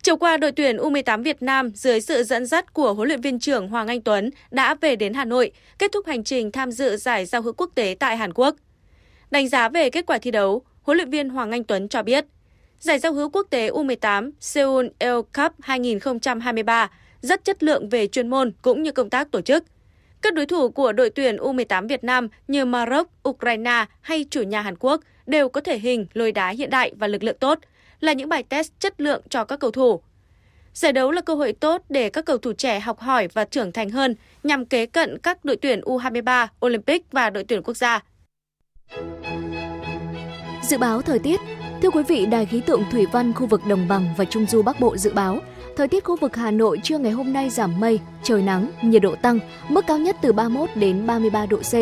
Chiều 0.03 0.16
qua, 0.16 0.37
đội 0.37 0.53
tuyển 0.53 0.77
U18 0.77 1.23
Việt 1.23 1.42
Nam 1.42 1.71
dưới 1.75 2.01
sự 2.01 2.23
dẫn 2.23 2.47
dắt 2.47 2.75
của 2.75 2.95
huấn 2.95 3.09
luyện 3.09 3.21
viên 3.21 3.38
trưởng 3.38 3.68
Hoàng 3.68 3.88
Anh 3.88 4.01
Tuấn 4.01 4.31
đã 4.51 4.75
về 4.75 4.97
đến 4.97 5.14
Hà 5.14 5.25
Nội, 5.25 5.51
kết 5.79 5.92
thúc 5.92 6.07
hành 6.07 6.25
trình 6.25 6.53
tham 6.53 6.73
dự 6.73 6.97
giải 6.97 7.27
giao 7.27 7.42
hữu 7.42 7.53
quốc 7.53 7.71
tế 7.75 7.97
tại 8.01 8.16
Hàn 8.16 8.33
Quốc. 8.33 8.57
Đánh 9.31 9.49
giá 9.49 9.68
về 9.68 9.90
kết 9.90 10.07
quả 10.07 10.18
thi 10.18 10.31
đấu, 10.31 10.62
huấn 10.83 10.97
luyện 10.97 11.11
viên 11.11 11.29
Hoàng 11.29 11.51
Anh 11.51 11.64
Tuấn 11.64 11.88
cho 11.88 12.03
biết, 12.03 12.25
giải 12.83 12.99
giao 12.99 13.12
hữu 13.12 13.29
quốc 13.29 13.47
tế 13.51 13.71
U18 13.71 14.31
Seoul 14.40 14.87
Air 14.99 15.14
Cup 15.14 15.53
2023 15.61 16.90
rất 17.21 17.45
chất 17.45 17.62
lượng 17.62 17.88
về 17.88 18.07
chuyên 18.07 18.29
môn 18.29 18.53
cũng 18.62 18.83
như 18.83 18.92
công 18.92 19.11
tác 19.11 19.31
tổ 19.31 19.40
chức. 19.40 19.64
Các 20.23 20.35
đối 20.35 20.47
thủ 20.47 20.68
của 20.68 20.92
đội 20.92 21.11
tuyển 21.11 21.37
U18 21.37 21.88
Việt 21.88 22.05
Nam 22.05 22.29
như 22.49 22.64
Maroc, 22.64 23.09
Ukraine 23.29 23.85
hay 24.01 24.27
chủ 24.31 24.42
nhà 24.42 24.61
Hàn 24.61 24.77
Quốc 24.81 25.01
đều 25.27 25.49
có 25.49 25.61
thể 25.61 25.79
hình, 25.79 26.07
lôi 26.12 26.33
đá 26.33 26.49
hiện 26.49 26.71
đại 26.71 26.92
và 26.97 27.07
lực 27.07 27.23
lượng 27.23 27.37
tốt, 27.40 27.59
là 28.01 28.12
những 28.12 28.29
bài 28.29 28.42
test 28.42 28.73
chất 28.79 29.01
lượng 29.01 29.23
cho 29.29 29.45
các 29.45 29.61
cầu 29.61 29.71
thủ. 29.71 30.01
Giải 30.75 30.92
đấu 30.92 31.11
là 31.11 31.21
cơ 31.21 31.35
hội 31.35 31.53
tốt 31.53 31.83
để 31.88 32.11
các 32.11 32.25
cầu 32.25 32.38
thủ 32.38 32.53
trẻ 32.53 32.81
học 32.81 33.01
hỏi 33.01 33.29
và 33.29 33.45
trưởng 33.45 33.73
thành 33.73 33.90
hơn 33.90 34.14
nhằm 34.42 34.66
kế 34.66 34.87
cận 34.87 35.18
các 35.18 35.45
đội 35.45 35.57
tuyển 35.57 35.81
U23, 35.81 36.47
Olympic 36.66 37.12
và 37.12 37.31
đội 37.31 37.45
tuyển 37.45 37.62
quốc 37.62 37.77
gia. 37.77 38.01
Dự 40.62 40.79
báo 40.79 41.03
thời 41.03 41.18
tiết 41.18 41.40
Thưa 41.83 41.90
quý 41.90 42.03
vị, 42.03 42.27
Đài 42.27 42.47
khí 42.47 42.61
tượng 42.61 42.85
Thủy 42.90 43.07
văn 43.12 43.33
khu 43.33 43.47
vực 43.47 43.66
Đồng 43.66 43.88
bằng 43.88 44.14
và 44.16 44.25
Trung 44.25 44.47
du 44.47 44.62
Bắc 44.62 44.81
Bộ 44.81 44.97
dự 44.97 45.12
báo, 45.12 45.38
thời 45.77 45.88
tiết 45.88 46.05
khu 46.05 46.16
vực 46.16 46.37
Hà 46.37 46.51
Nội 46.51 46.81
trưa 46.83 46.99
ngày 46.99 47.12
hôm 47.12 47.33
nay 47.33 47.51
giảm 47.51 47.81
mây, 47.81 48.01
trời 48.23 48.42
nắng, 48.42 48.71
nhiệt 48.83 49.03
độ 49.03 49.14
tăng, 49.23 49.38
mức 49.68 49.87
cao 49.87 49.99
nhất 49.99 50.16
từ 50.23 50.33
31 50.33 50.68
đến 50.75 51.07
33 51.07 51.47
độ 51.47 51.57
C. 51.57 51.75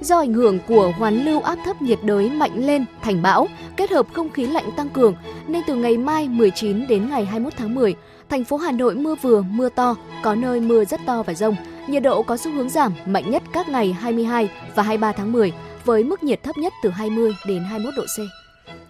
Do 0.00 0.18
ảnh 0.18 0.32
hưởng 0.32 0.58
của 0.68 0.92
hoàn 0.98 1.24
lưu 1.24 1.40
áp 1.40 1.58
thấp 1.64 1.82
nhiệt 1.82 1.98
đới 2.02 2.30
mạnh 2.30 2.66
lên 2.66 2.84
thành 3.02 3.22
bão, 3.22 3.48
kết 3.76 3.90
hợp 3.90 4.06
không 4.12 4.30
khí 4.30 4.46
lạnh 4.46 4.70
tăng 4.76 4.88
cường, 4.88 5.14
nên 5.46 5.62
từ 5.66 5.74
ngày 5.74 5.96
mai 5.96 6.28
19 6.28 6.86
đến 6.86 7.10
ngày 7.10 7.24
21 7.24 7.52
tháng 7.56 7.74
10, 7.74 7.94
thành 8.28 8.44
phố 8.44 8.56
Hà 8.56 8.72
Nội 8.72 8.94
mưa 8.94 9.14
vừa, 9.14 9.42
mưa 9.42 9.68
to, 9.68 9.96
có 10.22 10.34
nơi 10.34 10.60
mưa 10.60 10.84
rất 10.84 11.00
to 11.06 11.22
và 11.22 11.34
rông. 11.34 11.56
Nhiệt 11.88 12.02
độ 12.02 12.22
có 12.22 12.36
xu 12.36 12.52
hướng 12.52 12.70
giảm 12.70 12.92
mạnh 13.06 13.30
nhất 13.30 13.42
các 13.52 13.68
ngày 13.68 13.92
22 13.92 14.48
và 14.74 14.82
23 14.82 15.12
tháng 15.12 15.32
10 15.32 15.52
với 15.84 16.04
mức 16.04 16.22
nhiệt 16.22 16.42
thấp 16.42 16.58
nhất 16.58 16.72
từ 16.82 16.90
20 16.90 17.32
đến 17.46 17.64
21 17.64 17.94
độ 17.96 18.04
C. 18.04 18.45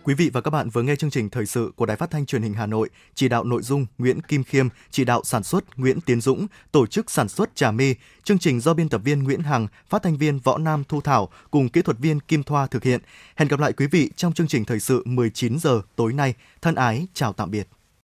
Quý 0.06 0.14
vị 0.14 0.30
và 0.32 0.40
các 0.40 0.50
bạn 0.50 0.70
vừa 0.70 0.82
nghe 0.82 0.96
chương 0.96 1.10
trình 1.10 1.30
thời 1.30 1.46
sự 1.46 1.72
của 1.76 1.86
Đài 1.86 1.96
Phát 1.96 2.10
thanh 2.10 2.26
Truyền 2.26 2.42
hình 2.42 2.54
Hà 2.54 2.66
Nội, 2.66 2.90
chỉ 3.14 3.28
đạo 3.28 3.44
nội 3.44 3.62
dung 3.62 3.86
Nguyễn 3.98 4.20
Kim 4.20 4.44
Khiêm, 4.44 4.68
chỉ 4.90 5.04
đạo 5.04 5.20
sản 5.24 5.42
xuất 5.42 5.78
Nguyễn 5.78 6.00
Tiến 6.00 6.20
Dũng, 6.20 6.46
tổ 6.72 6.86
chức 6.86 7.10
sản 7.10 7.28
xuất 7.28 7.56
Trà 7.56 7.70
My, 7.70 7.94
chương 8.24 8.38
trình 8.38 8.60
do 8.60 8.74
biên 8.74 8.88
tập 8.88 9.00
viên 9.04 9.22
Nguyễn 9.22 9.40
Hằng, 9.40 9.66
phát 9.88 10.02
thanh 10.02 10.16
viên 10.16 10.38
Võ 10.38 10.58
Nam 10.58 10.84
Thu 10.88 11.00
Thảo 11.00 11.28
cùng 11.50 11.68
kỹ 11.68 11.82
thuật 11.82 11.98
viên 11.98 12.20
Kim 12.20 12.42
Thoa 12.42 12.66
thực 12.66 12.84
hiện. 12.84 13.00
Hẹn 13.36 13.48
gặp 13.48 13.60
lại 13.60 13.72
quý 13.72 13.86
vị 13.86 14.10
trong 14.16 14.32
chương 14.32 14.48
trình 14.48 14.64
thời 14.64 14.80
sự 14.80 15.02
19 15.04 15.58
giờ 15.58 15.80
tối 15.96 16.12
nay. 16.12 16.34
Thân 16.62 16.74
ái 16.74 17.06
chào 17.14 17.32
tạm 17.32 17.50
biệt. 17.50 17.68